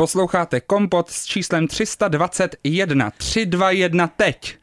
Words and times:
Posloucháte 0.00 0.60
Kompot 0.60 1.10
s 1.10 1.26
číslem 1.26 1.68
321 1.68 3.10
321 3.10 4.06
teď. 4.06 4.56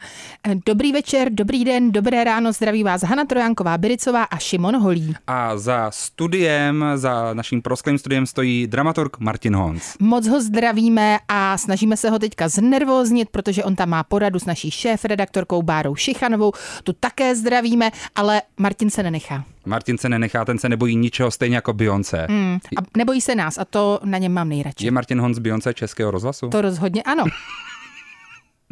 Dobrý 0.66 0.92
večer, 0.94 1.30
dobrý 1.32 1.66
den, 1.66 1.92
dobré 1.92 2.24
ráno, 2.24 2.54
zdraví 2.54 2.84
vás 2.84 3.04
Hana 3.04 3.26
Trojanková, 3.26 3.78
Biricová 3.78 4.24
a 4.24 4.38
Šimon 4.38 4.78
Holí. 4.78 5.16
A 5.28 5.58
za 5.58 5.92
studiem, 5.92 6.86
za 6.96 7.34
naším 7.34 7.62
prosklým 7.62 7.98
studiem 7.98 8.26
stojí 8.26 8.68
dramaturg 8.68 9.20
Martin 9.20 9.56
Hons. 9.56 9.98
Moc 10.00 10.28
ho 10.28 10.42
zdravíme 10.42 11.20
a 11.28 11.58
snažíme 11.58 11.98
se 11.98 12.10
ho 12.10 12.20
teďka 12.20 12.50
znervóznit, 12.50 13.30
protože 13.30 13.64
on 13.64 13.76
tam 13.76 13.90
má 13.90 14.04
poradu 14.04 14.40
s 14.40 14.46
naší 14.46 14.72
šéf-redaktorkou 14.72 15.62
Bárou 15.62 15.96
Šichanovou. 15.96 16.52
Tu 16.84 16.94
také 16.94 17.36
zdravíme, 17.36 17.92
ale 18.16 18.42
Martin 18.58 18.90
se 18.90 19.04
nenechá. 19.04 19.44
Martin 19.68 19.98
se 19.98 20.10
nenechá, 20.10 20.46
ten 20.46 20.58
se 20.58 20.70
nebojí 20.70 20.96
ničeho, 20.96 21.32
stejně 21.32 21.56
jako 21.56 21.74
Beyoncé. 21.74 22.28
Hmm. 22.30 22.58
A 22.78 22.82
nebojí 22.98 23.22
se 23.22 23.36
nás 23.36 23.58
a 23.58 23.66
to 23.66 24.00
na 24.04 24.18
něm 24.18 24.34
mám 24.34 24.50
nejradši. 24.50 24.86
Je 24.86 24.92
Martin 24.92 25.22
Hons 25.22 25.40
Beyoncé 25.40 25.74
českého 25.74 26.12
rozhlasu? 26.12 26.50
To 26.50 26.62
rozhodně 26.62 27.04
ano. 27.04 27.24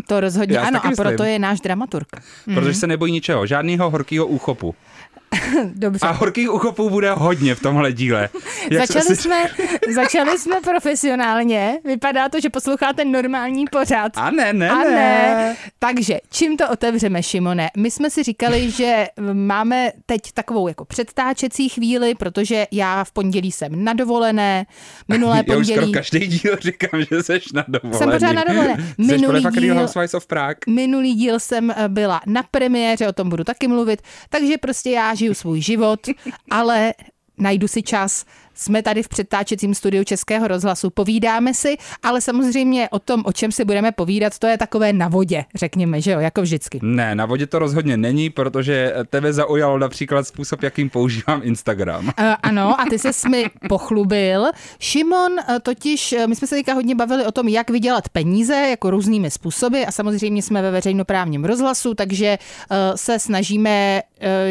To 0.08 0.20
rozhodně 0.20 0.60
ano 0.60 0.86
a 0.86 0.90
myslím. 0.90 1.06
proto 1.06 1.24
je 1.24 1.40
náš 1.40 1.62
dramaturg. 1.62 2.08
Protože 2.54 2.74
se 2.74 2.88
nebojí 2.88 3.12
ničeho, 3.12 3.48
žádného 3.48 3.90
horkého 3.90 4.28
úchopu. 4.28 4.76
Dobře. 5.74 6.08
A 6.08 6.12
horkých 6.12 6.52
úchopů 6.52 6.90
bude 6.90 7.12
hodně 7.12 7.56
v 7.56 7.60
tomhle 7.60 7.94
díle. 7.94 8.30
Jak 8.72 8.88
Začali 8.88 9.06
si- 9.06 9.16
jsme, 9.16 9.44
začali 9.96 10.40
jsme 10.40 10.62
profesionálně. 10.62 11.80
Vypadá 11.86 12.30
to, 12.30 12.40
že 12.40 12.50
posloucháte 12.50 13.06
normální 13.06 13.66
pořád. 13.72 14.12
A 14.16 14.32
ne, 14.32 14.54
ne, 14.54 14.70
A 14.70 14.78
ne. 14.78 14.92
ne. 14.92 15.56
Takže, 15.80 16.20
čím 16.32 16.58
to 16.58 16.70
otevřeme, 16.70 17.24
Šimone? 17.24 17.70
My 17.78 17.92
jsme 17.92 18.10
si 18.10 18.24
říkali, 18.24 18.72
že 18.78 19.08
máme 19.34 19.92
teď 20.06 20.22
takovou 20.34 20.68
jako 20.68 20.86
předtáčecí 20.86 21.70
chvíli, 21.70 22.16
protože 22.16 22.68
já 22.72 23.04
v 23.04 23.12
pondělí 23.12 23.52
jsem 23.52 23.84
na 23.84 23.94
dovolené, 23.94 24.66
minulé 25.08 25.36
Já 25.38 25.42
už 25.42 25.46
skoro 25.48 25.56
pondělí... 25.82 25.92
každý 25.92 26.20
díl 26.28 26.56
říkám, 26.62 27.02
že 27.12 27.24
jsi 27.24 27.40
na 27.54 27.66
dovolený. 27.68 27.98
Jsem 28.00 28.12
pořád 28.12 28.32
na 28.32 28.44
dovolené. 28.44 28.94
Minulý 28.98 29.44
díl- 29.46 29.76
Housewives 29.80 30.14
of 30.14 30.28
Prague. 30.28 30.56
Minulý 30.68 31.14
díl 31.14 31.40
jsem 31.40 31.72
eh, 31.72 31.76
byla 31.88 32.22
na 32.26 32.44
premiéře, 32.52 33.08
o 33.08 33.14
tom 33.14 33.30
budu 33.30 33.44
taky 33.44 33.68
mluvit, 33.68 34.02
takže 34.30 34.58
prostě 34.58 34.90
já 34.90 35.15
žiju 35.16 35.34
svůj 35.34 35.62
život, 35.62 36.00
ale 36.52 36.94
najdu 37.38 37.68
si 37.68 37.84
čas. 37.84 38.26
Jsme 38.56 38.84
tady 38.84 39.04
v 39.04 39.08
předtáčecím 39.08 39.76
studiu 39.76 40.04
Českého 40.04 40.48
rozhlasu, 40.48 40.90
povídáme 40.90 41.54
si, 41.54 41.78
ale 42.04 42.22
samozřejmě 42.22 42.90
o 42.90 43.00
tom, 43.00 43.24
o 43.26 43.32
čem 43.32 43.52
si 43.52 43.66
budeme 43.66 43.92
povídat, 43.92 44.40
to 44.40 44.48
je 44.48 44.58
takové 44.58 44.94
na 44.94 45.08
vodě, 45.08 45.46
řekněme, 45.56 46.02
že 46.02 46.12
jo, 46.12 46.20
jako 46.20 46.42
vždycky. 46.42 46.80
Ne, 46.84 47.16
na 47.16 47.26
vodě 47.26 47.48
to 47.48 47.60
rozhodně 47.60 47.98
není, 47.98 48.30
protože 48.30 48.94
tebe 49.10 49.34
zaujalo 49.34 49.78
například 49.78 50.28
způsob, 50.28 50.64
jakým 50.64 50.90
používám 50.90 51.42
Instagram. 51.44 52.06
Uh, 52.06 52.12
ano, 52.44 52.82
a 52.82 52.86
ty 52.90 53.00
se 53.00 53.30
mi 53.30 53.46
pochlubil. 53.70 54.46
Šimon 54.80 55.32
uh, 55.32 55.60
totiž, 55.62 56.16
uh, 56.18 56.28
my 56.28 56.36
jsme 56.36 56.48
se 56.48 56.56
teďka 56.56 56.74
hodně 56.74 56.96
bavili 56.96 57.26
o 57.26 57.32
tom, 57.32 57.48
jak 57.48 57.70
vydělat 57.70 58.10
peníze, 58.10 58.56
jako 58.56 58.90
různými 58.90 59.32
způsoby 59.32 59.84
a 59.88 59.92
samozřejmě 59.92 60.42
jsme 60.42 60.62
ve 60.62 60.72
veřejnoprávním 60.72 61.46
rozhlasu, 61.46 61.94
takže 61.94 62.38
se 62.96 63.20
snažíme 63.20 64.02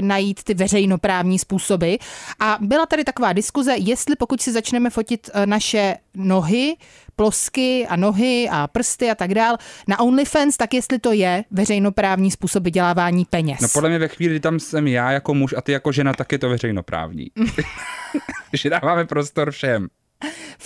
najít 0.00 0.44
ty 0.44 0.55
veřejnoprávní 0.55 1.39
způsoby. 1.39 1.94
A 2.41 2.58
byla 2.61 2.86
tady 2.86 3.05
taková 3.05 3.33
diskuze, 3.33 3.74
jestli 3.94 4.16
pokud 4.16 4.42
si 4.42 4.52
začneme 4.52 4.90
fotit 4.90 5.30
uh, 5.34 5.46
naše 5.46 5.96
nohy, 6.14 6.76
plosky 7.16 7.86
a 7.86 7.96
nohy 7.96 8.48
a 8.50 8.66
prsty 8.66 9.10
a 9.10 9.14
tak 9.14 9.34
dál 9.34 9.56
na 9.88 10.00
OnlyFans, 10.00 10.56
tak 10.56 10.74
jestli 10.74 10.98
to 10.98 11.12
je 11.12 11.44
veřejnoprávní 11.50 12.30
způsob 12.30 12.64
vydělávání 12.64 13.24
peněz. 13.24 13.60
No 13.60 13.68
podle 13.72 13.88
mě 13.88 13.98
ve 13.98 14.08
chvíli, 14.08 14.30
kdy 14.30 14.40
tam 14.40 14.60
jsem 14.60 14.86
já 14.86 15.10
jako 15.10 15.34
muž 15.34 15.54
a 15.56 15.60
ty 15.60 15.72
jako 15.72 15.92
žena, 15.92 16.12
tak 16.12 16.32
je 16.32 16.38
to 16.38 16.48
veřejnoprávní. 16.48 17.26
že 18.52 18.70
dáváme 18.70 19.04
prostor 19.04 19.50
všem. 19.50 19.88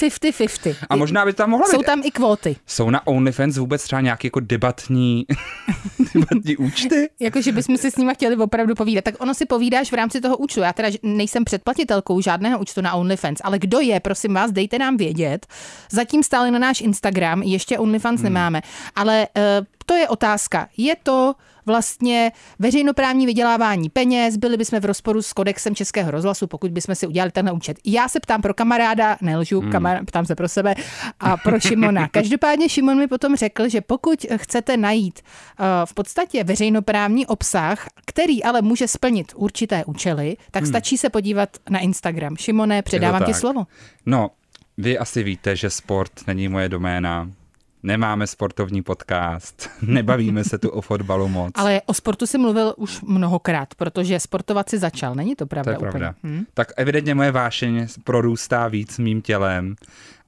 50-50. 0.00 0.76
A 0.88 0.96
možná 0.96 1.24
by 1.24 1.32
tam 1.32 1.50
mohla 1.50 1.66
Jsou 1.66 1.78
být... 1.78 1.86
tam 1.86 2.02
i 2.04 2.10
kvóty. 2.10 2.56
Jsou 2.66 2.90
na 2.90 3.06
OnlyFans 3.06 3.56
vůbec 3.56 3.82
třeba 3.82 4.00
nějaké 4.00 4.26
jako 4.26 4.40
debatní, 4.40 5.26
debatní 6.14 6.56
účty? 6.56 7.10
Jako, 7.20 7.42
že 7.42 7.52
bychom 7.52 7.76
si 7.76 7.90
s 7.90 7.96
nima 7.96 8.14
chtěli 8.14 8.36
opravdu 8.36 8.74
povídat. 8.74 9.04
Tak 9.04 9.14
ono 9.18 9.34
si 9.34 9.46
povídáš 9.46 9.92
v 9.92 9.94
rámci 9.94 10.20
toho 10.20 10.36
účtu. 10.36 10.60
Já 10.60 10.72
teda 10.72 10.88
nejsem 11.02 11.44
předplatitelkou 11.44 12.20
žádného 12.20 12.58
účtu 12.58 12.80
na 12.80 12.94
OnlyFans, 12.94 13.38
ale 13.44 13.58
kdo 13.58 13.80
je, 13.80 14.00
prosím 14.00 14.34
vás, 14.34 14.52
dejte 14.52 14.78
nám 14.78 14.96
vědět. 14.96 15.46
Zatím 15.90 16.22
stále 16.22 16.50
na 16.50 16.58
náš 16.58 16.80
Instagram, 16.80 17.42
ještě 17.42 17.78
OnlyFans 17.78 18.20
hmm. 18.20 18.24
nemáme, 18.24 18.62
ale 18.96 19.28
uh, 19.36 19.42
to 19.86 19.94
je 19.94 20.08
otázka. 20.08 20.68
Je 20.76 20.96
to 21.02 21.34
vlastně 21.68 22.32
veřejnoprávní 22.58 23.26
vydělávání 23.26 23.88
peněz, 23.88 24.36
byli 24.36 24.56
bychom 24.56 24.80
v 24.80 24.84
rozporu 24.84 25.22
s 25.22 25.32
kodexem 25.32 25.74
Českého 25.74 26.10
rozhlasu, 26.10 26.46
pokud 26.46 26.70
bychom 26.70 26.94
si 26.94 27.06
udělali 27.06 27.30
tenhle 27.30 27.52
účet. 27.52 27.78
Já 27.84 28.08
se 28.08 28.20
ptám 28.20 28.42
pro 28.42 28.54
kamaráda, 28.54 29.16
nelžu, 29.20 29.60
hmm. 29.60 29.72
kamar, 29.72 30.04
ptám 30.04 30.26
se 30.26 30.34
pro 30.34 30.48
sebe 30.48 30.74
a 31.20 31.36
pro 31.36 31.60
Šimona. 31.60 32.08
Každopádně 32.10 32.68
Šimon 32.68 32.98
mi 32.98 33.06
potom 33.06 33.36
řekl, 33.36 33.68
že 33.68 33.80
pokud 33.80 34.26
chcete 34.36 34.76
najít 34.76 35.20
uh, 35.20 35.66
v 35.84 35.94
podstatě 35.94 36.44
veřejnoprávní 36.44 37.26
obsah, 37.26 37.86
který 38.06 38.44
ale 38.44 38.62
může 38.62 38.88
splnit 38.88 39.32
určité 39.36 39.84
účely, 39.84 40.36
tak 40.50 40.62
hmm. 40.62 40.72
stačí 40.72 40.98
se 40.98 41.10
podívat 41.10 41.48
na 41.70 41.78
Instagram. 41.78 42.36
Šimone, 42.36 42.82
předávám 42.82 43.24
ti 43.24 43.34
slovo. 43.34 43.66
No, 44.06 44.30
vy 44.78 44.98
asi 44.98 45.22
víte, 45.22 45.56
že 45.56 45.70
sport 45.70 46.12
není 46.26 46.48
moje 46.48 46.68
doména. 46.68 47.30
Nemáme 47.82 48.26
sportovní 48.26 48.82
podcast, 48.82 49.70
nebavíme 49.82 50.44
se 50.44 50.58
tu 50.58 50.68
o 50.68 50.80
fotbalu 50.80 51.28
moc. 51.28 51.52
Ale 51.54 51.82
o 51.86 51.94
sportu 51.94 52.26
si 52.26 52.38
mluvil 52.38 52.74
už 52.76 53.00
mnohokrát, 53.02 53.74
protože 53.74 54.20
sportovat 54.20 54.68
si 54.68 54.78
začal, 54.78 55.14
není 55.14 55.36
to 55.36 55.44
To 55.44 55.48
pravda 55.48 55.72
je 55.72 55.78
pravda. 55.78 56.14
úplně. 56.18 56.32
Hm? 56.34 56.44
Tak 56.54 56.72
evidentně 56.76 57.14
moje 57.14 57.30
vášeň 57.32 57.86
prorůstá 58.04 58.68
víc 58.68 58.98
mým 58.98 59.22
tělem. 59.22 59.74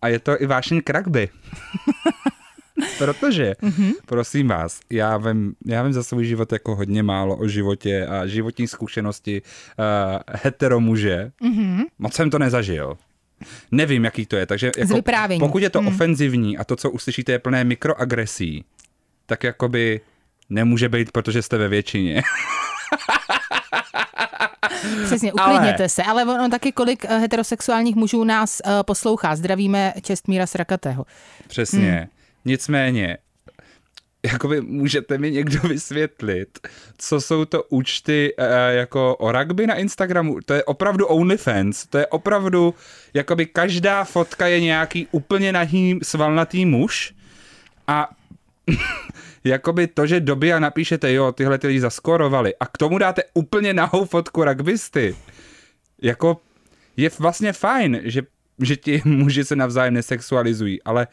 A 0.03 0.09
je 0.09 0.19
to 0.19 0.43
i 0.43 0.47
vášeň 0.47 0.81
k 0.85 0.91
rugby. 0.91 1.29
Protože, 2.99 3.55
Mhm. 3.63 3.91
prosím 4.07 4.49
vás, 4.49 4.81
já 4.91 5.17
vím, 5.17 5.55
já 5.67 5.83
vím 5.83 5.93
za 5.93 6.03
svůj 6.03 6.25
život 6.25 6.53
jako 6.53 6.77
hodně 6.77 7.03
málo 7.03 7.37
o 7.37 7.49
životě 7.49 8.07
a 8.07 8.27
životní 8.27 8.69
zkušenosti 8.69 9.43
uh, 9.43 9.85
heteromuže. 10.43 11.33
Mhm. 11.43 11.83
Moc 11.99 12.15
jsem 12.15 12.31
to 12.31 12.39
nezažil. 12.39 12.97
Nevím, 13.71 14.05
jaký 14.05 14.27
to 14.27 14.37
je, 14.37 14.47
takže 14.47 14.71
jako, 14.79 15.03
pokud 15.39 15.63
je 15.63 15.71
to 15.71 15.83
Mhm. 15.83 15.89
ofenzivní 15.95 16.59
a 16.59 16.65
to, 16.65 16.77
co 16.77 16.91
uslyšíte, 16.91 17.33
je 17.33 17.39
plné 17.39 17.65
mikroagresí, 17.65 18.65
tak 19.27 19.45
jakoby 19.45 20.01
nemůže 20.51 20.89
být, 20.89 21.13
protože 21.13 21.43
jste 21.43 21.59
ve 21.59 21.69
většině. 21.69 22.23
Přesně, 25.05 25.33
Ale- 25.33 25.55
uklidněte 25.55 25.89
se. 25.89 26.03
Ale 26.03 26.23
ono 26.25 26.49
taky, 26.49 26.73
kolik 26.73 27.05
eh, 27.05 27.19
heterosexuálních 27.19 27.97
mužů 27.97 28.25
nás 28.25 28.63
uh, 28.67 28.73
poslouchá. 28.83 29.37
Zdravíme 29.37 29.93
Čestmíra 30.03 30.47
Srakatého. 30.47 31.07
Přesně. 31.49 31.91
Hmm. 31.99 32.07
Nicméně, 32.45 33.19
jakoby 34.23 34.61
můžete 34.61 35.19
mi 35.19 35.31
někdo 35.31 35.61
vysvětlit, 35.69 36.59
co 36.99 37.21
jsou 37.21 37.45
to 37.45 37.63
účty 37.63 38.35
uh, 38.39 38.45
jako 38.71 39.17
o 39.17 39.33
rugby 39.33 39.67
na 39.67 39.75
Instagramu? 39.75 40.39
To 40.45 40.55
je 40.55 40.65
opravdu 40.65 41.07
OnlyFans, 41.07 41.87
to 41.87 41.99
je 41.99 42.07
opravdu, 42.07 42.75
jakoby 43.15 43.47
každá 43.47 44.05
fotka 44.05 44.47
je 44.47 44.61
nějaký 44.61 45.09
úplně 45.11 45.53
nahý 45.53 45.99
svalnatý 46.03 46.67
muž 46.67 47.15
a 47.87 48.09
jakoby 49.45 49.87
to, 49.87 50.07
že 50.07 50.21
doby 50.21 50.53
a 50.53 50.59
napíšete, 50.59 51.13
jo, 51.13 51.33
tyhle 51.33 51.59
ty 51.59 51.67
lidi 51.67 51.81
zaskorovali 51.81 52.55
a 52.61 52.67
k 52.67 52.79
tomu 52.79 52.99
dáte 52.99 53.23
úplně 53.35 53.75
nahou 53.75 54.05
fotku 54.05 54.45
rugbysty, 54.45 55.17
jako 56.03 56.41
je 56.97 57.11
vlastně 57.19 57.53
fajn, 57.53 58.01
že, 58.05 58.23
že 58.63 58.77
ti 58.77 59.03
muži 59.05 59.45
se 59.45 59.57
navzájem 59.57 59.95
nesexualizují, 59.95 60.83
ale 60.83 61.07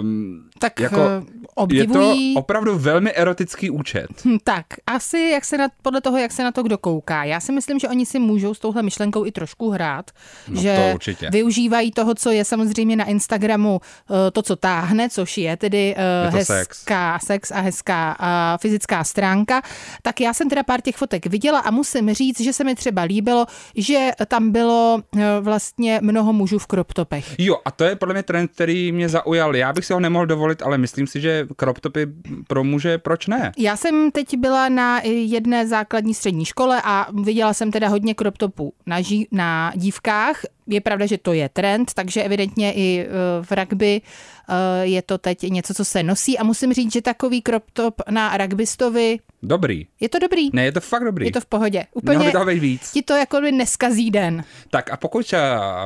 um, 0.00 0.48
Tak 0.58 0.80
Jako, 0.80 1.00
jako, 1.00 1.10
je 1.12 1.20
to 1.20 1.36
obdivují... 1.54 2.34
opravdu 2.36 2.78
velmi 2.78 3.12
erotický 3.12 3.70
účet. 3.70 4.06
Hm, 4.24 4.36
Tak, 4.44 4.66
asi 4.86 5.18
jak 5.18 5.44
se 5.44 5.58
na, 5.58 5.68
podle 5.82 6.00
toho, 6.00 6.18
jak 6.18 6.32
se 6.32 6.44
na 6.44 6.52
to 6.52 6.62
kdo 6.62 6.78
kouká. 6.78 7.24
Já 7.24 7.40
si 7.40 7.52
myslím, 7.52 7.78
že 7.78 7.88
oni 7.88 8.06
si 8.06 8.18
můžou 8.18 8.54
s 8.54 8.58
touhle 8.58 8.82
myšlenkou 8.82 9.26
i 9.26 9.32
trošku 9.32 9.70
hrát, 9.70 10.10
No 10.48 10.60
že 10.62 10.94
to 11.02 11.26
využívají 11.30 11.90
toho, 11.92 12.14
co 12.14 12.30
je 12.30 12.44
samozřejmě 12.44 12.96
na 12.96 13.04
Instagramu, 13.04 13.80
eh, 14.10 14.30
to, 14.30 14.42
co 14.42 14.56
táhne, 14.56 15.08
což 15.10 15.38
je 15.38 15.56
tedy 15.56 15.94
eh, 15.96 16.24
Je 16.24 16.30
hezká 16.30 17.18
sex. 17.18 17.26
sex 17.26 17.50
a 17.50 17.60
hezká 17.60 18.16
eh, 18.20 18.58
fyzická 18.60 19.04
stránka. 19.04 19.62
Tak 20.02 20.20
já 20.20 20.32
jsem 20.34 20.48
teda 20.48 20.62
pár 20.62 20.80
těch 20.80 20.96
fotek 20.96 21.26
viděla 21.26 21.58
a 21.60 21.70
musím 21.70 22.14
říct, 22.14 22.40
že 22.40 22.52
se 22.52 22.64
mi 22.64 22.74
třeba 22.74 23.02
líbilo, 23.02 23.46
že 23.76 24.10
tam 24.26 24.50
bylo 24.50 25.02
eh, 25.18 25.24
vlastně 25.40 26.00
mnoho 26.02 26.32
mužů 26.32 26.58
v 26.58 26.66
crop 26.66 26.92
topech. 26.92 27.34
Jo, 27.38 27.56
a 27.64 27.70
to 27.70 27.84
je 27.84 27.96
podle 27.96 28.14
mě 28.14 28.22
trend, 28.22 28.50
který 28.54 28.92
mě 28.92 29.08
zaujal. 29.08 29.55
Já 29.58 29.72
bych 29.72 29.84
si 29.84 29.92
ho 29.92 30.00
nemohl 30.00 30.26
dovolit, 30.26 30.62
ale 30.62 30.78
myslím 30.78 31.06
si, 31.06 31.20
že 31.20 31.46
crop 31.60 31.80
topy 31.80 32.06
pro 32.46 32.64
muže, 32.64 32.98
proč 32.98 33.26
ne? 33.26 33.52
Já 33.58 33.76
jsem 33.76 34.10
teď 34.10 34.36
byla 34.36 34.68
na 34.68 35.00
jedné 35.04 35.66
základní 35.66 36.14
střední 36.14 36.44
škole 36.44 36.82
a 36.84 37.06
viděla 37.22 37.54
jsem 37.54 37.70
teda 37.70 37.88
hodně 37.88 38.14
crop 38.14 38.38
topů 38.38 38.72
na, 38.86 39.00
ží, 39.00 39.28
na 39.32 39.72
dívkách. 39.76 40.40
Je 40.66 40.80
pravda, 40.80 41.06
že 41.06 41.18
to 41.18 41.32
je 41.32 41.48
trend, 41.48 41.94
takže 41.94 42.22
evidentně 42.22 42.72
i 42.72 43.00
eh, 43.00 43.08
v 43.42 43.52
rugby 43.52 44.00
eh, 44.48 44.86
je 44.86 45.02
to 45.02 45.18
teď 45.18 45.42
něco, 45.42 45.74
co 45.74 45.84
se 45.84 46.02
nosí 46.02 46.38
a 46.38 46.44
musím 46.44 46.72
říct, 46.72 46.92
že 46.92 47.02
takový 47.02 47.42
crop 47.46 47.64
top 47.72 47.94
na 48.10 48.36
rugbystovi 48.36 49.18
Dobrý. 49.42 49.86
je 50.00 50.08
to 50.08 50.18
dobrý. 50.18 50.50
Ne, 50.52 50.64
je 50.64 50.72
to 50.72 50.80
fakt 50.80 51.04
dobrý. 51.04 51.26
Je 51.26 51.32
to 51.32 51.40
v 51.40 51.46
pohodě. 51.46 51.84
Mělo 52.02 52.20
Úplně 52.24 52.44
by 52.44 52.54
být 52.54 52.60
víc. 52.60 52.90
ti 52.92 53.02
to 53.02 53.14
jako 53.14 53.40
by 53.40 53.52
neskazí 53.52 54.10
den. 54.10 54.44
Tak 54.70 54.90
a 54.92 54.96
pokud 54.96 55.32
eh, 55.32 55.38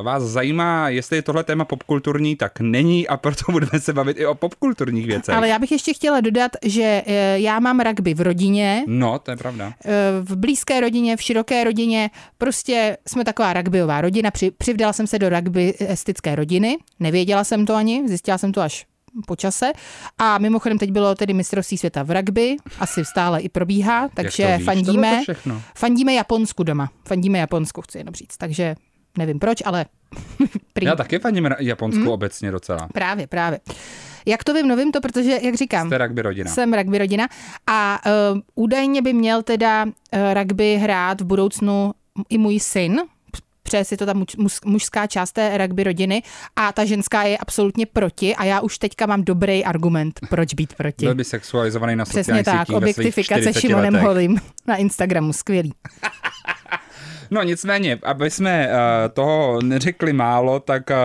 vás 0.02 0.22
zajímá, 0.22 0.88
jestli 0.88 1.16
je 1.16 1.22
tohle 1.22 1.44
téma 1.44 1.64
popkulturní, 1.64 2.36
tak 2.36 2.60
není 2.60 3.08
a 3.08 3.16
proto 3.16 3.44
budeme 3.52 3.80
se 3.80 3.92
bavit 3.92 4.16
i 4.20 4.26
o 4.26 4.34
popkulturních 4.34 5.06
věcech. 5.06 5.34
Ale 5.34 5.48
já 5.48 5.58
bych 5.58 5.72
ještě 5.72 5.94
chtěla 5.94 6.20
dodat, 6.20 6.52
že 6.64 7.02
já 7.34 7.60
mám 7.60 7.80
rugby 7.80 8.14
v 8.14 8.20
rodině, 8.20 8.84
No, 8.86 9.18
to 9.18 9.30
je 9.30 9.36
pravda. 9.36 9.72
v 10.20 10.36
blízké 10.36 10.80
rodině, 10.80 11.16
v 11.16 11.22
široké 11.22 11.64
rodině, 11.64 12.10
prostě 12.38 12.96
jsme 13.08 13.24
taková 13.24 13.52
rugbyová 13.52 14.00
rodina. 14.00 14.30
Při, 14.30 14.50
přivdala 14.70 14.92
jsem 14.92 15.06
se 15.06 15.18
do 15.18 15.28
rugbyistické 15.28 16.34
rodiny, 16.34 16.78
nevěděla 17.00 17.44
jsem 17.44 17.66
to 17.66 17.74
ani, 17.74 18.02
zjistila 18.08 18.38
jsem 18.38 18.52
to 18.52 18.60
až 18.60 18.86
po 19.26 19.36
čase. 19.36 19.72
A 20.18 20.38
mimochodem 20.38 20.78
teď 20.78 20.90
bylo 20.90 21.14
tedy 21.14 21.32
mistrovství 21.34 21.78
světa 21.78 22.02
v 22.02 22.10
rugby, 22.16 22.56
asi 22.78 23.04
stále 23.04 23.40
i 23.40 23.48
probíhá, 23.48 24.08
takže 24.14 24.42
Jak 24.42 24.52
to 24.52 24.58
víš? 24.58 24.64
Fandíme, 24.66 25.22
to 25.26 25.52
fandíme 25.74 26.14
Japonsku 26.14 26.62
doma. 26.62 26.90
Fandíme 27.08 27.38
Japonsku, 27.38 27.82
chci 27.82 27.98
jenom 27.98 28.14
říct. 28.14 28.36
Takže 28.36 28.74
nevím 29.18 29.38
proč, 29.38 29.58
ale 29.64 29.86
prý. 30.72 30.86
Já 30.86 30.96
taky 30.96 31.18
fandím 31.18 31.48
Japonsku 31.58 32.00
Mhm. 32.00 32.08
obecně 32.08 32.50
docela. 32.50 32.88
Právě, 32.94 33.26
právě. 33.26 33.60
Jak 34.26 34.44
to 34.44 34.54
vím, 34.54 34.68
no 34.68 34.76
vím 34.76 34.92
to, 34.92 35.00
protože, 35.00 35.38
jak 35.42 35.54
říkám, 35.54 35.86
Jste 35.86 35.98
rugby 35.98 36.22
rodina. 36.22 36.50
jsem 36.50 36.74
rugby 36.74 36.98
rodina 36.98 37.28
a 37.66 38.00
uh, 38.32 38.38
údajně 38.54 39.02
by 39.02 39.12
měl 39.12 39.42
teda 39.42 39.84
uh, 39.84 39.90
rugby 40.34 40.76
hrát 40.76 41.20
v 41.20 41.24
budoucnu 41.24 41.92
i 42.28 42.38
můj 42.38 42.60
syn, 42.60 43.00
přeje 43.70 43.84
si 43.84 43.96
to 43.96 44.06
ta 44.06 44.12
muž, 44.12 44.36
muž, 44.36 44.58
mužská 44.64 45.06
část 45.06 45.32
té 45.32 45.58
rugby 45.58 45.84
rodiny 45.84 46.22
a 46.56 46.72
ta 46.72 46.84
ženská 46.84 47.22
je 47.22 47.38
absolutně 47.38 47.86
proti 47.86 48.36
a 48.36 48.44
já 48.44 48.60
už 48.60 48.78
teďka 48.78 49.06
mám 49.06 49.24
dobrý 49.24 49.64
argument, 49.64 50.20
proč 50.28 50.54
být 50.54 50.74
proti. 50.74 51.06
Byl 51.06 51.14
by 51.14 51.24
sexualizovaný 51.24 51.96
na 51.96 52.04
Přesně 52.04 52.44
tak, 52.44 52.68
objektifikace 52.68 53.40
40 53.40 53.60
Šimonem. 53.60 53.94
Holým 53.94 54.40
na 54.66 54.76
Instagramu, 54.76 55.32
skvělý. 55.32 55.72
No 57.30 57.42
nicméně, 57.42 57.98
aby 58.02 58.30
jsme 58.30 58.68
uh, 58.68 58.72
toho 59.12 59.62
neřekli 59.62 60.12
málo, 60.12 60.60
tak 60.60 60.90
uh, 60.90 60.96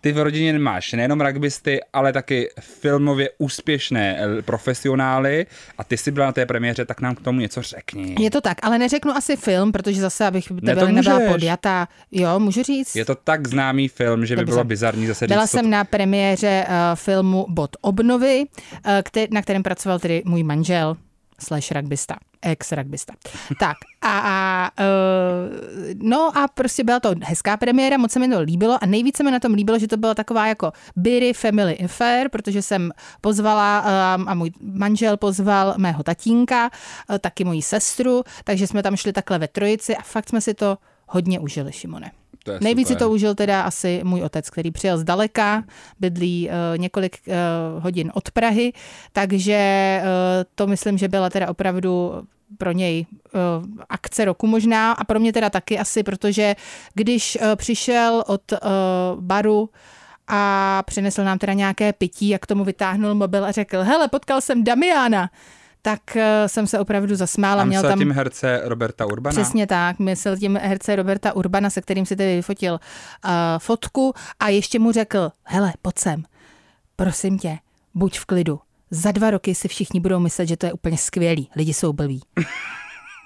ty 0.00 0.12
v 0.12 0.18
rodině 0.18 0.52
nemáš 0.52 0.92
nejenom 0.92 1.20
rugbysty, 1.20 1.80
ale 1.92 2.12
taky 2.12 2.48
filmově 2.60 3.30
úspěšné 3.38 4.18
eh, 4.38 4.42
profesionály 4.42 5.46
a 5.78 5.84
ty 5.84 5.96
jsi 5.96 6.10
byla 6.10 6.26
na 6.26 6.32
té 6.32 6.46
premiéře, 6.46 6.84
tak 6.84 7.00
nám 7.00 7.14
k 7.14 7.20
tomu 7.20 7.40
něco 7.40 7.62
řekni. 7.62 8.14
Je 8.18 8.30
to 8.30 8.40
tak, 8.40 8.58
ale 8.62 8.78
neřeknu 8.78 9.12
asi 9.12 9.36
film, 9.36 9.72
protože 9.72 10.00
zase, 10.00 10.26
abych 10.26 10.48
tebe 10.66 10.92
nebyla 10.92 11.14
můžeš. 11.18 11.32
podjatá. 11.32 11.88
Jo, 12.12 12.38
můžu 12.40 12.62
říct? 12.62 12.96
Je 12.96 13.04
to 13.04 13.14
tak 13.14 13.48
známý 13.48 13.88
film, 13.88 14.26
že 14.26 14.34
by 14.36 14.40
Dobře. 14.40 14.52
bylo 14.52 14.64
bizarní 14.64 15.06
zase 15.06 15.26
Byla 15.26 15.42
říct 15.44 15.50
to- 15.50 15.56
jsem 15.58 15.70
na 15.70 15.84
premiéře 15.84 16.66
uh, 16.68 16.74
filmu 16.94 17.46
Bod 17.48 17.70
obnovy, 17.80 18.44
uh, 18.44 18.92
kter- 18.92 19.28
na 19.30 19.42
kterém 19.42 19.62
pracoval 19.62 19.98
tedy 19.98 20.22
můj 20.24 20.42
manžel 20.42 20.96
slash 21.40 21.72
rugbysta, 21.72 22.16
ex-rugbysta. 22.42 23.12
Tak 23.60 23.76
a, 24.02 24.18
a 24.18 24.70
uh, 24.80 25.56
no 25.94 26.38
a 26.38 26.48
prostě 26.48 26.84
byla 26.84 27.00
to 27.00 27.14
hezká 27.22 27.56
premiéra, 27.56 27.96
moc 27.96 28.12
se 28.12 28.18
mi 28.18 28.28
to 28.28 28.40
líbilo 28.40 28.78
a 28.82 28.86
nejvíce 28.86 29.22
mi 29.22 29.30
na 29.30 29.40
tom 29.40 29.54
líbilo, 29.54 29.78
že 29.78 29.88
to 29.88 29.96
byla 29.96 30.14
taková 30.14 30.46
jako 30.46 30.72
Biry 30.96 31.32
Family 31.32 31.78
Affair, 31.78 32.28
protože 32.28 32.62
jsem 32.62 32.90
pozvala 33.20 33.84
um, 34.16 34.28
a 34.28 34.34
můj 34.34 34.50
manžel 34.60 35.16
pozval 35.16 35.74
mého 35.76 36.02
tatínka, 36.02 36.70
uh, 37.10 37.18
taky 37.18 37.44
moji 37.44 37.62
sestru, 37.62 38.22
takže 38.44 38.66
jsme 38.66 38.82
tam 38.82 38.96
šli 38.96 39.12
takhle 39.12 39.38
ve 39.38 39.48
trojici 39.48 39.96
a 39.96 40.02
fakt 40.02 40.28
jsme 40.28 40.40
si 40.40 40.54
to 40.54 40.78
hodně 41.06 41.40
užili, 41.40 41.72
Šimone. 41.72 42.10
To 42.48 42.52
je 42.52 42.58
Nejvíc 42.62 42.88
si 42.88 42.94
super. 42.94 43.06
to 43.06 43.10
užil 43.10 43.34
teda 43.34 43.62
asi 43.62 44.00
můj 44.04 44.22
otec, 44.22 44.50
který 44.50 44.70
přijel 44.70 44.98
zdaleka, 44.98 45.64
bydlí 46.00 46.48
uh, 46.48 46.78
několik 46.78 47.18
uh, 47.26 47.82
hodin 47.82 48.12
od 48.14 48.30
Prahy, 48.30 48.72
takže 49.12 50.00
uh, 50.02 50.08
to 50.54 50.66
myslím, 50.66 50.98
že 50.98 51.08
byla 51.08 51.30
teda 51.30 51.48
opravdu 51.48 52.22
pro 52.58 52.72
něj 52.72 53.06
uh, 53.34 53.40
akce 53.88 54.24
roku 54.24 54.46
možná 54.46 54.92
a 54.92 55.04
pro 55.04 55.20
mě 55.20 55.32
teda 55.32 55.50
taky 55.50 55.78
asi, 55.78 56.02
protože 56.02 56.56
když 56.94 57.38
uh, 57.40 57.56
přišel 57.56 58.24
od 58.26 58.52
uh, 58.52 58.58
baru 59.20 59.70
a 60.28 60.82
přinesl 60.86 61.24
nám 61.24 61.38
teda 61.38 61.52
nějaké 61.52 61.92
pití 61.92 62.34
a 62.34 62.38
k 62.38 62.46
tomu 62.46 62.64
vytáhnul 62.64 63.14
mobil 63.14 63.44
a 63.44 63.50
řekl, 63.50 63.82
hele, 63.82 64.08
potkal 64.08 64.40
jsem 64.40 64.64
Damiana, 64.64 65.30
tak 65.90 66.00
uh, 66.16 66.22
jsem 66.46 66.66
se 66.66 66.78
opravdu 66.78 67.16
zasmála. 67.16 67.62
A 67.62 67.64
Měl 67.64 67.82
tam 67.82 67.98
tím 67.98 68.12
herce 68.12 68.60
Roberta 68.64 69.06
Urbana? 69.06 69.42
Přesně 69.42 69.66
tak, 69.66 69.98
myslel 69.98 70.36
tím 70.36 70.56
herce 70.62 70.96
Roberta 70.96 71.32
Urbana, 71.32 71.70
se 71.70 71.80
kterým 71.80 72.06
si 72.06 72.16
tedy 72.16 72.36
vyfotil 72.36 72.72
uh, 72.72 73.30
fotku 73.58 74.14
a 74.40 74.48
ještě 74.48 74.78
mu 74.78 74.92
řekl, 74.92 75.32
hele, 75.44 75.72
pojď 75.82 75.98
sem, 75.98 76.24
prosím 76.96 77.38
tě, 77.38 77.58
buď 77.94 78.18
v 78.18 78.24
klidu. 78.24 78.60
Za 78.90 79.12
dva 79.12 79.30
roky 79.30 79.54
si 79.54 79.68
všichni 79.68 80.00
budou 80.00 80.18
myslet, 80.18 80.46
že 80.46 80.56
to 80.56 80.66
je 80.66 80.72
úplně 80.72 80.98
skvělý. 80.98 81.50
Lidi 81.56 81.74
jsou 81.74 81.92
blbí. 81.92 82.20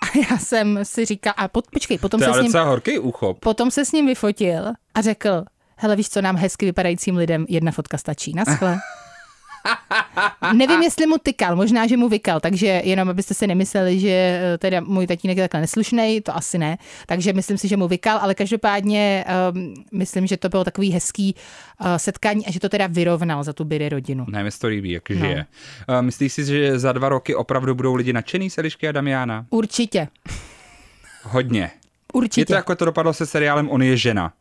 A 0.03 0.19
já 0.31 0.39
jsem 0.39 0.79
si 0.83 1.05
říkal, 1.05 1.35
a 1.37 1.49
pot, 1.49 1.65
počkej, 1.73 1.99
potom 1.99 2.21
To 2.21 2.35
se, 2.35 2.41
s 2.41 2.43
ním, 2.43 2.53
horký 2.53 2.99
úchop. 2.99 3.39
potom 3.39 3.71
se 3.71 3.85
s 3.85 3.93
ním 3.93 4.07
vyfotil 4.07 4.73
a 4.95 5.01
řekl, 5.01 5.45
hele, 5.77 5.97
víš 5.97 6.09
co, 6.09 6.21
nám 6.21 6.37
hezky 6.37 6.67
vypadajícím 6.67 7.17
lidem 7.17 7.47
jedna 7.49 7.73
fotka 7.73 7.99
stačí. 7.99 8.33
Naschle. 8.35 8.79
Nevím, 10.53 10.83
jestli 10.83 11.07
mu 11.07 11.19
tykal, 11.19 11.57
možná, 11.57 11.87
že 11.87 11.97
mu 11.97 12.09
vykal, 12.09 12.41
takže 12.41 12.67
jenom 12.85 13.09
abyste 13.09 13.35
si 13.35 13.47
nemysleli, 13.47 14.01
že 14.01 14.09
eh, 14.11 14.59
teda 14.59 14.81
můj 14.81 15.07
tatínek 15.07 15.37
je 15.37 15.45
takhle 15.45 15.61
neslušnej, 15.61 16.21
to 16.21 16.37
asi 16.37 16.59
ne. 16.59 16.79
Takže 17.07 17.33
myslím 17.33 17.59
si, 17.59 17.69
že 17.69 17.77
mu 17.77 17.89
vykal, 17.89 18.19
ale 18.23 18.35
každopádně 18.35 19.25
um, 19.53 19.75
myslím, 19.93 20.27
že 20.27 20.37
to 20.37 20.49
bylo 20.49 20.65
takový 20.65 20.91
hezký 20.93 21.35
uh, 21.81 21.87
setkání 21.97 22.47
a 22.47 22.51
že 22.53 22.61
to 22.61 22.69
teda 22.69 22.87
vyrovnal 22.87 23.45
za 23.45 23.53
tu 23.53 23.65
byry 23.65 23.89
rodinu. 23.89 24.25
Ne, 24.29 24.45
mi 24.45 24.51
to 24.51 24.67
líbí, 24.67 24.91
jak 24.91 25.11
No. 25.11 25.17
žije. 25.17 25.47
Uh, 25.89 26.03
myslíš 26.03 26.33
si, 26.33 26.45
že 26.45 26.79
za 26.79 26.93
dva 26.93 27.09
roky 27.09 27.35
opravdu 27.35 27.75
budou 27.75 27.95
lidi 27.95 28.13
nadšený 28.13 28.51
z 28.51 28.59
Elišky 28.59 28.89
a 28.89 28.93
Damiana? 28.93 29.47
Určitě. 29.51 30.09
Hodně. 31.23 31.71
Určitě. 32.13 32.41
Je 32.41 32.47
to 32.47 32.55
jako 32.55 32.75
to 32.77 32.85
dopadlo 32.85 33.13
se 33.13 33.27
seriálem 33.27 33.69
On 33.71 33.83
je 33.83 33.97
žena. 33.97 34.33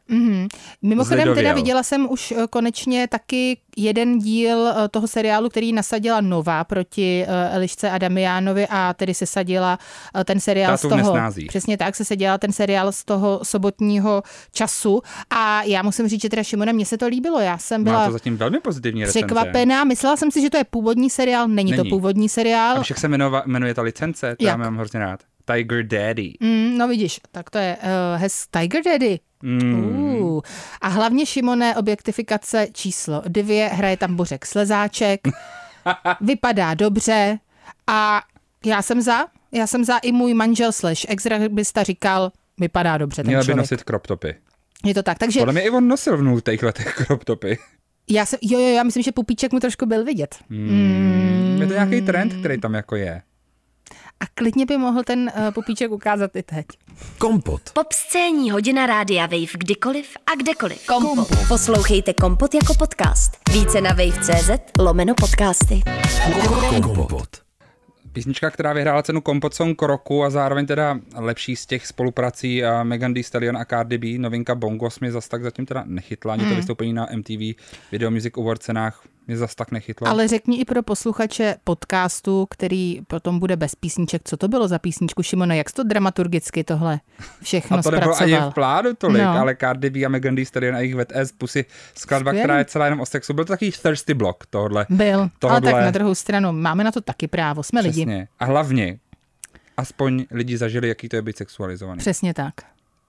Mimochodem 0.81 1.19
teda 1.19 1.33
Zlidověl. 1.33 1.55
viděla 1.55 1.83
jsem 1.83 2.07
už 2.11 2.31
eh, 2.31 2.47
konečně 2.49 3.07
taky 3.07 3.57
jeden 3.77 4.19
díl 4.19 4.67
eh, 4.67 4.87
toho 4.89 5.07
seriálu, 5.07 5.49
který 5.49 5.73
nasadila 5.73 6.21
Nova 6.21 6.63
proti 6.63 7.25
eh, 7.27 7.49
Elišce 7.55 7.91
a 7.91 7.97
Damiánovi 7.97 8.67
a 8.69 8.93
tedy 8.93 9.13
se 9.13 9.25
sadila 9.25 9.79
ten 10.25 10.39
seriál 10.39 10.71
Tátu 10.73 10.87
z 10.87 10.89
toho. 10.89 10.95
nesnází. 10.97 11.45
Přesně 11.45 11.77
tak 11.77 11.95
se 11.95 12.05
seděla 12.05 12.37
ten 12.37 12.51
seriál 12.51 12.91
z 12.91 13.05
toho 13.05 13.39
sobotního 13.43 14.23
času 14.51 15.01
a 15.29 15.63
já 15.63 15.81
musím 15.83 16.07
říct, 16.07 16.21
že 16.21 16.29
teda 16.29 16.43
Šimone, 16.43 16.73
mně 16.73 16.85
se 16.85 16.97
to 16.97 17.07
líbilo. 17.07 17.39
Já 17.39 17.57
jsem 17.57 17.81
Má 17.83 17.91
byla 17.91 18.05
to 18.05 18.11
zatím 18.11 18.37
velmi 18.37 18.59
pozitivní 18.59 19.01
recenze. 19.05 19.25
překvapená. 19.27 19.83
Myslela 19.83 20.17
jsem 20.17 20.31
si, 20.31 20.41
že 20.41 20.49
to 20.49 20.57
je 20.57 20.63
původní 20.63 21.09
seriál, 21.09 21.47
není, 21.47 21.71
Není. 21.71 21.83
to 21.89 21.95
původní 21.95 22.29
seriál. 22.29 22.75
A 22.75 22.79
víš, 22.79 22.89
jak 22.89 22.99
se 22.99 23.07
jmenova, 23.07 23.43
jmenuje 23.45 23.73
ta 23.73 23.81
licence? 23.81 24.35
To 24.39 24.45
já 24.45 24.57
mám 24.57 24.75
hrozně 24.77 24.99
rád. 24.99 25.19
Tiger 25.45 25.83
Daddy. 25.87 26.33
Mm, 26.39 26.77
no 26.77 26.87
vidíš, 26.87 27.19
tak 27.31 27.49
to 27.49 27.57
je 27.57 27.77
uh, 27.77 28.21
hez 28.21 28.47
Tiger 28.51 28.83
Daddy. 28.85 29.19
Mm. 29.43 29.73
Uh. 30.21 30.41
A 30.81 30.87
hlavně 30.87 31.25
Šimone 31.25 31.75
objektifikace 31.75 32.67
číslo 32.73 33.23
dvě, 33.27 33.67
hraje 33.67 33.97
tam 33.97 34.15
Bořek 34.15 34.45
Slezáček, 34.45 35.21
vypadá 36.21 36.73
dobře 36.73 37.39
a 37.87 38.21
já 38.65 38.81
jsem 38.81 39.01
za, 39.01 39.25
já 39.51 39.67
jsem 39.67 39.83
za 39.85 39.97
i 39.97 40.11
můj 40.11 40.33
manžel 40.33 40.71
slash 40.71 41.05
ex 41.09 41.27
říkal, 41.81 42.31
vypadá 42.59 42.97
dobře 42.97 43.23
ten 43.23 43.27
Měla 43.27 43.41
by 43.41 43.45
člověk. 43.45 43.57
nosit 43.57 43.83
crop 43.87 44.07
topy. 44.07 44.35
Je 44.85 44.93
to 44.93 45.03
tak, 45.03 45.17
takže 45.17 45.39
Podle 45.39 45.53
mě 45.53 45.61
i 45.61 45.69
on 45.69 45.87
nosil 45.87 46.17
v 46.17 46.21
nultých 46.21 46.63
letech 46.63 46.95
crop 46.95 47.23
topy. 47.23 47.57
já 48.09 48.25
jsem, 48.25 48.39
jo, 48.41 48.59
jo, 48.59 48.67
já 48.67 48.83
myslím, 48.83 49.03
že 49.03 49.11
pupíček 49.11 49.53
mu 49.53 49.59
trošku 49.59 49.85
byl 49.85 50.03
vidět. 50.05 50.35
Mm. 50.49 51.57
Je 51.61 51.67
to 51.67 51.73
nějaký 51.73 52.01
trend, 52.01 52.33
který 52.33 52.59
tam 52.59 52.73
jako 52.73 52.95
je. 52.95 53.21
A 54.21 54.25
klidně 54.33 54.65
by 54.65 54.77
mohl 54.77 55.03
ten 55.03 55.31
uh, 55.37 55.51
pupíček 55.51 55.91
ukázat 55.91 56.35
i 56.35 56.43
teď. 56.43 56.65
Kompot. 57.17 57.61
Pop 57.73 57.93
scéní 57.93 58.51
hodina 58.51 58.85
rádia 58.85 59.25
Wave 59.25 59.57
kdykoliv 59.57 60.17
a 60.31 60.35
kdekoliv. 60.35 60.87
Kompot. 60.87 61.27
Poslouchejte 61.47 62.13
Kompot 62.13 62.53
jako 62.53 62.73
podcast. 62.73 63.31
Více 63.53 63.81
na 63.81 63.89
wave.cz 63.89 64.49
lomeno 64.79 65.13
podcasty. 65.15 65.81
Kompot. 66.83 67.29
Písnička, 68.13 68.49
která 68.51 68.73
vyhrála 68.73 69.03
cenu 69.03 69.21
Kompot 69.21 69.53
Song 69.53 69.81
roku 69.81 70.23
a 70.23 70.29
zároveň 70.29 70.65
teda 70.65 70.99
lepší 71.15 71.55
z 71.55 71.65
těch 71.65 71.87
spoluprací 71.87 72.63
a 72.63 72.83
Megan 72.83 73.13
Thee 73.13 73.23
Stallion 73.23 73.57
a 73.57 73.65
Cardi 73.65 73.97
B, 73.97 74.07
novinka 74.17 74.55
Bongos 74.55 74.99
mě 74.99 75.11
zas 75.11 75.27
tak 75.27 75.43
zatím 75.43 75.65
teda 75.65 75.83
nechytla, 75.87 76.33
ani 76.33 76.45
to 76.45 76.55
vystoupení 76.55 76.93
na 76.93 77.07
MTV 77.15 77.61
Video 77.91 78.11
Music 78.11 78.33
Award 78.37 78.63
cenách 78.63 79.03
mě 79.31 79.37
zas 79.37 79.55
tak 79.55 79.71
nechytlo. 79.71 80.07
Ale 80.07 80.27
řekni 80.27 80.57
i 80.59 80.65
pro 80.65 80.83
posluchače 80.83 81.55
podcastu, 81.63 82.47
který 82.49 83.01
potom 83.07 83.39
bude 83.39 83.55
bez 83.55 83.75
písniček, 83.75 84.21
co 84.25 84.37
to 84.37 84.47
bylo 84.47 84.67
za 84.67 84.79
písničku 84.79 85.23
Šimone, 85.23 85.57
jak 85.57 85.69
jsi 85.69 85.75
to 85.75 85.83
dramaturgicky 85.83 86.63
tohle 86.63 86.99
všechno 87.41 87.77
a 87.77 87.81
to 87.81 87.91
nebylo 87.91 88.21
ani 88.21 88.35
v 88.37 88.53
plánu 88.53 88.89
tolik, 88.97 89.21
No. 89.23 89.29
ale 89.29 89.55
Cardi 89.55 89.89
B 89.89 90.05
a 90.05 90.09
Megan 90.09 90.35
Thee 90.35 90.45
Stallion 90.45 90.75
a 90.75 90.79
jejich 90.79 90.95
Wet 90.95 91.15
Ass 91.15 91.31
Pussy 91.31 91.65
skladba, 91.95 92.31
Skvělý. 92.31 92.43
která 92.43 92.57
je 92.57 92.65
celá 92.65 92.85
jenom 92.85 92.99
o 92.99 93.05
sexu. 93.05 93.33
Byl 93.33 93.45
to 93.45 93.53
takový 93.53 93.71
thirsty 93.71 94.13
block 94.13 94.45
tohle. 94.49 94.85
Byl, 94.89 95.19
ale 95.19 95.29
Tohodle- 95.39 95.71
tak 95.71 95.83
na 95.85 95.91
druhou 95.91 96.15
stranu, 96.15 96.51
máme 96.51 96.83
na 96.83 96.91
to 96.91 97.01
taky 97.01 97.27
právo, 97.27 97.63
jsme 97.63 97.81
lidi. 97.81 98.05
Přesně. 98.05 98.27
A 98.39 98.45
hlavně, 98.45 98.99
aspoň 99.77 100.25
lidi 100.31 100.57
zažili, 100.57 100.87
jaký 100.87 101.09
to 101.09 101.15
je 101.15 101.21
být 101.21 101.37
sexualizovaný. 101.37 101.99
Přesně 101.99 102.33
tak. 102.33 102.53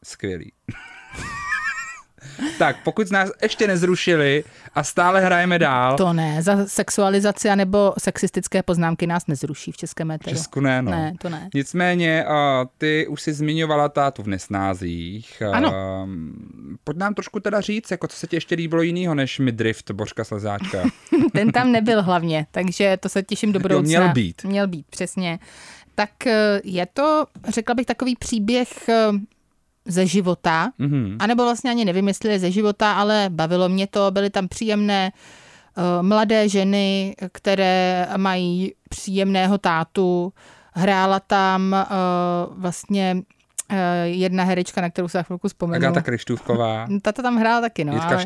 Skvělý. 0.04 0.52
Tak, 2.58 2.76
pokud 2.84 3.10
nás 3.10 3.30
ještě 3.42 3.66
nezrušili 3.66 4.44
a 4.74 4.84
stále 4.84 5.20
hrajeme 5.20 5.58
dál, 5.58 5.96
To 5.96 6.12
ne, 6.12 6.42
za 6.42 6.66
sexualizaci 6.66 7.56
nebo 7.56 7.94
sexistické 7.98 8.62
poznámky 8.62 9.06
nás 9.06 9.26
nezruší 9.26 9.72
v 9.72 9.76
českém 9.76 10.08
v 10.08 10.12
éteru. 10.12 10.36
Česku 10.36 10.60
ne, 10.60 10.82
no. 10.82 10.90
Ne, 10.90 11.12
to 11.20 11.28
ne. 11.28 11.48
Nicméně, 11.54 12.24
uh, 12.28 12.34
ty 12.78 13.06
už 13.06 13.22
si 13.22 13.32
zmiňovala 13.32 13.88
tátu 13.88 14.22
v 14.22 14.26
nesnázích. 14.28 15.42
Ano. 15.52 15.72
Pojď 16.84 16.96
nám 16.96 17.14
trošku 17.14 17.40
teda 17.40 17.60
říct, 17.60 17.90
jako 17.90 18.08
co 18.08 18.16
se 18.16 18.26
ti 18.26 18.36
ještě 18.36 18.54
líbilo 18.54 18.82
jinýho, 18.82 19.14
než 19.14 19.38
mi 19.38 19.52
drift 19.52 19.90
Božka 19.90 20.24
Slezáčka. 20.24 20.82
Ten 21.32 21.52
tam 21.52 21.72
nebyl 21.72 22.02
hlavně, 22.02 22.46
takže 22.50 22.96
to 23.00 23.08
se 23.08 23.22
těším 23.22 23.52
do 23.52 23.58
Jo, 23.58 23.62
budoucna. 23.62 24.00
měl 24.00 24.12
být. 24.12 24.44
Měl 24.44 24.66
být, 24.68 24.86
přesně. 24.90 25.38
Tak 25.94 26.26
eh, 26.26 26.60
je 26.64 26.86
to, 26.86 27.26
řekla 27.48 27.74
bych, 27.74 27.86
takový 27.86 28.16
příběh 28.16 28.88
eh, 28.88 28.94
ze 29.84 30.06
života, 30.06 30.72
Mhm. 30.78 31.16
anebo 31.20 31.42
vlastně 31.42 31.70
ani 31.70 31.84
nevím, 31.84 32.08
jestli 32.08 32.30
je 32.30 32.38
ze 32.38 32.50
života, 32.50 32.92
ale 32.92 33.26
bavilo 33.28 33.68
mě 33.68 33.86
to, 33.86 34.10
byly 34.10 34.30
tam 34.30 34.48
příjemné 34.48 35.12
eh, 35.76 36.02
mladé 36.02 36.48
ženy, 36.48 37.16
které 37.32 38.06
mají 38.16 38.74
příjemného 38.88 39.58
tátu, 39.58 40.32
hrála 40.72 41.20
tam 41.20 41.74
eh, 41.74 41.86
vlastně 42.50 43.16
eh, 43.70 44.06
jedna 44.08 44.44
herečka, 44.44 44.80
na 44.80 44.90
kterou 44.90 45.08
se 45.08 45.18
za 45.18 45.22
chvilku 45.22 45.48
vzpomenu. 45.48 45.76
Agáta 45.86 46.00
Krištůvková, 46.02 46.86
Tata 47.02 47.22
tam 47.22 47.36
hrála 47.36 47.60
taky, 47.60 47.84
no. 47.84 47.92
Jitka 47.92 48.16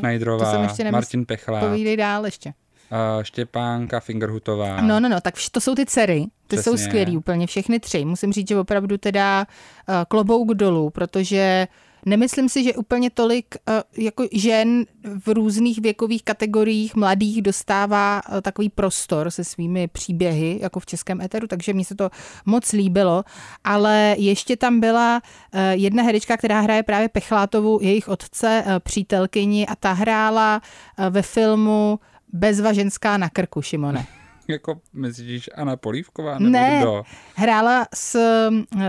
nemysl- 0.85 0.93
Martin 0.93 1.27
Pechlák, 1.27 1.63
Povídej 1.65 1.97
dál 1.97 2.25
ještě. 2.25 2.53
Uh, 2.91 3.23
Štěpánka 3.23 4.01
Fingerhutová. 4.01 4.81
No, 4.81 5.01
no, 5.01 5.09
no, 5.09 5.21
tak 5.21 5.35
vš- 5.37 5.51
to 5.53 5.61
jsou 5.61 5.75
ty 5.75 5.87
dcery, 5.87 6.27
ty 6.47 6.57
jsou 6.57 6.73
Přesně. 6.75 6.89
skvělý 6.89 7.17
úplně, 7.17 7.47
všechny 7.47 7.81
tři. 7.81 8.05
Musím 8.05 8.33
říct, 8.33 8.49
že 8.49 8.59
opravdu 8.59 8.99
teda 8.99 9.47
uh, 9.89 9.95
klobouk 10.09 10.55
dolů, 10.55 10.91
protože 10.91 11.69
nemyslím 12.07 12.49
si, 12.49 12.65
že 12.65 12.75
úplně 12.75 13.11
tolik 13.11 13.55
uh, 13.69 14.05
jako 14.05 14.25
žen 14.33 14.85
v 15.25 15.29
různých 15.29 15.81
věkových 15.81 16.23
kategoriích 16.23 16.95
mladých 16.97 17.43
dostává 17.43 18.23
uh, 18.29 18.41
takový 18.41 18.69
prostor 18.69 19.31
se 19.31 19.45
svými 19.45 19.89
příběhy, 19.89 20.59
jako 20.63 20.81
v 20.81 20.87
českém 20.87 21.21
éteru, 21.21 21.47
takže 21.47 21.73
mně 21.73 21.85
se 21.85 21.95
to 21.95 22.11
moc 22.47 22.73
líbilo, 22.73 23.25
ale 23.65 24.15
ještě 24.19 24.57
tam 24.57 24.81
byla 24.81 25.23
uh, 25.55 25.61
jedna 25.71 26.03
herečka, 26.03 26.37
která 26.37 26.61
hraje 26.61 26.83
právě 26.83 27.09
Pechlátovu, 27.09 27.79
jejich 27.83 28.09
otce, 28.09 28.65
uh, 28.67 28.73
přítelkyni 28.79 29.67
a 29.67 29.77
ta 29.77 29.93
hrála 29.93 30.63
uh, 30.99 31.07
ve 31.11 31.23
filmu 31.23 31.99
Bezva 32.33 32.73
ženská 32.73 33.17
na 33.17 33.29
krku, 33.29 33.63
Šimone. 33.63 34.07
Jako 34.49 34.81
myslíš 34.93 35.51
Anna 35.55 35.77
Polívková? 35.77 36.39
Nebo 36.39 36.51
Ne, 36.51 36.79
Kdo? 36.81 37.03
hrála 37.35 37.87
s, 37.95 38.19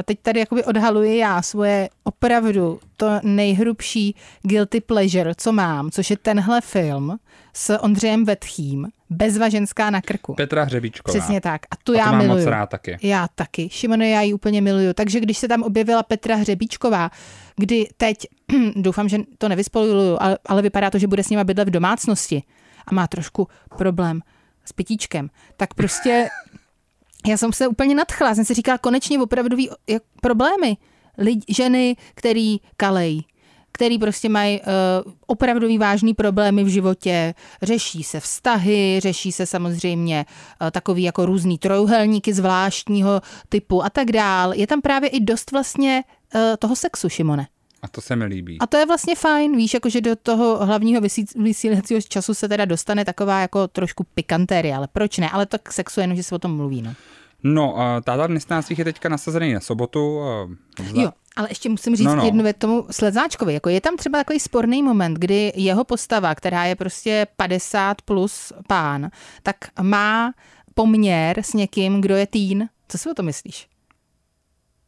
teď 0.05 0.19
tady 0.21 0.39
jakoby 0.39 0.63
odhaluji 0.63 1.17
já 1.17 1.41
svoje 1.41 1.89
opravdu 2.03 2.79
to 2.97 3.19
nejhrubší 3.23 4.15
guilty 4.41 4.81
pleasure, 4.81 5.31
co 5.37 5.51
mám, 5.51 5.91
což 5.91 6.09
je 6.09 6.17
tenhle 6.17 6.61
film 6.61 7.17
s 7.53 7.77
Ondřejem 7.79 8.25
Vetchým, 8.25 8.87
Bezva 9.09 9.49
ženská 9.49 9.89
na 9.89 10.01
krku. 10.01 10.33
Petra 10.33 10.63
Hřebíčková. 10.63 11.19
Přesně 11.19 11.41
tak. 11.41 11.61
A 11.71 11.75
tu 11.75 11.81
A 11.81 11.83
to 11.83 11.93
já 11.93 12.05
mám 12.05 12.17
miluju. 12.17 12.39
moc 12.39 12.45
rád 12.47 12.69
taky. 12.69 12.97
Já 13.01 13.27
taky. 13.35 13.69
Šimone, 13.69 14.09
já 14.09 14.21
ji 14.21 14.33
úplně 14.33 14.61
miluju. 14.61 14.93
Takže 14.93 15.19
když 15.19 15.37
se 15.37 15.47
tam 15.47 15.63
objevila 15.63 16.03
Petra 16.03 16.35
Hřebíčková, 16.35 17.11
kdy 17.55 17.87
teď, 17.97 18.17
doufám, 18.75 19.09
že 19.09 19.17
to 19.37 19.49
nevyspoluju, 19.49 20.17
ale, 20.19 20.37
ale 20.45 20.61
vypadá 20.61 20.89
to, 20.89 20.99
že 20.99 21.07
bude 21.07 21.23
s 21.23 21.29
nima 21.29 21.43
bydlet 21.43 21.67
v 21.67 21.71
domácnosti 21.71 22.43
a 22.87 22.93
má 22.93 23.07
trošku 23.07 23.47
problém 23.77 24.21
s 24.65 24.73
pitíčkem, 24.73 25.29
tak 25.57 25.73
prostě 25.73 26.29
já 27.27 27.37
jsem 27.37 27.53
se 27.53 27.67
úplně 27.67 27.95
nadchla. 27.95 28.35
Jsem 28.35 28.45
si 28.45 28.53
říkala, 28.53 28.77
konečně 28.77 29.19
opravdový 29.19 29.69
problémy. 30.21 30.77
Lid, 31.17 31.45
ženy, 31.49 31.95
který 32.15 32.57
kalej, 32.77 33.23
který 33.71 33.99
prostě 33.99 34.29
mají 34.29 34.61
uh, 34.61 35.13
opravdový 35.27 35.77
vážný 35.77 36.13
problémy 36.13 36.63
v 36.63 36.67
životě, 36.67 37.33
řeší 37.61 38.03
se 38.03 38.19
vztahy, 38.19 38.99
řeší 38.99 39.31
se 39.31 39.45
samozřejmě 39.45 40.25
uh, 40.61 40.71
takový 40.71 41.03
jako 41.03 41.25
různý 41.25 41.57
trojuhelníky 41.57 42.33
zvláštního 42.33 43.21
typu 43.49 43.83
a 43.85 43.89
tak 43.89 44.11
dál. 44.11 44.53
Je 44.53 44.67
tam 44.67 44.81
právě 44.81 45.09
i 45.09 45.19
dost 45.19 45.51
vlastně 45.51 46.03
uh, 46.35 46.41
toho 46.59 46.75
sexu, 46.75 47.09
Šimone. 47.09 47.47
A 47.81 47.87
to 47.87 48.01
se 48.01 48.15
mi 48.15 48.25
líbí. 48.25 48.57
A 48.59 48.67
to 48.67 48.77
je 48.77 48.85
vlastně 48.85 49.15
fajn, 49.15 49.55
víš, 49.57 49.73
jakože 49.73 50.01
do 50.01 50.15
toho 50.15 50.65
hlavního 50.65 51.01
vysí- 51.01 51.43
vysílacího 51.43 52.01
času 52.01 52.33
se 52.33 52.49
teda 52.49 52.65
dostane 52.65 53.05
taková 53.05 53.41
jako 53.41 53.67
trošku 53.67 54.03
pikantérie, 54.03 54.75
ale 54.75 54.87
proč 54.91 55.17
ne? 55.17 55.29
Ale 55.29 55.45
to 55.45 55.57
k 55.59 55.73
sexu 55.73 55.99
jenom, 55.99 56.17
že 56.17 56.23
se 56.23 56.35
o 56.35 56.39
tom 56.39 56.55
mluví, 56.55 56.81
no. 56.81 56.93
No, 57.43 57.75
táta 58.03 58.27
v 58.27 58.29
nesnázích 58.29 58.79
je 58.79 58.85
teďka 58.85 59.09
nasazený 59.09 59.53
na 59.53 59.59
sobotu. 59.59 60.17
Uh, 60.79 61.01
Jo, 61.01 61.11
ale 61.35 61.47
ještě 61.51 61.69
musím 61.69 61.95
říct 61.95 62.05
No, 62.07 62.15
no, 62.15 62.25
jednu 62.25 62.43
věc 62.43 62.57
tomu 62.59 62.85
Sledzáčkovi. 62.91 63.53
Jako 63.53 63.69
je 63.69 63.81
tam 63.81 63.97
třeba 63.97 64.19
takový 64.19 64.39
sporný 64.39 64.83
moment, 64.83 65.13
kdy 65.13 65.53
jeho 65.55 65.83
postava, 65.83 66.35
která 66.35 66.65
je 66.65 66.75
prostě 66.75 67.27
50 67.35 68.01
plus 68.01 68.53
pán, 68.67 69.09
tak 69.43 69.55
má 69.81 70.33
poměr 70.73 71.39
s 71.39 71.53
někým, 71.53 72.01
kdo 72.01 72.15
je 72.15 72.27
teen. 72.27 72.69
Co 72.89 72.97
si 72.97 73.09
o 73.09 73.13
to 73.13 73.23
myslíš? 73.23 73.67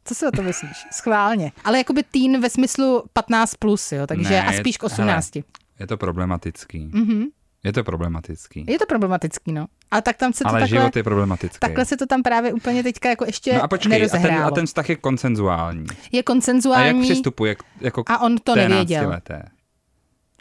Co 0.04 0.14
si 0.14 0.26
o 0.26 0.30
to 0.30 0.42
myslíš? 0.42 0.86
Schválně. 0.92 1.52
Ale 1.64 1.78
jakoby 1.78 2.02
teen 2.02 2.40
ve 2.40 2.50
smyslu 2.50 3.02
15 3.12 3.54
plus, 3.54 3.92
jo, 3.92 4.06
takže 4.06 4.30
Ne, 4.30 4.42
a 4.46 4.52
spíš 4.52 4.76
k 4.76 4.82
hele, 4.82 4.92
18. 4.92 5.36
Je 5.80 5.86
to 5.86 5.96
problematický. 5.96 6.90
Mhm. 6.92 7.24
Je 7.64 7.72
to 7.72 7.84
problematický. 7.84 8.64
Je 8.68 8.78
to 8.78 8.86
problematický, 8.86 9.52
no. 9.52 9.66
Ale 9.90 10.02
tak 10.02 10.16
tam 10.16 10.32
se 10.32 10.44
to 10.44 10.50
Ale 10.50 10.60
takhle, 10.60 10.78
život 10.80 10.96
je 10.96 11.02
problematický. 11.02 11.58
takhle 11.60 11.84
se 11.84 11.96
to 11.96 12.06
tam 12.06 12.22
právě 12.22 12.52
úplně 12.52 12.82
teďka 12.82 13.08
jako 13.08 13.24
ještě 13.24 13.52
no 13.54 13.62
a 13.62 13.68
počkej, 13.68 13.88
a 13.88 13.92
ten, 13.92 14.00
nerozehrálo. 14.22 14.46
a 14.46 14.50
ten 14.50 14.66
vztah 14.66 14.88
je 14.88 14.96
konsenzuální. 14.96 15.86
Je 15.90 15.96
A 16.12 16.16
jak 16.16 16.26
konsenzuální 16.26 17.02
přistupuje 17.02 17.54
k- 17.54 17.62
jako 17.80 18.02
a 18.06 18.18
on 18.18 18.38
to 18.38 18.54
nevěděl. 18.56 19.02
náctileté? 19.10 19.42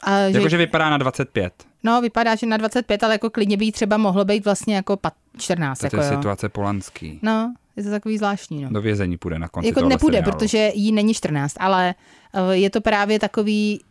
a 0.04 0.30
že, 0.32 0.38
Jakože 0.38 0.58
vypadá 0.58 0.90
na 0.90 0.98
25. 0.98 1.54
No, 1.84 2.02
vypadá, 2.02 2.36
že 2.36 2.46
na 2.48 2.58
25, 2.58 3.04
ale 3.04 3.14
jako 3.14 3.30
klidně 3.30 3.58
by 3.58 3.66
jí 3.66 3.72
třeba 3.72 3.98
mohlo 3.98 4.26
být 4.26 4.46
vlastně 4.46 4.76
jako 4.76 4.98
pat, 4.98 5.14
14. 5.38 5.80
To 5.80 5.86
jako 5.86 5.98
je 5.98 6.04
jo. 6.04 6.10
situace 6.10 6.50
Polanský. 6.50 7.20
No, 7.22 7.54
je 7.80 7.84
to 7.84 7.92
takový 7.92 8.18
zvláštní. 8.18 8.64
No. 8.64 8.70
Do 8.70 8.82
vězení 8.82 9.18
půjde 9.18 9.40
na 9.40 9.48
konci 9.48 9.68
Jako 9.68 9.82
nepůjde, 9.82 10.18
seriálu. 10.18 10.38
protože 10.38 10.72
jí 10.74 10.92
není 10.92 11.14
14, 11.14 11.54
ale 11.60 11.96
eh, 12.34 12.56
je 12.56 12.70
to 12.70 12.82
právě 12.82 13.20
takový, 13.20 13.82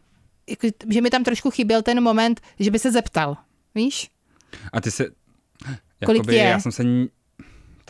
jako, 0.50 0.66
že 0.88 1.00
mi 1.00 1.10
tam 1.10 1.24
trošku 1.24 1.50
chyběl 1.50 1.82
ten 1.82 2.02
moment, 2.02 2.40
že 2.58 2.70
by 2.70 2.78
se 2.78 2.92
zeptal. 2.92 3.36
Víš? 3.74 4.10
A 4.72 4.80
ty 4.80 4.90
se... 4.90 5.06
Kolik 6.04 6.18
jakoby, 6.20 6.36
je? 6.36 6.42
Já 6.42 6.60
jsem 6.60 6.72
se... 6.72 6.82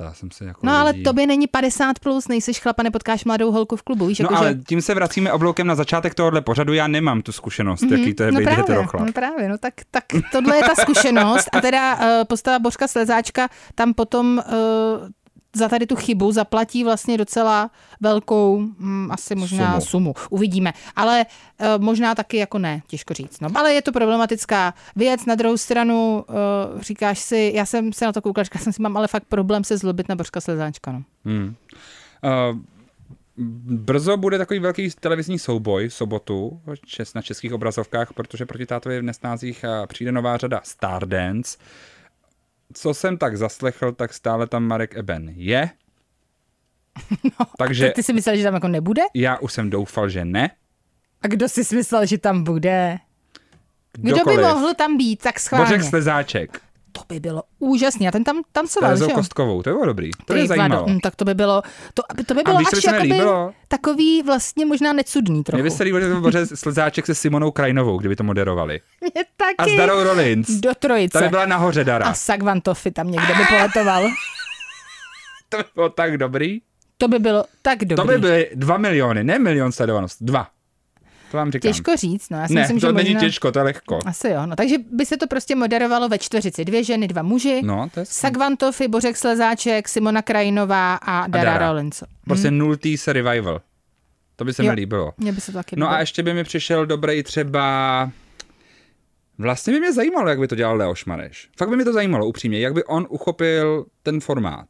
já 0.01 0.15
jsem 0.15 0.31
se 0.31 0.45
jako 0.45 0.67
No 0.67 0.73
ale 0.73 0.91
lidí- 0.91 1.03
tobě 1.03 1.27
není 1.27 1.47
50 1.47 1.99
plus, 1.99 2.29
nejseš 2.29 2.61
chlapa, 2.61 2.83
nepotkáš 2.83 3.25
mladou 3.25 3.53
holku 3.53 3.77
v 3.77 3.83
klubu, 3.83 4.07
víš? 4.07 4.19
No 4.19 4.25
jako, 4.25 4.37
ale 4.37 4.55
že... 4.55 4.61
tím 4.69 4.83
se 4.83 4.95
vracíme 4.95 5.33
obloukem 5.33 5.67
na 5.67 5.75
začátek 5.75 6.15
tohohle 6.15 6.41
pořadu. 6.41 6.73
Já 6.73 6.87
nemám 6.87 7.23
tu 7.23 7.33
zkušenost, 7.33 7.83
mm-hmm. 7.83 7.99
jaký 7.99 8.15
to 8.15 8.23
je 8.23 8.33
no 8.33 8.39
být 8.39 8.45
právě, 8.45 8.63
heterochlap. 8.63 9.07
no 9.07 9.13
právě, 9.13 9.49
no 9.49 9.59
tak, 9.59 9.75
tak 9.91 10.05
tohle 10.33 10.57
je 10.57 10.63
ta 10.63 10.75
zkušenost 10.75 11.49
a 11.53 11.61
teda 11.61 11.95
uh, 11.97 12.25
postava 12.29 12.59
Božka 12.59 12.89
Slezáčka 12.89 13.49
tam 13.75 13.95
potom 13.95 14.43
uh, 14.47 15.09
za 15.57 15.69
tady 15.69 15.87
tu 15.87 15.97
chybu 15.97 16.33
zaplatí 16.33 16.85
vlastně 16.85 17.19
docela 17.19 17.71
velkou, 18.01 18.61
hm, 18.79 19.09
asi 19.11 19.35
možná 19.35 19.81
Sumu. 19.81 19.87
sumu. 19.87 20.15
Uvidíme. 20.31 20.73
Ale 20.97 21.27
uh, 21.61 21.67
možná 21.85 22.15
taky 22.15 22.37
jako 22.37 22.59
ne, 22.59 22.83
těžko 22.87 23.15
říct. 23.15 23.41
No, 23.41 23.49
ale 23.55 23.75
je 23.75 23.83
to 23.83 23.93
problematická 23.93 24.75
věc. 24.97 25.27
Na 25.27 25.35
druhou 25.35 25.57
stranu 25.57 26.25
uh, 26.29 26.81
říkáš 26.81 27.19
si, 27.19 27.53
já 27.55 27.67
jsem 27.67 27.93
se 27.93 28.05
na 28.05 28.13
to 28.13 28.23
koukala, 28.23 28.45
říkala 28.45 28.63
jsem 28.63 28.73
si, 28.73 28.83
mám 28.83 28.97
ale 28.97 29.09
fakt 29.09 29.25
problém 29.25 29.65
se 29.65 29.79
zlobit 29.79 30.09
na 30.09 30.17
Božka 30.17 30.41
Slezáčka. 30.41 30.93
No. 30.93 31.03
Hmm. 31.25 31.55
Uh, 32.25 32.59
brzo 33.67 34.17
bude 34.17 34.39
takový 34.39 34.59
velký 34.59 34.91
televizní 35.01 35.39
souboj 35.39 35.89
v 35.89 35.95
sobotu 35.95 36.61
na 37.15 37.23
českých 37.23 37.53
obrazovkách, 37.53 38.13
protože 38.13 38.47
proti 38.47 38.67
tátovi 38.67 39.01
v 39.01 39.03
nesnázích 39.03 39.65
přijde 39.87 40.13
nová 40.13 40.37
řada 40.37 40.61
Stardance. 40.65 41.59
Co 42.75 42.95
jsem 42.95 43.19
tak 43.19 43.37
zaslechl, 43.37 43.93
tak 43.93 44.15
stále 44.15 44.47
tam 44.47 44.65
Marek 44.65 44.97
Eben 44.97 45.29
je. 45.37 45.71
No, 47.25 47.47
Takže 47.59 47.91
Ty, 47.91 48.03
si 48.03 48.13
myslel, 48.13 48.37
že 48.37 48.43
tam 48.43 48.55
jako 48.55 48.69
nebude? 48.69 49.03
já 49.15 49.39
už 49.39 49.53
jsem 49.53 49.71
doufal, 49.71 50.09
že 50.09 50.25
ne. 50.25 50.51
A 51.23 51.29
kdo 51.29 51.49
si 51.49 51.77
myslel, 51.77 52.07
že 52.07 52.19
tam 52.19 52.45
bude? 52.45 52.99
Kdo 53.93 54.25
by 54.25 54.37
mohl 54.37 54.75
tam 54.75 54.97
být, 54.97 55.23
tak 55.23 55.41
schválně. 55.41 55.67
Bořek 55.67 55.83
Slezáček. 55.83 56.61
To 56.99 57.15
by 57.15 57.21
bylo 57.21 57.43
úžasný. 57.59 58.09
A 58.09 58.11
ten 58.11 58.25
tam 58.25 58.43
tancoval, 58.53 58.97
že 58.97 59.05
jo? 59.05 59.11
Kostkovou, 59.11 59.63
to 59.63 59.71
bylo 59.71 59.87
dobrý. 59.87 60.11
To 60.27 60.35
mě 60.35 60.47
zajímalo. 60.47 60.81
vado, 60.81 60.93
hm, 60.93 61.01
tak 61.01 61.17
to 61.17 61.25
by 61.25 61.35
bylo, 61.35 61.63
to, 61.95 62.03
to 62.27 62.35
by 62.35 62.43
bylo 62.43 62.59
až 62.59 62.85
jakoby 62.87 63.03
líbilo? 63.03 63.53
takový 63.69 64.23
vlastně 64.23 64.67
možná 64.67 64.93
necudný 64.93 65.45
trochu. 65.45 65.57
Mně 65.57 65.63
by 65.63 65.71
se 65.71 65.83
líbilo, 65.85 66.31
že 66.31 66.47
to 66.47 66.57
Slezáček 66.57 67.07
se 67.07 67.15
Simonou 67.15 67.51
Krajnovou, 67.51 67.99
kdyby 67.99 68.17
to 68.17 68.25
moderovali. 68.25 68.81
Mě 69.01 69.25
taky. 69.37 69.55
A 69.59 69.69
s 69.69 69.77
Darou 69.77 70.03
Rollins. 70.03 70.49
Do 70.51 70.75
trojice. 70.79 71.19
Ta 71.19 71.25
by 71.25 71.29
byla 71.29 71.47
nahoře 71.47 71.85
Dara. 71.85 72.07
A 72.07 72.15
Sagvantofy 72.15 72.91
tam 72.91 73.11
někde 73.11 73.35
by 73.35 73.45
poletoval. 73.57 74.09
To 75.51 75.57
by 75.57 75.65
bylo 75.75 75.89
tak 75.89 76.17
dobrý. 76.19 76.61
To 76.99 77.09
by 77.09 77.19
bylo 77.19 77.45
tak 77.63 77.79
dobrý. 77.85 77.97
To 77.97 78.05
by 78.05 78.19
byly 78.19 78.51
dva 78.55 78.79
miliony, 78.79 79.25
ne 79.25 79.39
milion 79.39 79.73
sledovanost, 79.73 80.23
dva. 80.23 80.49
To 81.31 81.37
vám 81.37 81.53
říkám. 81.53 81.73
Těžko 81.73 81.97
říct, 81.97 82.31
no. 82.31 82.39
Já 82.39 82.49
si 82.49 82.55
ne, 82.55 82.61
myslím, 82.61 82.81
to 82.81 82.87
že 82.87 82.93
není 82.93 83.09
možná... 83.15 83.21
těžko, 83.21 83.53
to 83.53 83.59
je 83.59 83.63
lehko. 83.63 83.99
Asi 84.07 84.29
jo, 84.29 84.47
no. 84.47 84.57
Takže 84.57 84.77
by 84.93 85.07
se 85.07 85.17
to 85.17 85.27
prostě 85.27 85.55
moderovalo 85.55 86.09
ve 86.09 86.19
čtveřici. 86.19 86.65
Dvě 86.65 86.85
ženy, 86.85 87.09
dva 87.09 87.23
muži. 87.23 87.61
No, 87.65 87.89
to 87.95 88.01
je 88.01 88.07
Sagvantofy, 88.07 88.89
Bořek 88.89 89.17
Slezáček, 89.17 89.89
Simona 89.89 90.23
Krajinová 90.23 90.95
a 90.95 91.27
Dara, 91.27 91.53
Dara. 91.53 91.67
Rollins. 91.69 92.03
prostě 92.25 92.51
nultý 92.51 92.97
se 92.99 93.13
revival. 93.13 93.61
To 94.37 94.45
by 94.45 94.55
se 94.55 94.65
Jo. 94.65 94.71
mi 94.71 94.75
líbilo. 94.77 95.13
Mně 95.19 95.33
by 95.33 95.41
se 95.41 95.53
to 95.53 95.59
taky 95.59 95.77
No 95.77 95.87
a 95.87 95.91
líbilo. 95.91 96.01
ještě 96.03 96.23
by 96.23 96.35
mi 96.35 96.45
přišel 96.45 96.87
dobrý 96.87 97.23
třeba... 97.23 98.11
Vlastně 99.39 99.73
by 99.73 99.81
mě 99.81 99.93
zajímalo, 99.93 100.29
jak 100.29 100.39
by 100.41 100.49
to 100.49 100.55
dělal 100.55 100.77
Leoš 100.77 101.05
Mareš. 101.05 101.49
Fakt 101.59 101.69
by 101.69 101.77
mě 101.77 101.85
to 101.85 101.93
zajímalo, 101.93 102.27
upřímně, 102.27 102.61
jak 102.61 102.73
by 102.75 102.85
on 102.85 103.07
uchopil 103.11 103.87
ten 104.03 104.21
formát. 104.21 104.67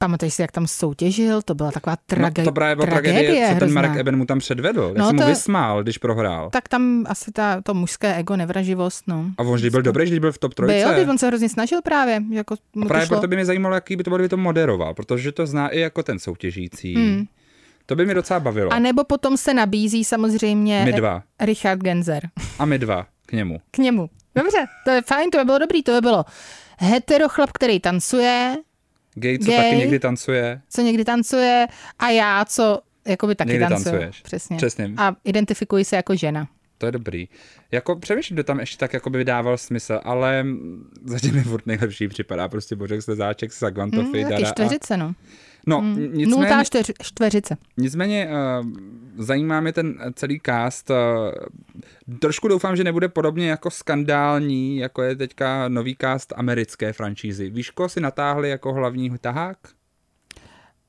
Pamatuješ 0.00 0.34
si, 0.34 0.42
jak 0.42 0.52
tam 0.52 0.66
soutěžil? 0.66 1.42
To 1.42 1.54
byla 1.54 1.70
taková 1.70 1.96
trage- 2.10 2.38
no, 2.38 2.44
to 2.44 2.52
právě 2.52 2.76
byla 2.76 2.86
tragédie, 2.86 3.22
tragédie, 3.22 3.54
co 3.54 3.58
ten. 3.60 3.72
Marek 3.72 3.96
Eben 3.96 4.16
mu 4.16 4.26
tam 4.26 4.38
předvedl. 4.38 4.82
Jak 4.82 4.96
No, 4.98 5.06
se 5.06 5.12
mu 5.12 5.18
to- 5.20 5.26
vysmál, 5.26 5.82
když 5.82 5.98
prohrál. 5.98 6.50
Tak 6.50 6.68
tam 6.68 7.04
asi 7.08 7.32
ta, 7.32 7.60
to 7.62 7.74
mužské 7.74 8.14
ego, 8.16 8.36
nevraživost, 8.36 9.04
no. 9.06 9.24
A 9.38 9.42
on 9.42 9.54
vždy 9.54 9.70
byl 9.70 9.82
dobrý, 9.82 10.06
když 10.06 10.18
byl 10.18 10.32
v 10.32 10.38
top 10.38 10.54
trojce. 10.54 10.84
Byl, 10.86 10.94
když 10.94 11.08
on 11.08 11.18
se 11.18 11.26
hrozně 11.26 11.48
snažil 11.48 11.82
právě. 11.82 12.22
Jako 12.30 12.54
mu 12.74 12.82
A 12.82 12.84
to 12.84 12.88
právě 12.88 13.06
šlo. 13.06 13.16
proto 13.16 13.28
by 13.28 13.36
mě 13.36 13.44
zajímalo, 13.44 13.74
jaký 13.74 13.96
by 13.96 14.04
to 14.04 14.10
bylo, 14.10 14.18
kdyby 14.18 14.28
to 14.28 14.36
moderoval, 14.36 14.94
protože 14.94 15.32
to 15.32 15.46
zná 15.46 15.68
i 15.68 15.80
jako 15.80 16.02
ten 16.02 16.18
soutěžící. 16.18 16.94
Hmm. 16.94 17.24
To 17.86 17.96
by 17.96 18.04
mě 18.04 18.14
docela 18.14 18.40
bavilo. 18.40 18.72
A 18.72 18.78
nebo 18.78 19.04
potom 19.04 19.36
se 19.36 19.54
nabízí 19.54 20.04
samozřejmě 20.04 20.82
My 20.84 20.92
dva. 20.92 21.22
Richard 21.40 21.78
Genzer. 21.80 22.28
A 22.58 22.64
my 22.64 22.78
dva 22.78 23.06
k 23.26 23.32
němu. 23.32 23.60
K 23.70 23.78
němu. 23.78 24.10
Dobře, 24.34 24.58
to 24.84 24.90
je 24.90 25.02
fajn, 25.02 25.30
to 25.30 25.38
by 25.38 25.44
bylo 25.44 25.58
dobrý, 25.58 25.82
to 25.82 25.92
by 25.92 26.00
bylo 26.00 26.24
heterochlap, 26.78 27.50
který 27.52 27.80
tancuje, 27.80 28.56
Gay, 29.14 29.38
co 29.38 29.46
Gay. 29.50 29.56
taky 29.56 29.76
někdy 29.76 29.98
tancuje. 29.98 30.60
co 30.70 30.82
někdy 30.82 31.04
tancuje 31.04 31.66
a 31.98 32.08
já, 32.10 32.44
co 32.44 32.80
jakoby 33.06 33.34
taky 33.34 33.50
Někdy 33.50 33.66
tancuju. 33.68 33.84
tancuješ. 33.92 34.20
Přesně. 34.22 34.56
Přesně. 34.56 34.90
A 34.96 35.16
identifikuji 35.24 35.84
se 35.84 35.96
jako 35.96 36.16
žena. 36.16 36.48
To 36.78 36.86
je 36.86 36.92
dobrý. 36.92 37.28
Jako 37.72 37.96
přemýšlím, 37.96 38.34
kdo 38.36 38.44
tam 38.44 38.60
ještě 38.60 38.76
tak 38.76 38.92
jako 38.92 39.10
by 39.10 39.24
dával 39.24 39.58
smysl, 39.58 40.00
ale 40.04 40.46
zatím 41.04 41.34
mi 41.34 41.42
furt 41.42 41.66
nejlepší 41.66 42.08
připadá 42.08 42.48
prostě 42.48 42.76
Bořek 42.76 43.02
Slezáček, 43.02 43.52
Sagvantofy, 43.52 44.06
Mm, 44.08 44.12
Dara 44.22 44.28
taky 44.30 44.44
a... 44.44 44.48
čtveřice, 44.50 44.96
no. 44.96 45.14
No, 45.68 45.80
Mm. 45.80 46.00
nicméně, 46.00 46.26
Nultá 46.26 46.64
čtyř, 46.64 46.92
čtveřice. 47.02 47.56
nicméně 47.76 48.28
uh, 48.30 48.66
zajímá 49.24 49.60
mě 49.60 49.72
ten 49.72 49.98
celý 50.14 50.40
cast. 50.46 50.90
Uh, 50.90 50.96
trošku 52.18 52.48
doufám, 52.48 52.76
že 52.76 52.84
nebude 52.84 53.08
podobně 53.08 53.50
jako 53.50 53.70
skandální, 53.70 54.76
jako 54.76 55.02
je 55.02 55.16
teďka 55.16 55.68
nový 55.68 55.96
cast 56.00 56.32
americké 56.36 56.92
franšízy. 56.92 57.50
Víš, 57.50 57.70
koho 57.70 57.88
si 57.88 58.00
natáhli 58.00 58.50
jako 58.50 58.72
hlavní 58.72 59.18
tahák? 59.20 59.58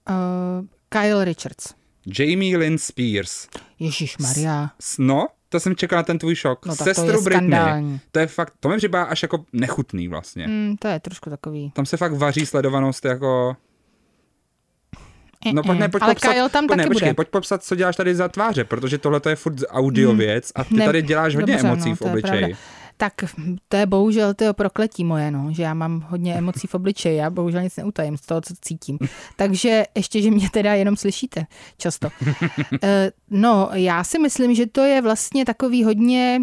Uh, 0.10 0.66
Kyle 0.90 1.26
Richards. 1.26 1.74
Jamie 2.20 2.58
Lynn 2.58 2.78
Spears. 2.78 3.48
Ježíš 3.80 4.18
Maria. 4.18 4.72
No, 5.00 5.28
to 5.50 5.60
jsem 5.60 5.76
čekal 5.76 5.98
na 6.00 6.04
ten 6.04 6.18
tvůj 6.20 6.36
šok. 6.36 6.66
No 6.66 6.76
to 6.76 6.84
Sestru 6.84 7.06
je 7.06 7.12
Britney. 7.12 7.32
skandální. 7.32 8.00
To 8.12 8.20
je 8.20 8.28
fakt, 8.28 8.54
to 8.60 8.70
mi 8.70 8.78
připadá 8.78 9.04
až 9.04 9.22
jako 9.22 9.46
nechutný 9.54 10.08
vlastně. 10.08 10.48
Mm, 10.48 10.76
to 10.80 10.88
je 10.88 11.00
trošku 11.00 11.30
takový. 11.30 11.72
Tam 11.76 11.86
se 11.86 11.98
fakt 11.98 12.14
vaří 12.14 12.46
sledovanost 12.46 13.06
jako... 13.06 13.56
No 15.54 15.64
pak 15.64 15.80
ne, 15.80 15.90
pojď 15.90 16.04
Ale 16.04 16.14
popsat, 16.14 16.34
Kyle 16.34 16.50
tam 16.50 16.68
pojď, 16.68 16.78
ne, 16.78 16.84
taky 16.84 16.94
počkej, 16.94 17.10
bude. 17.10 17.14
pojť 17.14 17.28
popsat, 17.30 17.64
co 17.64 17.76
děláš 17.76 17.96
tady 17.96 18.16
za 18.16 18.28
tváře, 18.28 18.64
protože 18.64 18.98
tohle 18.98 19.20
to 19.20 19.30
je 19.30 19.36
furt 19.36 19.56
audio 19.70 20.14
věc 20.14 20.52
a 20.56 20.64
ty 20.64 20.76
Ne- 20.76 20.86
tady 20.86 21.02
děláš 21.02 21.36
hodně 21.36 21.54
dobře, 21.54 21.68
emocí 21.68 21.90
no, 21.90 21.96
v 21.96 22.02
obličeji. 22.02 22.56
Tak 22.98 23.14
to 23.68 23.78
je 23.78 23.86
bohužel 23.86 24.34
to 24.34 24.54
prokletí 24.54 25.04
moje, 25.04 25.32
no, 25.32 25.48
že 25.52 25.64
já 25.64 25.74
mám 25.74 26.06
hodně 26.10 26.34
emocí 26.36 26.68
v 26.68 26.76
obličeji, 26.76 27.18
já 27.18 27.30
bohužel 27.30 27.62
nic 27.62 27.76
neutajím 27.78 28.18
z 28.18 28.22
toho, 28.22 28.42
co 28.42 28.54
cítím. 28.62 29.00
Takže 29.36 29.84
ještě, 29.96 30.22
že 30.22 30.32
mě 30.32 30.50
teda 30.50 30.74
jenom 30.74 30.98
slyšíte 30.98 31.46
často. 31.78 32.10
Eh, 32.84 33.12
no, 33.30 33.70
já 33.74 34.04
si 34.04 34.20
myslím, 34.20 34.56
že 34.56 34.66
to 34.66 34.82
je 34.82 35.02
vlastně 35.02 35.46
takový 35.46 35.84
hodně, 35.84 36.42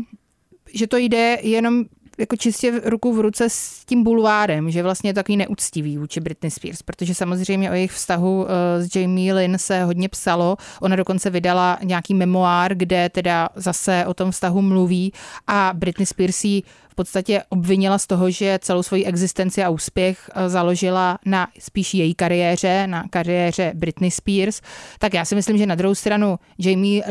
že 0.75 0.87
to 0.87 0.97
jde 0.97 1.39
jenom 1.43 1.85
jako 2.19 2.37
čistě 2.37 2.81
ruku 2.85 3.13
v 3.13 3.21
ruce 3.21 3.51
s 3.51 3.85
tím 3.85 4.03
bulvárem, 4.05 4.71
že 4.71 4.83
vlastně 4.83 5.11
je 5.11 5.15
takový 5.15 5.37
neúctivý 5.37 5.99
vůči 5.99 6.21
Britney 6.21 6.51
Spears, 6.51 6.83
protože 6.83 7.15
samozřejmě 7.15 7.71
o 7.71 7.75
jejich 7.75 7.93
vztahu 7.93 8.47
eh, 8.49 8.83
s 8.83 8.97
Jamie 8.97 9.35
Lynn 9.35 9.59
se 9.59 9.85
hodně 9.85 10.09
psalo. 10.09 10.57
Ona 10.81 10.97
dokonce 10.97 11.31
vydala 11.31 11.79
nějaký 11.83 12.15
memoár, 12.15 12.75
kde 12.75 13.09
teda 13.09 13.49
zase 13.57 14.05
o 14.07 14.15
tom 14.15 14.31
vztahu 14.31 14.63
mluví 14.63 15.13
a 15.47 15.71
Britney 15.75 16.07
Spears 16.07 16.45
ji 16.45 16.63
v 16.89 16.95
podstatě 16.95 17.43
obvinila 17.49 17.99
z 17.99 18.07
toho, 18.07 18.31
že 18.31 18.59
celou 18.63 18.83
svoji 18.83 19.05
existenci 19.05 19.65
a 19.65 19.71
úspěch 19.71 20.31
eh, 20.35 20.49
založila 20.49 21.19
na 21.25 21.49
spíš 21.59 21.95
její 21.95 22.15
kariéře, 22.15 22.87
na 22.87 23.05
kariéře 23.11 23.73
Britney 23.75 24.11
Spears. 24.11 24.61
Tak 24.99 25.15
já 25.15 25.25
si 25.25 25.35
myslím, 25.35 25.59
že 25.59 25.67
na 25.67 25.75
druhou 25.75 25.95
stranu 25.95 26.39
Jamie 26.59 27.05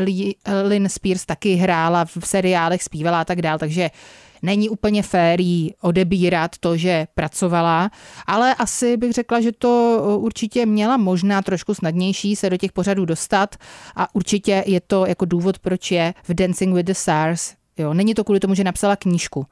Lynn 0.63 0.89
Spears 0.89 1.25
taky 1.25 1.56
hrála 1.56 2.06
v 2.06 2.17
seriálech, 2.23 2.84
zpívala 2.84 3.21
a 3.21 3.25
tak 3.25 3.41
dál, 3.41 3.58
takže 3.58 3.89
není 4.45 4.69
úplně 4.69 5.03
fér 5.03 5.41
jí 5.41 5.73
odebírat 5.81 6.51
to, 6.60 6.77
že 6.77 7.08
pracovala, 7.15 7.91
ale 8.27 8.55
asi 8.55 8.97
bych 8.97 9.12
řekla, 9.12 9.41
že 9.41 9.51
to 9.51 10.01
určitě 10.19 10.65
měla 10.65 10.97
možná 10.97 11.41
trošku 11.41 11.73
snadnější 11.73 12.36
se 12.36 12.49
do 12.49 12.58
těch 12.58 12.71
pořadů 12.71 13.05
dostat 13.05 13.55
a 13.95 14.15
určitě 14.15 14.63
je 14.67 14.81
to 14.81 15.05
jako 15.05 15.25
důvod, 15.25 15.60
proč 15.60 15.91
je 15.91 16.13
v 16.23 16.34
Dancing 16.34 16.75
with 16.75 16.86
the 16.86 16.93
Stars. 16.93 17.53
Jo, 17.77 17.93
není 17.93 18.13
to 18.13 18.23
kvůli 18.23 18.39
tomu, 18.39 18.55
že 18.55 18.63
napsala 18.63 18.95
knížku. 18.95 19.45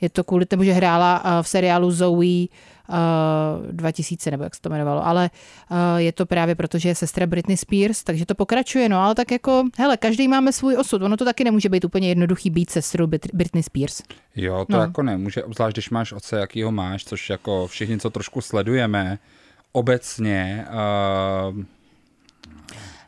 Je 0.00 0.08
to 0.08 0.24
kvůli 0.24 0.46
tomu, 0.46 0.64
že 0.64 0.72
hrála 0.72 1.22
eh, 1.24 1.42
v 1.42 1.48
seriálu 1.48 1.90
Zoe 1.90 2.46
uh, 2.88 3.66
2000, 3.72 4.30
nebo 4.30 4.44
jak 4.44 4.54
se 4.54 4.60
to 4.60 4.68
jmenovalo, 4.68 5.06
ale 5.06 5.30
uh, 5.70 5.76
je 5.96 6.12
to 6.12 6.26
právě 6.26 6.54
proto, 6.54 6.78
že 6.78 6.88
je 6.88 6.94
sestra 6.94 7.26
Britney 7.26 7.56
Spears, 7.56 8.02
takže 8.04 8.26
to 8.26 8.34
pokračuje, 8.34 8.88
no 8.88 9.00
ale 9.00 9.14
tak 9.14 9.30
jako, 9.30 9.64
hele, 9.78 9.96
každý 9.96 10.28
máme 10.28 10.52
svůj 10.52 10.76
osud, 10.76 11.02
ono 11.02 11.16
to 11.16 11.24
taky 11.24 11.44
nemůže 11.44 11.68
být 11.68 11.84
úplně 11.84 12.08
jednoduchý 12.08 12.50
být 12.50 12.70
sestrou 12.70 13.06
Brit- 13.06 13.30
Britney 13.34 13.62
Spears. 13.62 14.02
Jo, 14.36 14.64
to 14.70 14.76
No. 14.76 14.82
jako 14.82 15.02
nemůže, 15.02 15.44
obzvlášť 15.44 15.74
když 15.74 15.90
máš 15.90 16.12
otce, 16.12 16.38
jakýho 16.38 16.72
máš, 16.72 17.04
což 17.04 17.30
jako 17.30 17.66
všichni, 17.66 17.98
co 17.98 18.10
trošku 18.10 18.40
sledujeme, 18.40 19.18
obecně, 19.72 20.66
uh, 21.48 21.64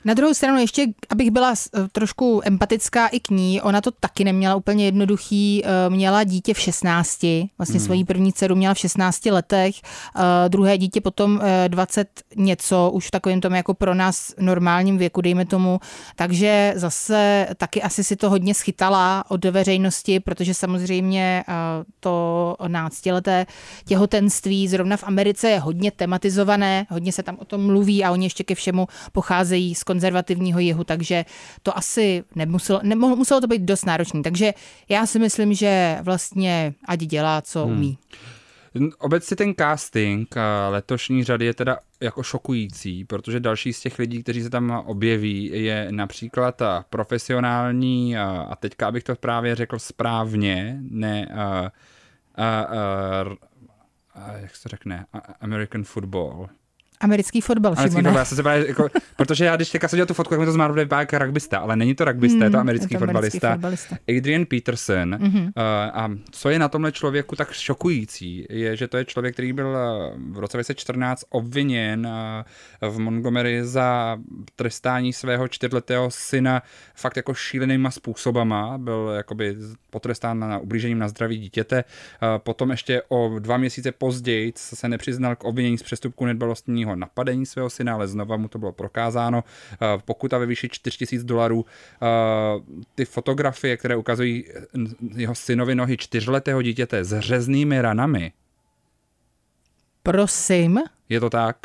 Na 0.05 0.15
druhou 0.15 0.35
stranu 0.35 0.61
ještě, 0.61 0.87
abych 1.09 1.31
byla 1.31 1.55
s- 1.57 1.71
trošku 1.93 2.41
empatická 2.45 3.07
i 3.07 3.21
k 3.21 3.31
ní, 3.31 3.61
ona 3.61 3.81
to 3.81 3.91
taky 3.91 4.25
neměla 4.25 4.55
úplně 4.55 4.85
jednoduchý, 4.85 5.63
eh, 5.65 5.91
měla 5.91 6.25
dítě 6.25 6.55
v 6.55 6.59
16, 6.61 7.51
vlastně 7.59 7.79
hmm. 7.79 7.87
svoji 7.87 8.05
první 8.05 8.33
dceru 8.33 8.57
měla 8.57 8.75
v 8.75 8.79
16 8.79 9.31
letech, 9.31 9.75
eh, 10.17 10.49
druhé 10.49 10.79
dítě 10.79 11.01
potom 11.01 11.41
eh, 11.43 11.69
20 11.69 12.09
něco, 12.37 12.91
už 12.95 13.07
v 13.07 13.11
takovém 13.11 13.41
tom 13.41 13.55
jako 13.55 13.75
pro 13.75 13.95
nás 13.95 14.35
normálním 14.39 14.99
věku, 14.99 15.21
dejme 15.21 15.47
tomu, 15.47 15.81
takže 16.17 16.73
zase 16.77 17.47
taky 17.57 17.83
asi 17.83 18.05
si 18.05 18.17
to 18.17 18.31
hodně 18.31 18.55
schytala 18.55 19.25
od 19.29 19.45
veřejnosti, 19.45 20.21
protože 20.21 20.55
samozřejmě 20.55 21.45
eh, 21.49 21.53
to 22.01 22.57
12-leté 22.61 23.47
těhotenství 23.85 24.69
zrovna 24.69 24.97
v 24.97 25.05
Americe 25.05 25.51
je 25.51 25.61
hodně 25.61 25.91
tematizované, 25.91 26.87
hodně 26.91 27.13
se 27.13 27.23
tam 27.23 27.37
o 27.41 27.45
tom 27.45 27.67
mluví 27.67 28.05
a 28.05 28.11
oni 28.11 28.27
ještě 28.27 28.45
ke 28.45 28.55
všemu 28.55 28.87
pocházejí 29.13 29.75
z 29.75 29.85
konzervativního 29.91 30.59
jihu, 30.61 30.85
takže 30.85 31.25
to 31.63 31.77
asi 31.79 32.25
nemuselo, 32.35 32.81
nemohlo, 32.83 33.17
muselo 33.17 33.41
to 33.41 33.47
být 33.47 33.63
dost 33.63 33.85
náročný. 33.87 34.23
Takže 34.23 34.55
já 34.89 35.07
si 35.07 35.19
myslím, 35.19 35.55
že 35.55 35.99
vlastně 36.03 36.75
ať 36.89 36.99
dělá, 37.01 37.43
co 37.43 37.65
Hmm. 37.67 37.77
umí. 37.77 37.99
Obecně 38.99 39.37
ten 39.37 39.55
casting 39.59 40.35
letošní 40.71 41.25
řady 41.25 41.45
je 41.45 41.55
teda 41.55 41.79
jako 42.01 42.23
šokující, 42.23 43.05
protože 43.05 43.41
další 43.41 43.73
z 43.73 43.81
těch 43.81 43.99
lidí, 43.99 44.23
kteří 44.23 44.43
se 44.43 44.51
tam 44.51 44.71
objeví, 44.71 45.51
je 45.53 45.87
například 45.91 46.57
ta 46.57 46.85
profesionální, 46.91 48.17
a 48.19 48.57
teďka 48.61 48.89
abych 48.89 49.05
to 49.05 49.15
právě 49.15 49.55
řekl 49.55 49.79
správně, 49.79 50.79
ne, 50.81 51.27
uh, 51.31 51.69
uh, 53.27 53.33
uh, 53.33 54.41
jak 54.43 54.57
se 54.57 54.63
to 54.63 54.69
řekne, 54.69 55.07
A- 55.13 55.19
American 55.41 55.85
football. 55.85 56.49
Americký 57.01 57.41
fotbal, 57.41 57.73
Americký 57.73 57.91
Šimone. 57.91 58.09
fotbal, 58.09 58.21
já 58.21 58.25
jsem 58.25 58.37
se 58.37 58.43
právě, 58.43 58.69
jako, 58.69 58.89
protože 59.17 59.45
já 59.45 59.57
když 59.57 59.71
teďka 59.71 59.89
jsem 59.89 59.97
dělal 59.97 60.07
tu 60.07 60.15
fotku, 60.15 60.35
jak 60.35 60.41
mi 60.41 60.47
to 60.47 60.53
zmálo 60.53 60.75
vypadá 60.75 61.01
jako 61.01 61.19
rugbysta, 61.19 61.59
ale 61.59 61.77
není 61.77 61.95
to 61.95 62.05
rugbysta, 62.05 62.45
je 62.45 62.51
to 62.51 62.59
americký 62.59 62.95
je 62.95 62.99
to 62.99 63.05
americký 63.05 63.39
fotbalista. 63.39 63.53
fotbalista. 63.53 63.97
Adrian 64.19 64.45
Peterson. 64.47 65.15
Mm-hmm. 65.15 65.43
Uh, 65.43 65.53
a 65.93 66.11
co 66.31 66.51
je 66.51 66.59
na 66.59 66.69
tomhle 66.69 66.93
člověku 66.93 67.37
tak 67.37 67.53
šokující, 67.53 68.47
je, 68.51 68.77
že 68.77 68.89
to 68.89 68.97
je 68.97 69.05
člověk, 69.05 69.35
který 69.35 69.53
byl 69.53 69.67
uh, 69.67 70.35
v 70.35 70.39
roce 70.39 70.57
2014 70.57 71.25
obviněn 71.31 72.07
uh, 72.83 72.91
v 72.91 72.99
Montgomery 72.99 73.65
za 73.65 74.19
trestání 74.57 75.13
svého 75.13 75.49
čtyřletého 75.49 76.11
syna 76.11 76.63
fakt 76.95 77.17
jako 77.17 77.35
šílenýma 77.35 77.91
způsobama. 77.91 78.79
Byl 78.79 79.13
jakoby 79.17 79.57
potrestán 79.91 80.39
na 80.39 80.59
ublížením 80.59 80.99
na 80.99 81.09
zdraví 81.09 81.39
dítěte. 81.39 81.85
Uh, 81.85 82.29
potom 82.39 82.71
ještě 82.71 83.03
o 83.09 83.39
dva 83.39 83.57
měsíce 83.57 83.93
později 83.93 84.53
se 84.57 84.89
nepřiznal 84.89 85.37
k 85.37 85.45
obvinění 85.45 85.79
z 85.79 85.83
přestupku 85.83 86.27
nedbalostního 86.27 86.90
napadení 86.97 87.47
svého 87.47 87.71
syna, 87.71 87.95
ale 87.95 88.09
znova 88.09 88.37
mu 88.37 88.49
to 88.49 88.59
bylo 88.59 88.73
prokázáno. 88.73 89.45
Uh, 89.45 90.03
pokuta 90.05 90.39
ve 90.39 90.47
výši 90.47 90.69
4000 90.69 91.25
dolarů. 91.25 91.61
Uh, 91.61 91.67
ty 92.95 93.05
fotografie, 93.05 93.77
které 93.77 93.97
ukazují 93.97 94.45
jeho 95.17 95.35
synovi 95.35 95.75
nohy 95.75 95.97
čtyřletého 95.97 96.63
dítěte 96.63 97.05
s 97.05 97.21
řeznými 97.21 97.81
ranami, 97.83 98.33
Prosím. 100.03 100.81
je 101.09 101.21
to 101.21 101.31
tak? 101.31 101.57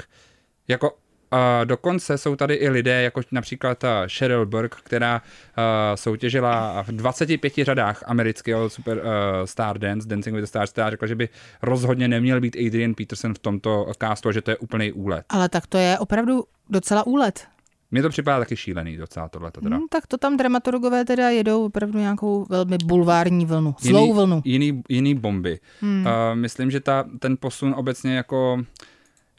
Jako 0.68 0.98
uh, 1.36 1.66
dokonce 1.66 2.18
jsou 2.18 2.36
tady 2.36 2.54
i 2.54 2.70
lidé, 2.70 3.02
jako 3.02 3.22
například 3.32 3.84
uh, 3.84 3.90
Sheryl 4.08 4.46
Burke, 4.46 4.78
která 4.84 5.22
uh, 5.22 5.64
soutěžila 5.96 6.84
v 6.84 6.88
25 6.88 7.54
řadách 7.62 8.04
amerického 8.06 8.70
super 8.70 8.98
uh, 8.98 9.04
Star 9.46 9.78
Dance, 9.78 10.08
Dancing 10.08 10.36
with 10.36 10.44
the 10.44 10.48
Stars, 10.48 10.72
která 10.72 10.90
řekla, 10.90 11.08
že 11.08 11.16
by 11.16 11.30
rozhodně 11.62 12.08
neměl 12.08 12.42
být 12.42 12.58
Adrian 12.68 12.94
Peterson 12.94 13.34
v 13.34 13.40
tomto 13.40 13.92
castu 14.00 14.30
a 14.30 14.32
že 14.32 14.42
to 14.42 14.52
je 14.52 14.58
úplný 14.58 14.92
úlet. 14.92 15.26
Ale 15.30 15.50
tak 15.50 15.68
to 15.68 15.78
je 15.78 16.00
opravdu 16.00 16.44
docela 16.70 17.08
úlet. 17.08 17.48
Mně 17.92 18.02
to 18.02 18.10
připadá 18.10 18.40
taky 18.40 18.56
šílený 18.56 18.98
docela 18.98 19.30
tohle 19.30 19.52
teda. 19.52 19.76
Hmm, 19.76 19.88
tak 19.90 20.08
to 20.08 20.18
tam 20.18 20.38
dramaturgové 20.38 21.06
teda 21.06 21.30
jedou 21.30 21.66
opravdu 21.66 22.00
nějakou 22.00 22.46
velmi 22.50 22.78
bulvární 22.86 23.46
vlnu, 23.46 23.76
zlou 23.80 24.14
vlnu. 24.14 24.42
Jiný, 24.46 24.84
jiný 24.90 25.16
bomby. 25.16 25.60
Hmm. 25.82 26.06
Uh, 26.06 26.36
myslím, 26.36 26.72
že 26.72 26.80
ta, 26.80 27.06
ten 27.20 27.38
posun 27.38 27.74
obecně 27.78 28.16
jako 28.16 28.64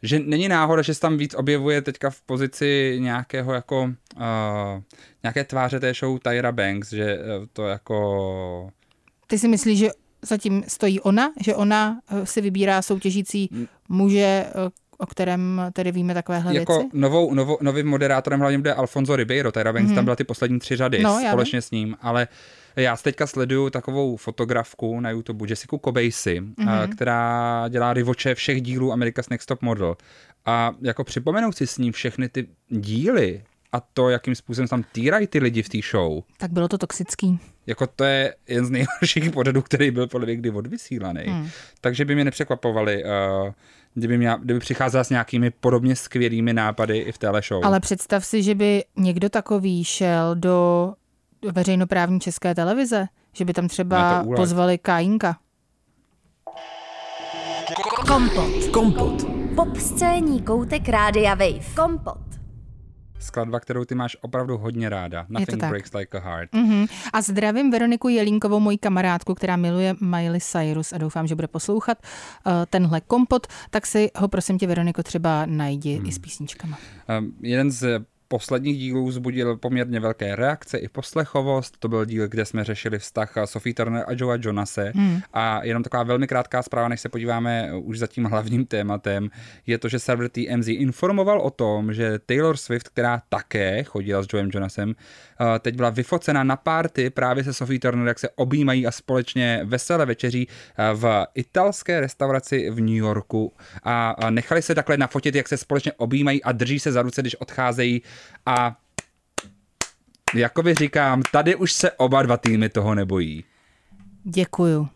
že 0.06 0.18
není 0.18 0.48
náhoda, 0.48 0.82
že 0.82 0.94
se 0.94 1.00
tam 1.00 1.16
víc 1.16 1.34
objevuje 1.34 1.82
teďka 1.82 2.10
v 2.10 2.20
pozici 2.22 2.96
nějakého 3.00 3.54
jako 3.54 3.82
uh, 3.82 4.22
nějaké 5.22 5.44
tváře 5.44 5.80
té 5.80 5.94
show 5.94 6.18
Tyra 6.18 6.52
Banks, 6.52 6.90
že 6.90 7.04
eh, 7.04 7.46
to 7.52 7.68
jako... 7.68 8.70
Ty 9.26 9.38
si 9.38 9.48
myslíš, 9.48 9.78
že 9.78 9.90
zatím 10.22 10.64
stojí 10.68 11.00
ona, 11.00 11.32
že 11.44 11.54
ona 11.54 12.00
eh, 12.10 12.26
si 12.26 12.40
vybírá 12.40 12.82
soutěžící 12.82 13.50
muže, 13.88 14.46
o 14.98 15.06
kterém 15.06 15.62
tedy 15.72 15.92
víme 15.92 16.14
takovéhle 16.14 16.54
jako 16.54 16.78
věci? 16.78 16.90
Novou, 16.92 17.34
novou, 17.34 17.58
novým 17.60 17.86
moderátorem 17.86 18.40
hlavně 18.40 18.58
bude 18.58 18.74
Alfonso 18.74 19.16
Ribeiro, 19.16 19.52
Tyra 19.52 19.72
Banks 19.72 19.90
mm-hmm. 19.90 19.94
tam 19.94 20.04
byla 20.04 20.16
ty 20.16 20.24
poslední 20.24 20.58
tři 20.58 20.76
řady 20.76 21.02
no, 21.02 21.20
společně 21.28 21.62
s 21.62 21.70
ním, 21.70 21.96
ale 22.00 22.28
já 22.76 22.96
teďka 22.96 23.26
sleduju 23.26 23.70
takovou 23.70 24.16
fotografku 24.16 25.00
na 25.00 25.10
YouTube, 25.10 25.46
Jessica 25.48 25.78
Kobejsi, 25.78 26.40
mm-hmm. 26.40 26.88
která 26.88 27.64
dělá 27.68 27.92
rivoče 27.92 28.34
všech 28.34 28.62
dílů 28.62 28.92
America's 28.92 29.28
Next 29.28 29.48
Top 29.48 29.62
Model. 29.62 29.96
A 30.46 30.72
jako 30.82 31.04
připomenout 31.04 31.56
si 31.56 31.66
s 31.66 31.78
ním 31.78 31.92
všechny 31.92 32.28
ty 32.28 32.48
díly 32.68 33.42
a 33.72 33.80
to, 33.80 34.10
jakým 34.10 34.34
způsobem 34.34 34.68
tam 34.68 34.84
týrají 34.92 35.26
ty 35.26 35.38
lidi 35.38 35.62
v 35.62 35.68
té 35.68 35.78
show. 35.90 36.22
Tak 36.36 36.52
bylo 36.52 36.68
to 36.68 36.78
toxický. 36.78 37.38
Jako 37.66 37.86
to 37.86 38.04
je 38.04 38.34
jeden 38.48 38.66
z 38.66 38.70
nejhorších 38.70 39.30
pořadů, 39.30 39.62
který 39.62 39.90
byl 39.90 40.06
podle 40.06 40.26
mě 40.26 40.36
kdy 40.36 40.50
odvysílaný. 40.50 41.22
Hmm. 41.26 41.48
Takže 41.80 42.04
by 42.04 42.14
mě 42.14 42.24
nepřekvapovali, 42.24 43.04
uh, 43.04 43.52
kdyby, 43.94 44.18
mě, 44.18 44.34
kdyby 44.42 44.60
přicházela 44.60 45.04
s 45.04 45.10
nějakými 45.10 45.50
podobně 45.50 45.96
skvělými 45.96 46.52
nápady 46.52 46.98
i 46.98 47.12
v 47.12 47.18
téhle 47.18 47.42
show. 47.48 47.64
Ale 47.64 47.80
představ 47.80 48.26
si, 48.26 48.42
že 48.42 48.54
by 48.54 48.84
někdo 48.96 49.28
takový 49.28 49.84
šel 49.84 50.34
do 50.34 50.92
veřejnoprávní 51.52 52.20
české 52.20 52.54
televize, 52.54 53.06
že 53.32 53.44
by 53.44 53.52
tam 53.52 53.68
třeba 53.68 54.24
pozvali 54.36 54.78
Kajinka. 54.78 55.38
Kompot. 58.06 58.66
Kompot. 58.72 59.24
Pop 59.56 59.76
scéní 59.76 60.42
koutek 60.42 60.88
Rádia 60.88 61.34
Wave. 61.34 61.74
Kompot. 61.76 62.18
Skladba, 63.18 63.60
kterou 63.60 63.84
ty 63.84 63.94
máš 63.94 64.16
opravdu 64.20 64.58
hodně 64.58 64.88
ráda. 64.88 65.26
Nothing 65.28 65.64
breaks 65.64 65.92
like 65.94 66.18
a 66.18 66.20
heart. 66.20 66.52
Mm-hmm. 66.52 66.88
A 67.12 67.22
zdravím 67.22 67.70
Veroniku 67.70 68.08
Jelínkovou, 68.08 68.60
moji 68.60 68.78
kamarádku, 68.78 69.34
která 69.34 69.56
miluje 69.56 69.94
Miley 70.00 70.40
Cyrus 70.40 70.92
a 70.92 70.98
doufám, 70.98 71.26
že 71.26 71.34
bude 71.34 71.48
poslouchat 71.48 71.98
uh, 72.46 72.52
tenhle 72.70 73.00
kompot, 73.00 73.46
tak 73.70 73.86
si 73.86 74.10
ho 74.16 74.28
prosím 74.28 74.58
tě, 74.58 74.66
Veroniko, 74.66 75.02
třeba 75.02 75.46
najdi 75.46 75.96
hmm. 75.96 76.06
i 76.06 76.12
s 76.12 76.18
písničkama. 76.18 76.78
Um, 77.18 77.32
jeden 77.40 77.70
z 77.70 78.04
posledních 78.28 78.78
dílů 78.78 79.10
zbudil 79.10 79.56
poměrně 79.56 80.00
velké 80.00 80.36
reakce 80.36 80.78
i 80.78 80.88
poslechovost. 80.88 81.76
To 81.78 81.88
byl 81.88 82.04
díl, 82.04 82.28
kde 82.28 82.44
jsme 82.44 82.64
řešili 82.64 82.98
vztah 82.98 83.34
Sophie 83.44 83.74
Turner 83.74 84.04
a 84.06 84.12
Joea 84.16 84.38
Jonase. 84.40 84.92
Hmm. 84.94 85.20
A 85.32 85.64
jenom 85.64 85.82
taková 85.82 86.02
velmi 86.02 86.26
krátká 86.26 86.62
zpráva, 86.62 86.88
než 86.88 87.00
se 87.00 87.08
podíváme 87.08 87.74
už 87.74 87.98
za 87.98 88.06
tím 88.06 88.24
hlavním 88.24 88.66
tématem, 88.66 89.30
je 89.66 89.78
to, 89.78 89.88
že 89.88 89.98
server 89.98 90.28
TMZ 90.28 90.68
informoval 90.68 91.40
o 91.40 91.50
tom, 91.50 91.94
že 91.94 92.18
Taylor 92.18 92.56
Swift, 92.56 92.88
která 92.88 93.22
také 93.28 93.84
chodila 93.84 94.22
s 94.22 94.26
Joem 94.32 94.50
Jonasem, 94.54 94.94
eh, 94.94 95.58
teď 95.58 95.76
byla 95.76 95.90
vyfocena 95.90 96.44
na 96.44 96.56
párty 96.56 97.10
právě 97.10 97.44
se 97.44 97.54
Sophie 97.54 97.78
Turner, 97.78 98.06
jak 98.08 98.18
se 98.18 98.28
objímají 98.28 98.86
a 98.86 98.90
společně 98.90 99.60
vesele 99.64 100.06
večeří 100.06 100.48
eh, 100.48 100.94
v 100.94 101.26
italské 101.34 102.00
restauraci 102.00 102.70
v 102.70 102.80
New 102.80 102.96
Yorku 102.96 103.52
a 103.82 104.16
nechali 104.30 104.62
se 104.62 104.74
takhle 104.74 104.96
nafotit, 104.96 105.34
jak 105.34 105.48
se 105.48 105.56
společně 105.56 105.92
objímají 105.92 106.42
a 106.42 106.52
drží 106.52 106.78
se 106.78 106.92
za 106.92 107.02
ruce, 107.02 107.20
když 107.20 107.34
odcházejí 107.34 108.02
a 108.46 108.76
jakoby 110.34 110.74
říkám, 110.74 111.22
tady 111.32 111.54
už 111.54 111.72
se 111.72 111.92
oba 111.92 112.22
dva 112.22 112.36
týmy 112.36 112.68
toho 112.68 112.94
nebojí. 112.94 113.44
Děkuju. 114.24 114.88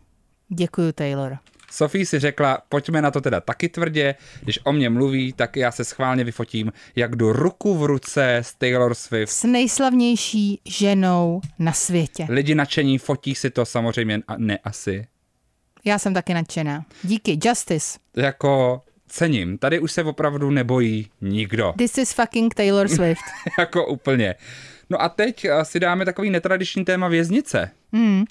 Děkuju, 0.48 0.92
Taylor. 0.92 1.38
Sophie 1.70 2.06
si 2.06 2.18
řekla, 2.18 2.58
pojďme 2.68 3.02
na 3.02 3.10
to 3.10 3.20
teda 3.20 3.40
taky 3.40 3.68
tvrdě, 3.68 4.14
když 4.42 4.58
o 4.64 4.72
mě 4.72 4.90
mluví, 4.90 5.32
tak 5.32 5.56
já 5.56 5.72
se 5.72 5.84
schválně 5.84 6.24
vyfotím, 6.24 6.72
jak 6.96 7.16
jdu 7.16 7.32
ruku 7.32 7.78
v 7.78 7.84
ruce 7.84 8.36
s 8.36 8.54
Taylor 8.54 8.94
Swift. 8.94 9.32
S 9.32 9.44
nejslavnější 9.44 10.60
ženou 10.64 11.40
na 11.58 11.72
světě. 11.72 12.26
Lidi 12.28 12.54
nadšení, 12.54 12.98
fotí 12.98 13.34
si 13.34 13.50
to 13.50 13.64
samozřejmě, 13.64 14.20
a 14.28 14.36
ne 14.36 14.58
asi. 14.58 15.06
Já 15.84 15.98
jsem 15.98 16.14
taky 16.14 16.34
nadšená. 16.34 16.84
Díky, 17.02 17.38
Justice. 17.44 17.98
Jako 18.16 18.82
cením. 19.10 19.58
Tady 19.58 19.80
už 19.80 19.92
se 19.92 20.04
opravdu 20.04 20.50
nebojí 20.50 21.10
nikdo. 21.20 21.74
This 21.78 21.98
is 21.98 22.12
fucking 22.12 22.54
Taylor 22.54 22.88
Swift. 22.96 23.24
jako 23.58 23.86
úplně. 23.86 24.34
No 24.90 25.02
a 25.02 25.08
teď 25.08 25.44
eh, 25.44 25.64
si 25.64 25.80
dáme 25.80 26.04
takový 26.04 26.30
netradiční 26.30 26.84
téma 26.84 27.08
věznice. 27.08 27.70
Hmm, 27.92 28.24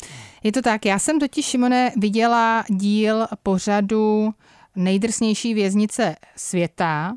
je 0.43 0.51
to 0.51 0.61
tak. 0.61 0.85
Já 0.85 0.99
jsem 0.99 1.19
totiž, 1.19 1.45
Šimone, 1.45 1.91
viděla 1.97 2.63
díl 2.69 3.27
pořadu 3.43 4.29
nejdrsnější 4.75 5.53
věznice 5.53 6.15
světa, 6.35 7.13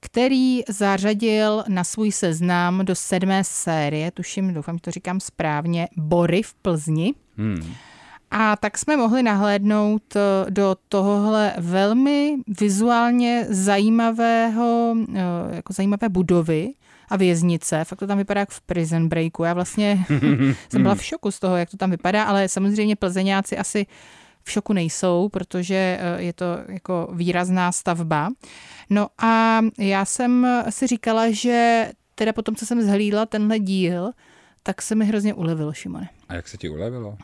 který 0.00 0.60
zařadil 0.68 1.64
na 1.68 1.84
svůj 1.84 2.12
seznam 2.12 2.84
do 2.84 2.94
sedmé 2.94 3.44
série, 3.44 4.10
tuším, 4.10 4.54
doufám, 4.54 4.76
že 4.76 4.80
to 4.80 4.90
říkám 4.90 5.20
správně, 5.20 5.88
Bory 5.96 6.42
v 6.42 6.54
Plzni. 6.54 7.14
Hmm. 7.36 7.74
A 8.38 8.56
tak 8.56 8.78
jsme 8.78 8.96
mohli 8.96 9.22
nahlédnout 9.22 10.16
eh, 10.16 10.50
do 10.50 10.76
tohohle 10.88 11.54
velmi 11.58 12.36
vizuálně 12.60 13.46
zajímavého, 13.48 14.96
eh, 15.14 15.20
jako 15.56 15.72
zajímavé 15.72 16.08
budovy 16.08 16.74
a 17.08 17.16
věznice. 17.16 17.84
Fakt 17.84 17.98
to 17.98 18.06
tam 18.06 18.18
vypadá 18.18 18.40
jak 18.40 18.50
v 18.50 18.60
Prison 18.60 19.08
Breaku. 19.08 19.44
Já 19.44 19.54
vlastně 19.54 20.04
jsem 20.68 20.82
byla 20.82 20.94
v 20.94 21.04
šoku 21.04 21.30
z 21.30 21.38
toho, 21.38 21.56
jak 21.56 21.70
to 21.70 21.76
tam 21.76 21.90
vypadá, 21.90 22.24
ale 22.24 22.48
samozřejmě 22.48 22.96
plzeňáci 22.96 23.58
asi 23.58 23.86
v 24.44 24.50
šoku 24.50 24.72
nejsou, 24.72 25.28
protože 25.28 25.98
eh, 26.00 26.22
je 26.22 26.32
to 26.32 26.44
jako 26.68 27.08
výrazná 27.12 27.72
stavba. 27.72 28.30
No 28.90 29.08
a 29.18 29.60
já 29.78 30.04
jsem 30.04 30.46
si 30.70 30.86
říkala, 30.86 31.30
že 31.30 31.90
teda 32.14 32.32
potom, 32.32 32.56
co 32.56 32.66
jsem 32.66 32.82
zhlídla 32.82 33.26
tenhle 33.26 33.58
díl, 33.58 34.10
tak 34.62 34.82
se 34.82 34.94
mi 34.94 35.04
hrozně 35.04 35.34
ulevilo, 35.34 35.72
Šimone. 35.72 36.08
A 36.28 36.34
jak 36.34 36.48
se 36.48 36.56
ti 36.56 36.68
ulevilo? 36.68 37.16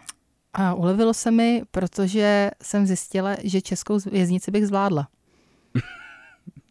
A 0.54 0.74
ulevilo 0.74 1.14
se 1.14 1.30
mi, 1.30 1.62
protože 1.70 2.50
jsem 2.62 2.86
zjistila, 2.86 3.36
že 3.42 3.60
českou 3.60 3.98
věznici 3.98 4.50
bych 4.50 4.66
zvládla. 4.66 5.08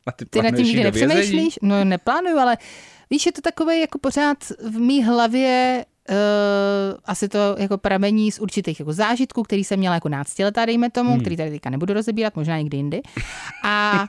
A 0.06 0.12
ty, 0.12 0.26
ty 0.26 0.41
nad 0.41 0.56
tím 0.56 0.65
nikdy 0.65 0.84
nepřemýšlíš? 0.84 1.60
No 1.62 1.84
neplánuju, 1.86 2.38
ale 2.38 2.58
víš, 3.10 3.26
je 3.26 3.32
to 3.32 3.41
takové 3.41 3.78
jako 3.78 3.98
pořád 4.00 4.38
v 4.70 4.80
mý 4.80 5.04
hlavě 5.04 5.86
Uh, 6.10 7.00
asi 7.06 7.30
to 7.30 7.56
jako 7.58 7.78
pramení 7.78 8.32
z 8.32 8.39
určitých 8.39 8.80
jako 8.80 8.94
zážitků, 8.94 9.44
který 9.44 9.63
jsem 9.63 9.80
měla 9.80 9.96
jako 9.96 10.10
náctiletá, 10.10 10.65
dejme 10.65 10.89
tomu, 10.89 11.12
hmm. 11.12 11.22
který 11.22 11.38
tady 11.38 11.50
teďka 11.50 11.70
nebudu 11.70 11.94
rozebírat, 11.94 12.36
možná 12.36 12.58
někdy 12.58 12.78
jindy. 12.78 13.02
A 13.63 14.08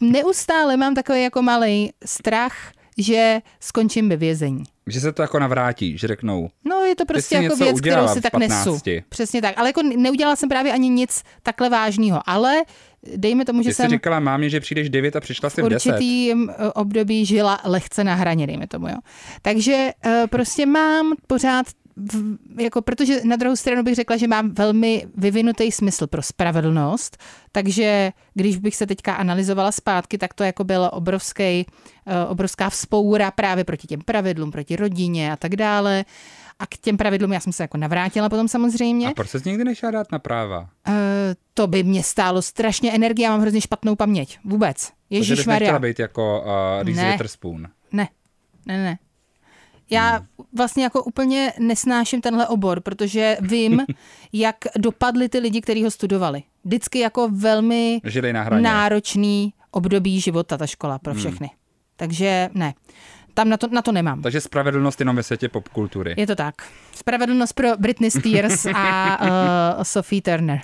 neustále 0.00 0.76
mám 0.76 0.94
takový 0.94 1.22
jako 1.22 1.42
malý 1.42 1.92
strach, 2.04 2.72
že 2.98 3.40
skončím 3.60 4.08
ve 4.08 4.16
vězení. 4.16 4.64
Že 4.86 5.00
se 5.00 5.12
to 5.12 5.22
jako 5.22 5.38
navrátí, 5.38 5.98
že 5.98 6.08
řeknou. 6.08 6.50
No 6.64 6.80
je 6.80 6.96
to 6.96 7.04
prostě 7.04 7.34
jako 7.36 7.56
věc, 7.56 7.80
kterou 7.80 8.08
si 8.08 8.20
tak 8.20 8.32
15. 8.32 8.66
nesu. 8.66 8.80
Přesně 9.08 9.42
tak. 9.42 9.58
Ale 9.58 9.68
jako 9.68 9.82
neudělala 9.82 10.36
jsem 10.36 10.48
právě 10.48 10.72
ani 10.72 10.88
nic 10.88 11.22
takhle 11.42 11.68
vážného. 11.68 12.20
Ale 12.26 12.62
dejme 13.16 13.44
tomu, 13.44 13.62
že 13.62 13.70
Ty 13.70 13.74
jsem... 13.74 13.86
Jsi 13.86 13.90
říkala 13.96 14.20
mámě, 14.20 14.50
že 14.50 14.60
přijdeš 14.60 14.90
9 14.90 15.16
a 15.16 15.20
přišla 15.20 15.50
si 15.50 15.62
v 15.62 15.68
10. 15.68 15.88
určitý 15.88 16.32
období 16.74 17.26
žila 17.26 17.60
lehce 17.64 18.04
na 18.04 18.14
hraně, 18.14 18.46
dejme 18.46 18.66
tomu, 18.66 18.88
jo. 18.88 18.96
Takže 19.42 19.90
uh, 20.06 20.12
prostě 20.26 20.66
mám 20.66 21.12
pořád 21.26 21.66
v, 21.96 22.38
jako, 22.60 22.82
protože 22.82 23.20
na 23.24 23.36
druhou 23.36 23.56
stranu 23.56 23.82
bych 23.82 23.94
řekla, 23.94 24.16
že 24.16 24.28
mám 24.28 24.54
velmi 24.54 25.06
vyvinutý 25.16 25.72
smysl 25.72 26.06
pro 26.06 26.22
spravedlnost, 26.22 27.16
takže 27.52 28.12
když 28.34 28.56
bych 28.56 28.76
se 28.76 28.86
teďka 28.86 29.14
analyzovala 29.14 29.72
zpátky, 29.72 30.18
tak 30.18 30.34
to 30.34 30.44
jako 30.44 30.64
byla 30.64 30.92
obrovský, 30.92 31.66
uh, 32.06 32.12
obrovská 32.28 32.70
vzpoura 32.70 33.30
právě 33.30 33.64
proti 33.64 33.86
těm 33.86 34.00
pravidlům, 34.00 34.50
proti 34.50 34.76
rodině 34.76 35.32
a 35.32 35.36
tak 35.36 35.56
dále. 35.56 36.04
A 36.58 36.66
k 36.66 36.76
těm 36.76 36.96
pravidlům 36.96 37.32
já 37.32 37.40
jsem 37.40 37.52
se 37.52 37.62
jako 37.62 37.76
navrátila 37.76 38.28
potom 38.28 38.48
samozřejmě. 38.48 39.08
A 39.08 39.14
proč 39.14 39.30
jsi 39.30 39.40
nikdy 39.44 39.64
nešla 39.64 39.90
dát 39.90 40.12
na 40.12 40.18
práva? 40.18 40.60
Uh, 40.88 40.94
to 41.54 41.66
by 41.66 41.82
mě 41.82 42.02
stálo 42.02 42.42
strašně 42.42 42.92
energie, 42.92 43.24
já 43.24 43.30
mám 43.30 43.40
hrozně 43.40 43.60
špatnou 43.60 43.96
paměť. 43.96 44.38
Vůbec. 44.44 44.92
Ježíš 45.10 45.46
Maria. 45.46 45.78
být 45.78 45.98
jako 45.98 46.40
uh, 46.40 46.86
Reese 46.86 47.02
ne. 47.02 47.10
Witherspoon. 47.12 47.68
Ne, 47.92 48.08
ne, 48.66 48.84
ne. 48.84 48.98
Já 49.92 50.16
hmm. 50.16 50.26
vlastně 50.56 50.84
jako 50.84 51.04
úplně 51.04 51.52
nesnáším 51.58 52.20
tenhle 52.20 52.48
obor, 52.48 52.80
protože 52.80 53.36
vím, 53.40 53.82
jak 54.32 54.56
dopadly 54.78 55.28
ty 55.28 55.38
lidi, 55.38 55.60
kteří 55.60 55.84
ho 55.84 55.90
studovali. 55.90 56.42
Vždycky 56.64 56.98
jako 56.98 57.28
velmi 57.32 58.00
náročný 58.60 59.54
období 59.70 60.20
života 60.20 60.58
ta 60.58 60.66
škola 60.66 60.98
pro 60.98 61.12
hmm. 61.12 61.20
všechny. 61.20 61.46
Hmm. 61.46 61.56
Takže 61.96 62.50
ne. 62.54 62.74
Tam 63.34 63.48
na 63.48 63.56
to, 63.56 63.68
na 63.68 63.82
to 63.82 63.92
nemám. 63.92 64.22
Takže 64.22 64.40
spravedlnost 64.40 65.00
jenom 65.00 65.16
ve 65.16 65.22
světě 65.22 65.48
popkultury. 65.48 66.14
Je 66.16 66.26
to 66.26 66.34
tak. 66.34 66.54
Spravedlnost 66.94 67.52
pro 67.52 67.68
Britney 67.78 68.10
Spears 68.10 68.66
a 68.74 69.18
uh, 69.20 69.82
Sophie 69.82 70.22
Turner. 70.22 70.60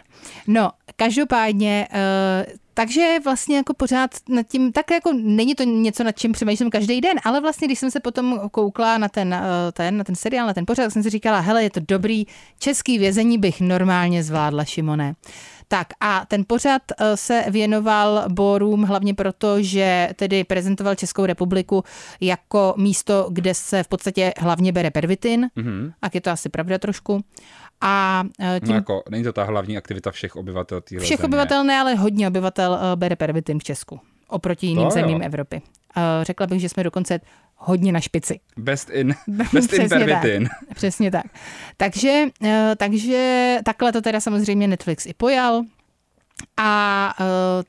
No, 0.46 0.70
každopádně 0.96 1.88
uh, 1.92 2.58
takže 2.78 3.18
vlastně 3.24 3.56
jako 3.56 3.74
pořád 3.74 4.10
nad 4.28 4.46
tím, 4.46 4.72
tak 4.72 4.90
jako 4.90 5.12
není 5.12 5.54
to 5.54 5.62
něco, 5.62 6.04
nad 6.04 6.18
čím 6.18 6.32
přemýšlím 6.32 6.70
každý 6.70 7.00
den, 7.00 7.16
ale 7.24 7.40
vlastně, 7.40 7.68
když 7.68 7.78
jsem 7.78 7.90
se 7.90 8.00
potom 8.00 8.40
koukla 8.50 8.98
na 8.98 9.08
ten, 9.08 9.34
eh, 9.34 9.72
ten, 9.72 9.96
na 9.96 10.04
ten 10.04 10.14
seriál, 10.14 10.46
na 10.46 10.54
ten 10.54 10.66
pořád, 10.66 10.82
tak 10.82 10.92
jsem 10.92 11.02
si 11.02 11.10
říkala, 11.10 11.40
hele, 11.40 11.62
je 11.62 11.70
to 11.70 11.80
dobrý, 11.88 12.26
český 12.58 12.98
vězení 12.98 13.38
bych 13.38 13.60
normálně 13.60 14.24
zvládla, 14.24 14.64
Šimone. 14.64 15.14
Tak 15.68 15.86
a 16.00 16.26
ten 16.28 16.44
pořad 16.46 16.82
eh, 16.98 17.16
se 17.16 17.44
věnoval 17.50 18.24
borům 18.28 18.82
hlavně 18.82 19.14
proto, 19.14 19.62
že 19.62 20.08
tedy 20.16 20.44
prezentoval 20.44 20.94
Českou 20.94 21.26
republiku 21.26 21.84
jako 22.20 22.74
místo, 22.76 23.28
kde 23.32 23.54
se 23.54 23.82
v 23.82 23.88
podstatě 23.88 24.32
hlavně 24.38 24.72
bere 24.72 24.90
pervitin, 24.90 25.50
mm-hmm. 25.56 25.92
a 26.02 26.06
je 26.14 26.20
to 26.20 26.30
asi 26.30 26.48
pravda 26.48 26.78
trošku. 26.78 27.24
A 27.80 28.24
eh, 28.40 28.60
tím, 28.60 28.68
No 28.68 28.74
jako, 28.74 29.02
není 29.10 29.24
to 29.24 29.32
ta 29.32 29.44
hlavní 29.44 29.76
aktivita 29.78 30.10
všech 30.10 30.36
obyvatel 30.36 30.80
téhle 30.80 31.04
všech 31.04 31.18
země. 31.18 31.26
obyvatel 31.28 31.64
ne, 31.64 31.78
ale 31.80 31.94
hodně 31.94 32.28
obyvatel 32.28 32.78
eh, 32.92 32.96
bere 32.96 33.16
pervitin 33.16 33.58
v 33.58 33.64
Česku 33.64 34.00
oproti 34.28 34.66
jiným 34.66 34.84
jo. 34.84 34.90
zemím 34.90 35.22
Evropy. 35.22 35.62
Eh, 35.96 36.24
Řekla 36.24 36.46
bych, 36.46 36.60
že 36.60 36.68
jsme 36.68 36.82
dokonce 36.82 37.20
hodně 37.56 37.92
na 37.92 38.00
špici. 38.00 38.40
Best 38.56 38.90
in, 38.90 39.14
best 39.28 39.54
in 39.54 39.58
Přesně 39.68 39.88
pervitin. 39.88 40.48
Tak. 40.48 40.74
Přesně 40.76 41.10
tak. 41.10 41.24
Takže, 41.76 42.24
takže 42.76 43.58
takhle 43.64 43.92
to 43.92 44.00
teda 44.00 44.20
samozřejmě 44.20 44.68
Netflix 44.68 45.06
i 45.06 45.14
pojal. 45.14 45.62
A 46.56 47.14
eh, 47.20 47.24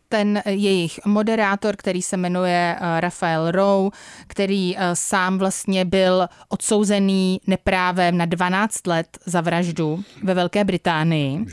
ten 0.09 0.41
jejich 0.45 0.99
moderátor, 1.05 1.75
který 1.75 2.01
se 2.01 2.17
jmenuje 2.17 2.75
eh, 2.79 3.01
Rafael 3.01 3.51
Rowe, 3.51 3.89
který 4.27 4.77
eh, 4.77 4.81
sám 4.93 5.37
vlastně 5.37 5.85
byl 5.85 6.27
odsouzený 6.49 7.41
neprávem 7.47 8.17
na 8.17 8.25
12 8.25 8.87
let 8.87 9.17
za 9.25 9.41
vraždu 9.41 10.03
ve 10.23 10.33
Velké 10.33 10.63
Británii, 10.63 11.45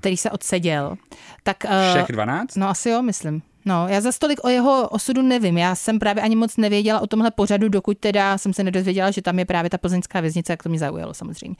který 0.00 0.16
se 0.16 0.30
odseděl. 0.30 0.96
Tak, 1.42 1.56
Všech 1.90 2.06
12? 2.08 2.56
No 2.56 2.68
asi 2.68 2.90
jo, 2.90 3.02
myslím. 3.02 3.42
No, 3.68 3.88
já 3.88 4.00
za 4.00 4.12
stolik 4.12 4.44
o 4.44 4.48
jeho 4.48 4.88
osudu 4.88 5.22
nevím. 5.22 5.58
Já 5.58 5.74
jsem 5.74 5.98
právě 5.98 6.22
ani 6.22 6.36
moc 6.36 6.56
nevěděla 6.56 7.00
o 7.00 7.06
tomhle 7.06 7.30
pořadu, 7.30 7.68
dokud 7.68 7.98
teda 7.98 8.38
jsem 8.38 8.52
se 8.52 8.64
nedozvěděla, 8.64 9.10
že 9.10 9.22
tam 9.22 9.38
je 9.38 9.44
právě 9.44 9.70
ta 9.70 9.78
plzeňská 9.78 10.20
věznice, 10.20 10.52
jak 10.52 10.62
to 10.62 10.68
mě 10.68 10.78
zaujalo 10.78 11.14
samozřejmě. 11.14 11.56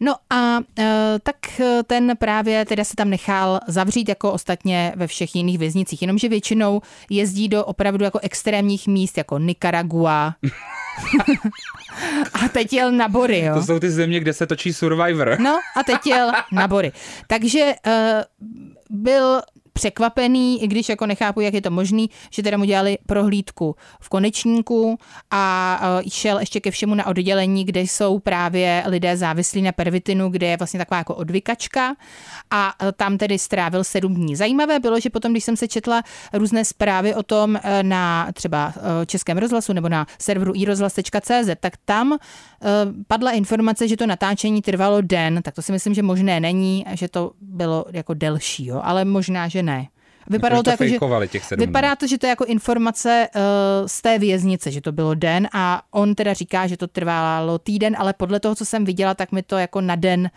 No 0.00 0.14
a 0.30 0.58
e, 0.78 1.14
tak 1.22 1.60
e, 1.60 1.82
ten 1.82 2.12
právě 2.18 2.64
teda 2.64 2.84
se 2.84 2.96
tam 2.96 3.10
nechal 3.10 3.60
zavřít 3.66 4.08
jako 4.08 4.32
ostatně 4.32 4.92
ve 4.96 5.06
všech 5.06 5.34
jiných 5.34 5.58
věznicích, 5.58 6.02
jenomže 6.02 6.28
většinou 6.28 6.80
jezdí 7.10 7.48
do 7.48 7.64
opravdu 7.64 8.04
jako 8.04 8.18
extrémních 8.22 8.86
míst, 8.86 9.18
jako 9.18 9.38
Nicaragua. 9.38 10.34
a 12.44 12.48
teď 12.48 12.72
jel 12.72 12.92
na 12.92 13.08
Bory, 13.08 13.40
jo. 13.40 13.54
To 13.54 13.62
jsou 13.62 13.78
ty 13.78 13.90
země, 13.90 14.20
kde 14.20 14.32
se 14.32 14.46
točí 14.46 14.72
Survivor. 14.72 15.36
No 15.40 15.58
a 15.76 15.82
teď 15.82 16.06
jel 16.06 16.32
na 16.52 16.68
bory. 16.68 16.92
Takže 17.26 17.74
uh, 17.86 17.92
byl 18.90 19.42
překvapený, 19.76 20.62
i 20.62 20.66
když 20.66 20.88
jako 20.88 21.06
nechápu, 21.06 21.40
jak 21.40 21.54
je 21.54 21.62
to 21.62 21.70
možný, 21.70 22.10
že 22.30 22.42
teda 22.42 22.56
mu 22.56 22.64
dělali 22.64 22.98
prohlídku 23.06 23.76
v 24.00 24.08
konečníku 24.08 24.98
a 25.30 25.80
uh, 25.82 26.08
šel 26.08 26.38
ještě 26.38 26.60
ke 26.60 26.70
všemu 26.70 26.94
na 26.94 27.06
oddělení, 27.06 27.64
kde 27.64 27.80
jsou 27.80 28.18
právě 28.18 28.82
lidé 28.86 29.16
závislí 29.16 29.62
na 29.62 29.72
pervitinu, 29.72 30.28
kde 30.28 30.46
je 30.46 30.56
vlastně 30.56 30.78
taková 30.78 30.98
jako 30.98 31.14
odvykačka. 31.14 31.94
A 32.50 32.72
uh, 32.82 32.88
tam 32.96 33.18
tedy 33.18 33.38
strávil 33.38 33.84
sedm 33.84 34.14
dní. 34.14 34.36
Zajímavé 34.36 34.80
bylo, 34.80 35.00
že 35.00 35.10
potom, 35.10 35.32
když 35.32 35.44
jsem 35.44 35.56
se 35.56 35.68
četla 35.68 36.02
různé 36.32 36.64
zprávy 36.64 37.14
o 37.14 37.22
tom 37.22 37.50
uh, 37.54 37.60
na 37.82 38.32
třeba 38.32 38.72
Českém 39.06 39.38
rozhlasu 39.38 39.72
nebo 39.72 39.88
na 39.88 40.06
serveru 40.18 40.52
iRozhlas.cz, 40.56 41.50
tak 41.60 41.72
tam 41.84 42.18
padla 43.06 43.30
informace, 43.30 43.88
že 43.88 43.96
to 43.96 44.06
natáčení 44.06 44.62
trvalo 44.62 45.00
den, 45.00 45.42
tak 45.42 45.54
to 45.54 45.62
si 45.62 45.72
myslím, 45.72 45.94
že 45.94 46.02
možné 46.02 46.40
není, 46.40 46.84
že 46.92 47.08
to 47.08 47.32
bylo 47.40 47.84
jako 47.92 48.14
delší, 48.14 48.66
jo, 48.66 48.80
ale 48.84 49.04
možná, 49.04 49.48
že 49.48 49.62
ne. 49.66 49.88
Vypadalo 50.30 50.62
Jakože 50.66 50.76
to 50.76 50.84
to 50.98 51.04
jako, 51.06 51.22
že, 51.22 51.28
těch 51.28 51.58
vypadá 51.58 51.96
to, 51.96 52.06
že 52.06 52.18
to 52.18 52.26
je 52.26 52.30
jako 52.30 52.44
informace 52.44 53.28
uh, 53.34 53.40
z 53.86 54.02
té 54.02 54.18
věznice, 54.18 54.70
že 54.70 54.80
to 54.80 54.92
bylo 54.92 55.14
den 55.14 55.48
a 55.52 55.82
on 55.90 56.14
teda 56.14 56.32
říká, 56.32 56.66
že 56.66 56.76
to 56.76 56.86
trvalo 56.86 57.58
týden, 57.58 57.96
ale 57.98 58.12
podle 58.12 58.40
toho, 58.40 58.54
co 58.54 58.64
jsem 58.64 58.84
viděla, 58.84 59.14
tak 59.14 59.32
mi 59.32 59.42
to 59.42 59.58
jako 59.58 59.80
na 59.80 59.96
den 59.96 60.30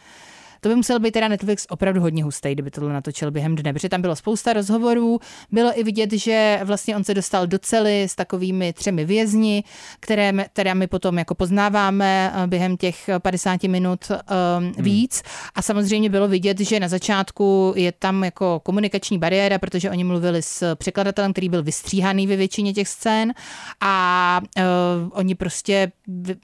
to 0.60 0.70
by 0.70 0.76
musel 0.76 1.00
být 1.00 1.12
teda 1.12 1.28
Netflix 1.28 1.66
opravdu 1.70 2.02
hodně 2.02 2.24
hustý, 2.24 2.52
kdyby 2.52 2.72
tohle 2.72 2.94
natočil 2.94 3.32
během 3.32 3.56
dne, 3.56 3.74
protože 3.74 3.90
tam 3.90 4.02
bylo 4.02 4.16
spousta 4.16 4.54
rozhovorů, 4.54 5.20
bylo 5.52 5.80
i 5.80 5.84
vidět, 5.84 6.14
že 6.14 6.60
vlastně 6.64 6.96
on 6.96 7.04
se 7.04 7.14
dostal 7.14 7.48
do 7.48 7.60
cely 7.60 8.04
s 8.04 8.16
takovými 8.16 8.74
třemi 8.74 9.06
vězni, 9.06 9.64
které 10.00 10.34
teda 10.54 10.74
my 10.74 10.88
potom 10.88 11.18
jako 11.18 11.36
poznáváme 11.36 12.34
eh, 12.36 12.48
během 12.48 12.78
těch 12.78 13.10
50 13.20 13.64
minut 13.64 14.12
um, 14.12 14.72
víc. 14.84 15.24
A 15.56 15.62
samozřejmě 15.62 16.10
bylo 16.10 16.28
vidět, 16.28 16.60
že 16.60 16.80
na 16.80 16.88
začátku 16.88 17.74
je 17.76 17.92
tam 17.92 18.24
jako 18.24 18.60
komunikační 18.64 19.18
bariéra, 19.18 19.60
protože 19.60 19.90
oni 19.90 20.04
mluvili 20.04 20.42
s 20.42 20.76
překladatelem, 20.76 21.34
který 21.34 21.50
byl 21.50 21.64
vystříhaný 21.64 22.28
ve 22.28 22.36
většině 22.36 22.74
těch 22.74 22.88
scén. 22.88 23.34
A 23.82 24.42
uh, 24.58 24.64
oni 25.12 25.36
prostě 25.36 25.92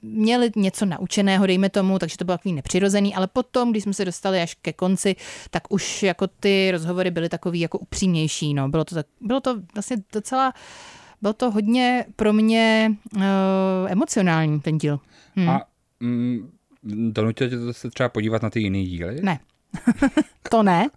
měli 0.02 0.50
něco 0.56 0.86
naučeného, 0.86 1.46
dejme 1.46 1.70
tomu, 1.70 1.98
takže 1.98 2.16
to 2.16 2.24
bylo 2.24 2.38
takový 2.38 2.54
nepřirozený, 2.54 3.14
ale 3.14 3.26
potom, 3.26 3.70
když 3.70 3.82
jsme 3.82 3.94
se 3.94 4.04
dostali 4.06 4.40
až 4.40 4.54
ke 4.54 4.72
konci, 4.72 5.16
tak 5.50 5.62
už 5.68 6.02
jako 6.02 6.26
ty 6.26 6.70
rozhovory 6.70 7.10
byly 7.10 7.28
takový 7.28 7.60
jako 7.60 7.78
upřímnější, 7.78 8.54
no. 8.54 8.68
Bylo 8.68 8.84
to, 8.84 8.94
tak, 8.94 9.06
bylo 9.20 9.40
to 9.40 9.60
vlastně 9.74 9.96
docela, 10.12 10.52
bylo 11.22 11.32
to 11.32 11.50
hodně 11.50 12.04
pro 12.16 12.32
mě 12.32 12.92
uh, 13.16 13.22
emocionální 13.88 14.60
ten 14.60 14.78
díl. 14.78 15.00
Hm. 15.36 15.48
A 15.50 15.60
mm, 16.00 16.50
donutilo 17.12 17.50
tě 17.50 17.58
to 17.58 17.72
se 17.72 17.90
třeba 17.90 18.08
podívat 18.08 18.42
na 18.42 18.50
ty 18.50 18.60
jiný 18.60 18.86
díly? 18.86 19.20
Ne. 19.22 19.38
to 20.50 20.62
ne. 20.62 20.88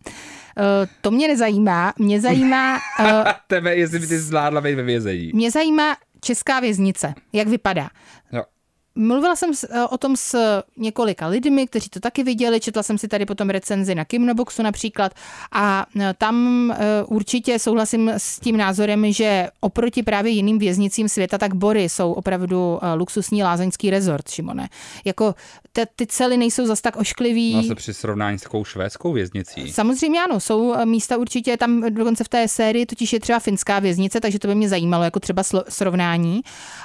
Uh, 0.57 0.87
to 1.01 1.11
mě 1.11 1.27
nezajímá. 1.27 1.93
Mě 1.97 2.21
zajímá, 2.21 2.79
uh, 2.99 3.05
Tebe, 3.47 3.75
jestli 3.75 3.99
by 3.99 4.07
ty 4.07 4.19
zvládla 4.19 4.61
být 4.61 4.75
ve 4.75 4.83
vězení. 4.83 5.31
mě 5.33 5.51
zajímá 5.51 5.97
česká 6.21 6.59
věznice. 6.59 7.13
Jak 7.33 7.47
vypadá? 7.47 7.89
Jo. 8.31 8.43
Mluvila 8.99 9.35
jsem 9.35 9.51
eh, 9.69 9.85
o 9.85 9.97
tom 9.97 10.15
s 10.15 10.61
několika 10.77 11.27
lidmi, 11.27 11.67
kteří 11.67 11.89
to 11.89 11.99
taky 11.99 12.23
viděli, 12.23 12.59
četla 12.59 12.83
jsem 12.83 12.97
si 12.97 13.07
tady 13.07 13.25
potom 13.25 13.49
recenzi 13.49 13.95
na 13.95 14.05
Kimnoboxu 14.05 14.63
například 14.63 15.11
a 15.51 15.85
eh, 15.99 16.13
tam 16.17 16.35
eh, 16.71 17.03
určitě 17.07 17.59
souhlasím 17.59 18.09
s 18.09 18.39
tím 18.39 18.57
názorem, 18.57 19.11
že 19.11 19.47
oproti 19.59 20.03
právě 20.03 20.31
jiným 20.31 20.59
věznicím 20.59 21.09
světa, 21.09 21.37
tak 21.37 21.55
Bory 21.55 21.89
jsou 21.89 22.13
opravdu 22.13 22.79
luxusní 22.95 23.43
lázeňský 23.43 23.89
rezort, 23.89 24.29
Šimone. 24.29 24.69
Jako 25.05 25.35
te, 25.71 25.85
ty 25.95 26.07
cely 26.07 26.37
nejsou 26.37 26.65
zas 26.65 26.81
tak 26.81 26.95
ošklivý. 26.95 27.55
No 27.55 27.63
se 27.63 27.75
při 27.75 27.93
srovnání 27.93 28.39
s 28.39 28.41
takovou 28.41 28.65
švédskou 28.65 29.13
věznicí. 29.13 29.71
Samozřejmě 29.71 30.23
ano, 30.23 30.39
jsou 30.39 30.75
místa 30.85 31.17
určitě, 31.17 31.57
tam 31.57 31.93
dokonce 31.93 32.23
v 32.23 32.29
té 32.29 32.47
sérii 32.47 32.85
totiž 32.85 33.13
je 33.13 33.19
třeba 33.19 33.39
finská 33.39 33.79
věznice, 33.79 34.19
takže 34.19 34.39
to 34.39 34.47
by 34.47 34.55
mě 34.55 34.69
zajímalo 34.69 35.03
jako 35.03 35.19
třeba 35.19 35.43
srovnání, 35.69 36.41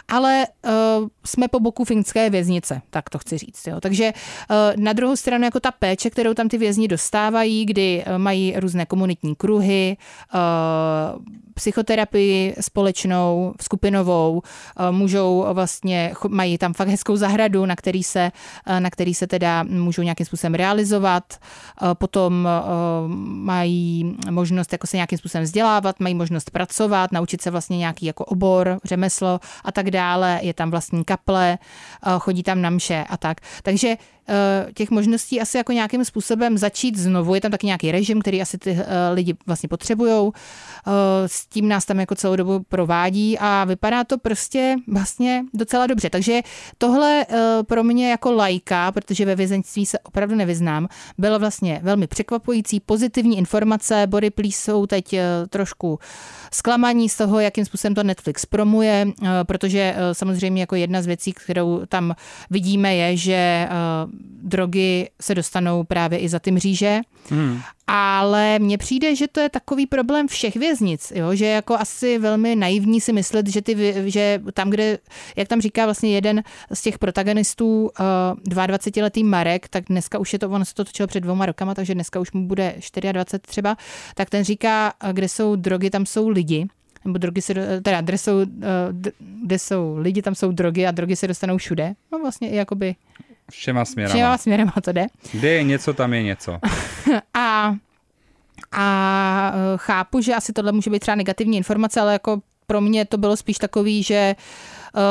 ale 0.09 0.47
uh, 0.65 1.09
jsme 1.27 1.49
po 1.49 1.61
boku 1.61 1.85
finské 2.05 2.31
věznice, 2.31 2.83
tak 2.91 3.11
to 3.11 3.19
chci 3.19 3.39
říct. 3.39 3.67
Jo. 3.67 3.81
Takže 3.81 4.13
uh, 4.13 4.57
na 4.77 4.93
druhou 4.93 5.17
stranu 5.17 5.45
jako 5.45 5.61
ta 5.61 5.71
péče, 5.71 6.11
kterou 6.11 6.35
tam 6.35 6.49
ty 6.49 6.59
vězni 6.59 6.89
dostávají, 6.89 7.65
kdy 7.67 8.05
uh, 8.07 8.19
mají 8.19 8.55
různé 8.57 8.87
komunitní 8.87 9.35
kruhy, 9.35 9.97
uh, 10.35 11.21
psychoterapii 11.55 12.55
společnou, 12.61 13.55
skupinovou, 13.61 14.43
můžou 14.91 15.47
vlastně, 15.53 16.15
mají 16.29 16.59
tam 16.59 16.75
fakt 16.75 16.89
hezkou 16.89 17.17
zahradu, 17.17 17.67
na 17.67 17.77
který 17.77 18.03
se, 18.03 18.33
na 18.79 18.91
který 18.91 19.15
se 19.15 19.27
teda 19.27 19.63
můžou 19.63 20.03
nějakým 20.03 20.27
způsobem 20.27 20.55
realizovat, 20.55 21.39
potom 21.95 22.49
mají 23.27 24.17
možnost 24.31 24.73
jako 24.73 24.87
se 24.87 24.97
nějakým 24.97 25.19
způsobem 25.19 25.45
vzdělávat, 25.45 26.01
mají 26.01 26.15
možnost 26.15 26.51
pracovat, 26.51 27.13
naučit 27.13 27.43
se 27.43 27.51
vlastně 27.51 27.79
nějaký 27.79 28.07
jako 28.07 28.25
obor, 28.25 28.79
řemeslo 28.85 29.41
a 29.65 29.73
tak 29.73 29.91
dále, 29.91 30.39
je 30.43 30.55
tam 30.55 30.71
vlastní 30.71 31.05
kaple, 31.05 31.59
chodí 32.19 32.43
tam 32.43 32.61
na 32.61 32.71
mše 32.71 33.05
a 33.09 33.17
tak. 33.17 33.41
Takže 33.63 33.97
těch 34.75 34.91
možností 34.91 35.41
asi 35.41 35.57
jako 35.57 35.73
nějakým 35.73 36.05
způsobem 36.05 36.59
začít 36.59 36.99
znovu, 36.99 37.35
je 37.35 37.41
tam 37.41 37.51
taky 37.51 37.67
nějaký 37.67 37.93
režim, 37.93 38.21
který 38.21 38.43
asi 38.43 38.59
ty 38.59 38.71
uh, 38.71 38.79
lidi 39.13 39.35
vlastně 39.47 39.69
potřebujou, 39.69 40.33
s 41.27 41.47
tím 41.47 41.69
nás 41.69 41.85
tam 41.85 42.01
jako 42.01 42.15
celou 42.15 42.37
dobu 42.37 42.61
provádí 42.69 43.39
a 43.39 43.65
vypadá 43.65 44.05
to 44.05 44.19
prostě 44.19 44.77
vlastně 44.89 45.45
docela 45.55 45.87
dobře. 45.87 46.11
Takže 46.11 46.41
tohle 46.79 47.27
eh, 47.29 47.63
pro 47.63 47.85
mě 47.85 48.11
jako 48.11 48.33
lajka, 48.33 48.93
protože 48.93 49.27
ve 49.27 49.35
vězeňství 49.35 49.87
se 49.87 49.99
opravdu 49.99 50.35
nevyznám, 50.35 50.89
bylo 51.19 51.39
vlastně 51.39 51.81
velmi 51.83 52.07
překvapující, 52.07 52.81
pozitivní 52.81 53.39
informace. 53.39 54.07
Body 54.07 54.31
Please 54.31 54.63
jsou 54.63 54.87
teď 54.87 55.13
eh, 55.13 55.23
trošku 55.49 55.99
zklamaní 56.53 57.09
z 57.09 57.17
toho, 57.17 57.41
jakým 57.41 57.65
způsobem 57.65 57.95
to 57.95 58.03
Netflix 58.03 58.47
promuje, 58.47 59.07
eh, 59.23 59.29
protože 59.43 59.95
eh, 59.97 60.15
samozřejmě 60.15 60.63
jako 60.63 60.75
jedna 60.75 61.03
z 61.03 61.07
věcí, 61.07 61.33
kterou 61.33 61.87
tam 61.87 62.15
vidíme, 62.51 62.97
je, 62.97 63.17
že 63.17 63.35
eh, 63.35 63.69
drogy 64.43 65.09
se 65.21 65.35
dostanou 65.35 65.85
právě 65.85 66.19
i 66.19 66.29
za 66.29 66.39
ty 66.39 66.51
mříže. 66.51 67.01
Hmm. 67.29 67.61
Ale 67.87 68.59
mně 68.59 68.79
přijde, 68.79 69.17
že 69.17 69.29
to 69.29 69.41
je 69.41 69.49
takový 69.49 69.87
problém 69.87 70.29
všech 70.29 70.57
věznic, 70.57 71.13
jo? 71.15 71.35
že 71.35 71.45
je 71.45 71.53
jako 71.53 71.75
asi 71.75 72.19
velmi 72.19 72.57
naivní 72.57 73.01
si 73.01 73.13
myslet, 73.13 73.47
že, 73.49 73.63
ty, 73.63 73.95
že 74.07 74.41
tam, 74.55 74.71
kde, 74.71 74.99
jak 75.37 75.49
tam 75.49 75.61
říká 75.61 75.85
vlastně 75.85 76.15
jeden 76.15 76.43
z 76.73 76.83
těch 76.83 76.99
protagonistů, 76.99 77.83
uh, 77.85 78.55
22-letý 78.55 79.25
Marek, 79.25 79.69
tak 79.69 79.85
dneska 79.89 80.19
už 80.19 80.33
je 80.33 80.39
to, 80.39 80.51
on 80.51 80.65
se 80.65 80.75
to 80.75 80.85
točilo 80.85 81.07
před 81.07 81.21
dvouma 81.21 81.47
rokama, 81.47 81.75
takže 81.75 81.95
dneska 81.95 82.21
už 82.21 82.33
mu 82.33 82.47
bude 82.47 82.75
24 83.13 83.41
třeba, 83.47 83.77
tak 84.15 84.31
ten 84.31 84.45
říká, 84.45 84.93
uh, 85.05 85.11
kde 85.11 85.29
jsou 85.29 85.57
drogy, 85.57 85.91
tam 85.91 86.07
jsou 86.07 86.29
lidi 86.29 86.67
nebo 87.05 87.19
drogy 87.19 87.43
se, 87.43 87.55
do- 87.55 87.63
teda, 87.83 88.01
kde 88.01 88.19
jsou, 88.19 88.33
kde 89.43 89.59
jsou 89.59 89.97
lidi, 89.97 90.23
tam 90.23 90.35
jsou 90.35 90.53
drogy 90.53 90.87
a 90.87 90.91
drogy 90.91 91.17
se 91.17 91.29
dostanou 91.29 91.57
všude. 91.57 91.95
No 92.13 92.19
vlastně 92.19 92.51
i 92.51 92.57
jakoby 92.57 92.95
Všema 93.51 93.85
směrama. 93.85 94.15
všema 94.15 94.39
směrem 94.39 94.73
to 94.83 94.93
jde. 94.93 95.07
Kde 95.33 95.49
je 95.49 95.63
něco, 95.63 95.95
tam 95.95 96.15
je 96.15 96.23
něco. 96.23 96.59
A, 97.35 97.77
a 98.73 99.53
eh, 99.55 99.77
chápu, 99.77 100.21
že 100.21 100.35
asi 100.35 100.53
tohle 100.53 100.73
může 100.73 100.91
být 100.91 100.99
třeba 100.99 101.15
negativní 101.15 101.57
informace, 101.57 102.01
ale 102.01 102.13
jako 102.13 102.41
pro 102.67 102.81
mě 102.81 103.05
to 103.05 103.19
bylo 103.19 103.37
spíš 103.37 103.57
takový, 103.57 104.03
že 104.03 104.35
uh, 104.39 104.45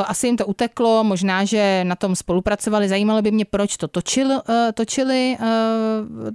asi 0.05 0.27
jim 0.27 0.37
to 0.37 0.45
uteklo, 0.45 1.03
možná, 1.03 1.45
že 1.45 1.83
na 1.83 1.95
tom 1.95 2.15
spolupracovali. 2.15 2.89
Zajímalo 2.89 3.21
by 3.21 3.31
mě, 3.31 3.45
proč 3.45 3.77
to 3.77 3.87
točil, 3.87 4.27
uh, 4.27 4.39
točili, 4.73 5.37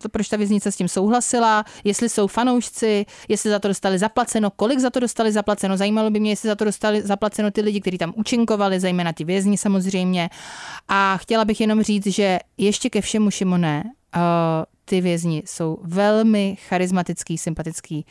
to, 0.03 0.09
proč 0.09 0.29
ta 0.29 0.37
věznice 0.37 0.73
s 0.73 0.77
tím 0.77 0.89
souhlasila, 0.89 1.65
jestli 1.85 2.09
jsou 2.09 2.27
fanoušci, 2.27 3.07
jestli 3.29 3.51
za 3.51 3.59
to 3.59 3.69
dostali 3.69 3.99
zaplaceno, 3.99 4.51
kolik 4.51 4.79
za 4.79 4.91
to 4.91 5.01
dostali 5.01 5.33
zaplaceno. 5.33 5.77
Zajímalo 5.77 6.11
by 6.11 6.21
mě, 6.21 6.31
jestli 6.31 6.49
za 6.49 6.55
to 6.55 6.65
dostali 6.65 7.03
zaplaceno 7.03 7.51
ty 7.51 7.61
lidi, 7.61 7.81
kteří 7.81 7.99
tam 7.99 8.13
účinkovali, 8.17 8.81
zejména 8.81 9.13
ty 9.13 9.25
vězni 9.25 9.59
samozřejmě. 9.59 10.31
A 10.89 11.17
chtěla 11.17 11.45
bych 11.45 11.61
jenom 11.61 11.83
říct, 11.83 12.07
že 12.07 12.39
ještě 12.59 12.91
ke 12.91 13.01
všemu, 13.01 13.31
Šimone, 13.31 13.85
ty 14.85 15.01
vězni 15.01 15.43
jsou 15.47 15.79
velmi 15.83 16.57
charismatický, 16.69 17.39
sympatický 17.39 18.07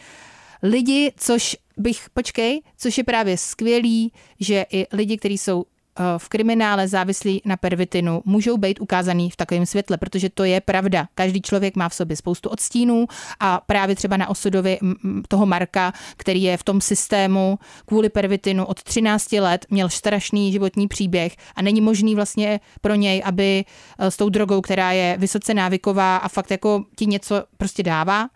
lidi, 0.64 1.14
což 1.18 1.58
bych, 1.78 2.10
počkej, 2.14 2.62
což 2.78 2.98
je 2.98 3.04
právě 3.04 3.38
skvělý, 3.38 4.12
že 4.40 4.66
i 4.72 4.88
lidi, 4.94 5.18
kteří 5.18 5.38
jsou 5.38 5.66
eh, 5.66 6.04
v 6.18 6.30
kriminále 6.30 6.88
závislí 6.88 7.42
na 7.46 7.58
pervitinu, 7.58 8.22
můžou 8.26 8.58
být 8.58 8.82
ukázaný 8.82 9.30
v 9.30 9.36
takovém 9.36 9.66
světle, 9.66 9.98
protože 9.98 10.30
to 10.30 10.44
je 10.44 10.62
pravda. 10.62 11.08
Každý 11.16 11.42
člověk 11.42 11.76
má 11.76 11.90
v 11.90 11.94
sobě 11.94 12.18
spoustu 12.18 12.50
odstínů 12.50 13.06
a 13.40 13.62
právě 13.66 13.96
třeba 13.96 14.18
na 14.18 14.30
osudovi 14.30 14.80
toho 15.28 15.46
Marka, 15.46 15.94
který 16.18 16.44
je 16.44 16.58
v 16.58 16.64
tom 16.64 16.82
systému 16.82 17.60
kvůli 17.86 18.10
pervitinu 18.10 18.66
od 18.66 18.84
13 18.84 19.32
let, 19.32 19.66
měl 19.70 19.90
strašný 19.90 20.52
životní 20.52 20.88
příběh 20.88 21.36
a 21.56 21.62
není 21.62 21.82
možný 21.82 22.16
vlastně 22.16 22.60
pro 22.82 22.96
něj, 22.96 23.22
aby 23.26 23.66
eh, 24.00 24.12
s 24.12 24.18
tou 24.18 24.30
drogou, 24.30 24.62
která 24.62 24.92
je 24.92 25.18
vysoce 25.20 25.54
návyková 25.54 26.18
a 26.18 26.28
fakt 26.28 26.52
jako 26.52 26.86
ti 26.96 27.06
něco 27.06 27.44
prostě 27.58 27.84
dává, 27.84 28.30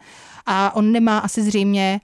a 0.45 0.75
on 0.75 0.91
nemá 0.91 1.17
asi 1.17 1.43
zřejmě 1.43 2.01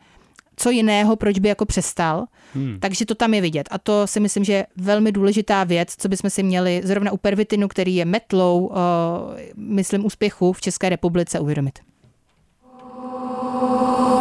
co 0.57 0.69
jiného, 0.69 1.15
proč 1.15 1.39
by 1.39 1.49
jako 1.49 1.65
přestal. 1.65 2.25
Hmm. 2.53 2.77
Takže 2.79 3.05
to 3.05 3.15
tam 3.15 3.33
je 3.33 3.41
vidět. 3.41 3.67
A 3.71 3.77
to 3.77 4.07
si 4.07 4.19
myslím, 4.19 4.43
že 4.43 4.53
je 4.53 4.67
velmi 4.75 5.11
důležitá 5.11 5.63
věc, 5.63 5.95
co 5.97 6.09
bychom 6.09 6.29
si 6.29 6.43
měli 6.43 6.81
zrovna 6.83 7.11
u 7.11 7.17
pervitinu, 7.17 7.67
který 7.67 7.95
je 7.95 8.05
metlou, 8.05 8.67
uh, 8.67 8.75
myslím, 9.55 10.05
úspěchu 10.05 10.53
v 10.53 10.61
České 10.61 10.89
republice 10.89 11.39
uvědomit. 11.39 11.79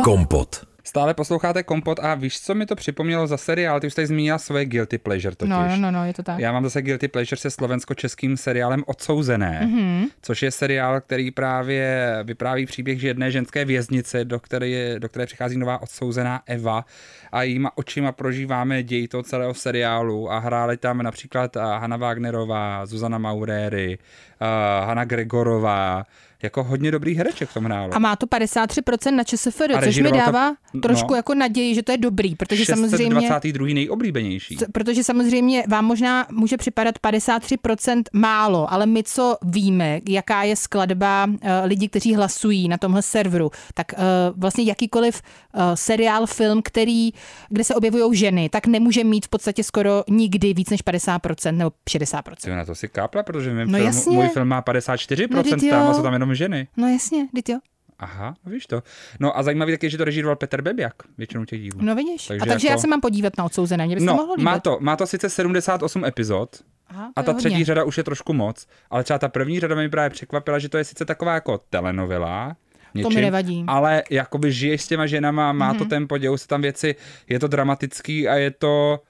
Kompot. 0.05 0.67
Stále 0.87 1.15
posloucháte 1.15 1.63
Kompot 1.63 1.99
a 2.03 2.15
víš, 2.15 2.41
co 2.41 2.55
mi 2.55 2.67
to 2.67 2.75
připomnělo 2.77 3.27
za 3.27 3.37
seriál? 3.37 3.81
Ty 3.81 3.87
už 3.87 3.95
jsi 3.95 4.07
zmínila 4.07 4.39
svoje 4.39 4.65
Guilty 4.65 4.99
Pleasure 4.99 5.37
totiž. 5.37 5.51
No, 5.51 5.69
no, 5.69 5.77
no, 5.77 5.91
no, 5.91 6.05
je 6.07 6.15
to 6.15 6.23
tak. 6.23 6.39
Já 6.39 6.53
mám 6.53 6.65
zase 6.65 6.83
Guilty 6.83 7.09
Pleasure 7.09 7.39
se 7.41 7.51
slovensko-českým 7.51 8.37
seriálem 8.37 8.83
Odsouzené, 8.87 9.61
Mhm. 9.65 9.79
mm-hmm. 9.79 10.09
což 10.23 10.43
je 10.43 10.51
seriál, 10.51 11.01
který 11.01 11.31
právě 11.31 12.11
vypráví 12.25 12.67
příběh 12.67 13.03
jedné 13.03 13.31
ženské 13.31 13.65
věznice, 13.65 14.25
do 14.25 14.41
které, 14.41 14.99
do 14.99 15.09
které 15.09 15.27
přichází 15.27 15.59
nová 15.59 15.83
odsouzená 15.83 16.43
Eva 16.47 16.85
a 17.33 17.43
jejíma 17.43 17.71
očima 17.77 18.13
prožíváme 18.13 18.83
děj 18.83 19.09
toho 19.09 19.23
celého 19.23 19.55
seriálu 19.55 20.33
a 20.33 20.39
hráli 20.39 20.77
tam 20.77 21.03
například 21.03 21.57
eh, 21.57 21.61
Hanna 21.61 21.97
Wagnerová, 21.97 22.87
Zuzana 22.87 23.19
Mauréry, 23.19 23.99
uh, 24.41 24.87
Hanna 24.89 25.05
Gregorová, 25.05 26.05
jako 26.43 26.65
hodně 26.65 26.91
dobrých 26.91 27.19
hereček 27.19 27.49
v 27.49 27.55
tom 27.55 27.65
hrálo. 27.65 27.95
A 27.95 27.99
má 27.99 28.17
to 28.17 28.27
53% 28.27 29.15
na 29.15 29.25
ČSFD, 29.25 29.59
což 29.59 29.69
mi 29.69 29.81
režíroval 29.81 30.21
to- 30.21 30.27
dává 30.33 30.55
no. 30.75 30.81
trošku 30.81 31.15
jako 31.15 31.35
naději, 31.35 31.75
že 31.75 31.83
to 31.83 31.93
je 31.93 31.99
dobrý, 31.99 32.35
protože 32.37 32.67
samozřejmě... 32.67 33.21
622. 33.21 33.67
nejoblíbenější. 33.75 34.57
Protože 34.73 35.05
samozřejmě 35.05 35.65
vám 35.69 35.85
možná 35.85 36.27
může 36.33 36.57
připadat 36.57 36.95
53% 37.05 38.03
málo, 38.13 38.73
ale 38.73 38.87
my 38.87 39.03
co 39.03 39.37
víme, 39.45 40.01
jaká 40.09 40.43
je 40.43 40.57
skladba 40.57 41.25
uh, 41.27 41.37
lidí, 41.65 41.89
kteří 41.89 42.15
hlasují 42.15 42.69
na 42.69 42.79
tomhle 42.79 43.03
serveru, 43.03 43.51
tak 43.75 43.87
uh, 43.93 44.03
vlastně 44.41 44.65
jakýkoliv 44.65 45.23
uh, 45.55 45.61
seriál, 45.75 46.27
film, 46.27 46.63
který, 46.63 47.11
kde 47.49 47.65
se 47.65 47.75
objevují 47.75 48.19
ženy, 48.19 48.49
tak 48.49 48.67
nemůže 48.67 49.05
mít 49.05 49.27
v 49.27 49.29
podstatě 49.29 49.65
skoro 49.65 50.05
nikdy 50.09 50.55
víc 50.55 50.71
než 50.71 50.81
50% 50.85 51.53
nebo 51.53 51.71
60%. 51.91 52.23
Ty 52.45 52.51
na 52.51 52.65
to 52.65 52.75
si 52.75 52.89
kápla, 52.89 53.23
protože 53.23 53.51
mým 53.55 53.71
No 53.73 53.79
film, 53.79 53.87
jasně. 53.87 54.17
můj 54.17 54.29
film 54.29 54.49
má 54.49 54.63
54%, 54.63 55.29
No, 55.31 55.71
tam 55.71 55.89
a 55.89 55.95
jsou 55.95 56.03
tam 56.03 56.13
jenom 56.13 56.26
ženy. 56.35 56.69
No 56.77 56.89
jasně, 56.89 57.29
teď 57.35 57.49
jo. 57.49 57.59
Aha, 57.99 58.35
víš 58.47 58.67
to. 58.67 58.83
No 59.21 59.39
a 59.39 59.43
zajímavý 59.43 59.73
taky, 59.73 59.91
že 59.91 59.99
to 59.99 60.05
režíroval 60.05 60.37
Petr 60.37 60.63
Bebiak, 60.63 60.95
většinou 61.19 61.45
těch 61.45 61.61
dílů. 61.61 61.79
No 61.83 61.95
vidíš. 61.95 62.27
Takže 62.27 62.43
a 62.43 62.47
takže 62.47 62.67
jako- 62.69 62.79
já 62.79 62.81
se 62.81 62.87
mám 62.87 63.01
podívat 63.01 63.33
na 63.39 63.45
odsouzené, 63.45 63.87
mě 63.87 63.97
by 63.97 64.01
se 64.01 64.07
to 64.07 64.13
no, 64.13 64.17
mohlo 64.17 64.35
líbit. 64.35 64.45
má 64.45 64.61
to, 64.61 64.79
má 64.81 64.97
to 64.97 65.07
sice 65.07 65.31
78 65.31 66.05
epizod, 66.05 66.57
Aha, 66.89 67.13
a 67.17 67.23
to 67.23 67.33
ta 67.33 67.39
třetí 67.39 67.55
hodně. 67.55 67.65
řada 67.65 67.85
už 67.85 67.99
je 67.99 68.05
trošku 68.05 68.33
moc, 68.33 68.67
ale 68.91 69.05
třeba 69.05 69.19
ta 69.19 69.29
první 69.29 69.61
řada 69.61 69.75
mi 69.75 69.89
právě 69.89 70.11
překvapila, 70.11 70.59
že 70.59 70.69
to 70.69 70.79
je 70.79 70.85
sice 70.85 71.05
taková 71.05 71.35
jako 71.35 71.61
telenovela, 71.71 72.57
něčím, 72.95 73.15
mi 73.15 73.21
nevadí. 73.21 73.59
Mhm. 73.59 73.71
ale 73.71 74.03
jakoby 74.11 74.53
žiješ 74.53 74.83
s 74.83 74.89
těma 74.89 75.07
ženama, 75.07 75.53
má 75.53 75.75
mm-hmm. 75.75 75.79
to 75.79 75.85
tempo, 75.85 76.19
dějou 76.19 76.37
se 76.37 76.49
tam 76.49 76.63
věci, 76.63 76.95
je 77.29 77.39
to 77.39 77.49
dramatický 77.49 78.29
a 78.29 78.35
je 78.35 78.51
to 78.51 79.01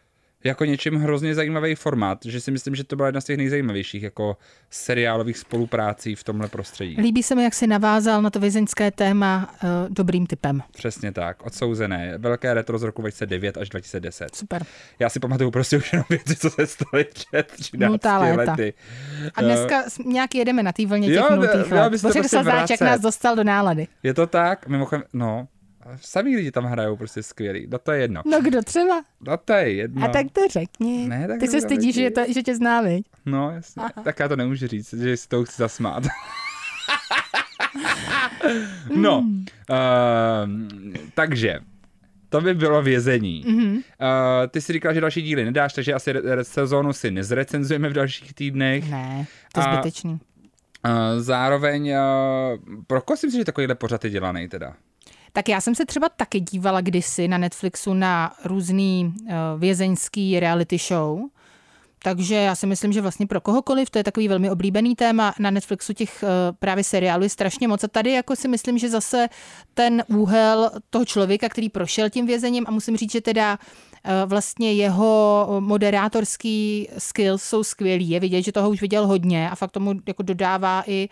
jako 0.47 0.65
něčím 0.65 0.95
hrozně 0.95 1.35
zajímavý 1.35 1.75
formát, 1.75 2.19
že 2.25 2.41
si 2.41 2.51
myslím, 2.51 2.75
že 2.75 2.85
to 2.85 2.97
byla 2.97 3.09
jedna 3.09 3.21
z 3.21 3.25
těch 3.25 3.37
nejzajímavějších 3.37 4.03
jako 4.03 4.37
seriálových 4.71 5.39
spoluprácí 5.39 6.15
v 6.15 6.25
tomhle 6.25 6.49
prostředí. 6.49 6.97
Líbí 7.01 7.23
se 7.23 7.35
mi, 7.35 7.45
jak 7.45 7.55
si 7.55 7.67
navázal 7.67 8.23
na 8.23 8.31
to 8.31 8.41
vězeňské 8.41 8.91
téma 8.91 9.55
uh, 9.63 9.69
dobrým 9.89 10.27
typem. 10.27 10.63
Přesně 10.73 11.13
tak, 11.13 11.47
odsouzené. 11.47 12.15
Velké 12.19 12.55
retro 12.55 12.79
z 12.79 12.83
roku 12.83 13.03
2009 13.03 13.57
až 13.59 13.69
2010. 13.69 14.35
Super. 14.35 14.63
Já 14.99 15.09
si 15.09 15.21
pamatuju 15.21 15.51
prostě 15.51 15.77
už 15.77 15.93
jenom 15.93 16.05
věci, 16.11 16.37
co 16.37 16.51
se 16.51 16.67
staly 16.67 17.05
před 17.05 17.47
13 17.53 17.89
Nultá 17.91 18.19
léta. 18.19 18.53
lety. 18.53 18.75
A 19.35 19.43
dneska 19.43 19.83
s- 19.83 19.99
nějak 19.99 20.35
jedeme 20.35 20.63
na 20.63 20.73
té 20.73 20.87
vlně 20.87 21.07
těch 21.09 21.17
Jo, 21.17 21.27
nultých 21.31 21.73
let. 21.73 21.91
prostě 22.03 22.43
vracet. 22.43 22.81
nás 22.81 23.01
dostal 23.01 23.37
do 23.37 23.45
nálady. 23.45 23.87
Je 24.03 24.15
to 24.15 24.27
tak? 24.27 24.69
Mimochodem, 24.69 25.05
no, 25.13 25.49
samý 25.97 26.37
lidi 26.37 26.51
tam 26.53 26.65
hrajou 26.65 26.97
prostě 26.97 27.23
skvělý. 27.23 27.67
No 27.71 27.79
to 27.79 27.93
je 27.93 28.01
jedno. 28.01 28.23
No 28.27 28.41
kdo 28.41 28.63
třeba? 28.63 29.05
No 29.21 29.37
to 29.37 29.53
je 29.53 29.73
jedno. 29.75 30.05
A 30.05 30.09
tak 30.09 30.27
to 30.33 30.41
řekni. 30.51 31.09
Ne, 31.09 31.29
tak 31.29 31.41
Ty 31.41 31.49
se 31.49 31.61
stydíš, 31.61 31.95
že, 31.95 32.11
to, 32.11 32.21
že 32.33 32.43
tě 32.43 32.57
zná, 32.57 32.81
viď? 32.81 33.07
No, 33.27 33.51
jasně. 33.51 33.83
Tak 34.05 34.19
já 34.19 34.29
to 34.29 34.37
nemůžu 34.37 34.67
říct, 34.67 34.95
že 34.95 35.17
si 35.17 35.29
to 35.29 35.45
chci 35.45 35.55
zasmát. 35.57 36.03
no, 38.97 39.21
Hmm. 39.21 39.45
uh, 39.71 40.95
takže, 41.15 41.59
to 42.29 42.41
by 42.41 42.55
bylo 42.55 42.83
vězení. 42.83 43.45
Mm-hmm. 43.47 43.75
Uh, 43.77 43.83
ty 44.51 44.61
si 44.61 44.73
říkal, 44.73 44.95
že 44.95 45.01
další 45.01 45.23
díly 45.23 45.45
nedáš, 45.45 45.73
takže 45.73 45.95
asi 45.95 46.13
re- 46.13 46.45
sezónu 46.45 46.93
si 46.93 47.11
nezrecenzujeme 47.11 47.89
v 47.89 47.93
dalších 47.93 48.35
týdnech. 48.35 48.91
Ne, 48.91 49.27
to 49.53 49.61
je 49.61 49.65
zbytečný. 49.73 50.11
Uh, 50.13 50.21
zároveň, 51.19 51.91
uh, 51.93 52.59
pro 52.87 53.01
koho 53.01 53.17
si 53.17 53.27
myslíš, 53.27 53.41
že 53.41 53.45
takovýhle 53.45 53.75
pořad 53.75 54.05
je 54.05 54.11
dělaný 54.11 54.49
teda? 54.49 54.75
Tak 55.37 55.49
já 55.49 55.61
jsem 55.61 55.75
se 55.75 55.87
třeba 55.87 56.09
taky 56.09 56.41
dívala 56.41 56.81
kdysi 56.81 57.29
na 57.29 57.39
Netflixu 57.39 57.95
na 57.95 58.35
různý 58.45 59.15
uh, 59.23 59.31
vězeňský 59.59 60.41
reality 60.41 60.79
show. 60.79 61.21
Takže 62.03 62.35
já 62.35 62.55
si 62.55 62.67
myslím, 62.67 62.93
že 62.93 63.01
vlastně 63.01 63.27
pro 63.27 63.41
kohokoliv, 63.41 63.91
to 63.91 63.99
je 63.99 64.05
takový 64.05 64.29
velmi 64.29 64.51
oblíbený 64.51 64.95
téma 64.95 65.35
na 65.39 65.51
Netflixu 65.51 65.93
těch 65.93 66.23
uh, 66.23 66.29
právě 66.59 66.85
seriálů 66.85 67.23
je 67.23 67.29
strašně 67.29 67.69
moc. 67.69 67.85
A 67.85 67.89
tady 67.89 68.13
jako 68.13 68.37
si 68.37 68.49
myslím, 68.49 68.79
že 68.79 68.89
zase 68.89 69.29
ten 69.75 70.05
úhel 70.07 70.71
toho 70.91 71.05
člověka, 71.05 71.49
který 71.49 71.69
prošel 71.69 72.11
tím 72.11 72.27
vězením 72.27 72.65
a 72.69 72.71
musím 72.71 72.97
říct, 72.97 73.13
že 73.13 73.21
teda 73.21 73.59
vlastně 74.27 74.73
jeho 74.73 75.47
moderátorský 75.61 76.89
skills 76.99 77.43
jsou 77.43 77.65
skvělý. 77.65 78.11
Je 78.11 78.21
vidět, 78.21 78.43
že 78.43 78.53
toho 78.53 78.71
už 78.71 78.81
viděl 78.81 79.07
hodně 79.07 79.51
a 79.51 79.55
fakt 79.55 79.71
tomu 79.71 79.95
jako 80.07 80.23
dodává 80.23 80.85
i 80.87 81.09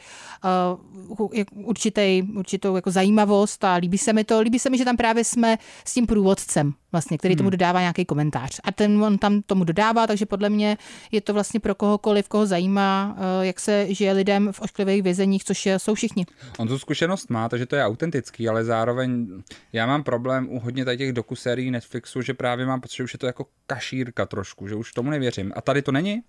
uh, 1.18 1.28
určitý, 1.54 2.22
určitou 2.36 2.76
jako 2.76 2.90
zajímavost 2.90 3.64
a 3.64 3.74
líbí 3.74 3.98
se 3.98 4.12
mi 4.12 4.24
to. 4.24 4.40
Líbí 4.40 4.58
se 4.58 4.70
mi, 4.70 4.78
že 4.78 4.84
tam 4.84 4.96
právě 4.96 5.24
jsme 5.24 5.58
s 5.84 5.94
tím 5.94 6.06
průvodcem, 6.06 6.72
vlastně, 6.94 7.18
který 7.18 7.36
tomu 7.36 7.50
dodává 7.50 7.80
nějaký 7.80 8.04
komentář. 8.04 8.60
A 8.64 8.72
ten 8.72 9.04
on 9.04 9.18
tam 9.18 9.42
tomu 9.42 9.64
dodává, 9.64 10.06
takže 10.06 10.26
podle 10.26 10.50
mě 10.50 10.78
je 11.12 11.20
to 11.20 11.34
vlastně 11.34 11.60
pro 11.60 11.74
kohokoliv, 11.74 12.28
koho 12.28 12.46
zajímá, 12.46 13.16
uh, 13.18 13.44
jak 13.44 13.60
se 13.60 13.94
žije 13.94 14.12
lidem 14.12 14.52
v 14.52 14.60
ošklivých 14.60 15.02
vězeních, 15.02 15.44
což 15.44 15.66
je, 15.66 15.78
jsou 15.78 15.94
všichni. 15.94 16.26
On 16.58 16.68
tu 16.68 16.78
zkušenost 16.78 17.30
má, 17.30 17.48
takže 17.48 17.66
to 17.66 17.76
je 17.76 17.84
autentický, 17.84 18.48
ale 18.48 18.64
zároveň 18.64 19.26
já 19.72 19.86
mám 19.86 20.02
problém 20.02 20.48
u 20.50 20.60
hodně 20.60 20.84
tady 20.84 20.96
těch 20.96 21.12
dokusérií 21.12 21.70
Netflixu, 21.70 22.22
že 22.22 22.34
právě 22.34 22.66
mám 22.66 22.80
pocit, 22.80 22.96
že 22.96 23.04
už 23.04 23.12
je 23.12 23.18
to 23.18 23.26
jako 23.26 23.46
kašírka 23.66 24.26
trošku, 24.26 24.68
že 24.68 24.74
už 24.74 24.92
tomu 24.92 25.10
nevěřím. 25.10 25.52
A 25.56 25.60
tady 25.60 25.82
to 25.82 25.92
není? 25.92 26.22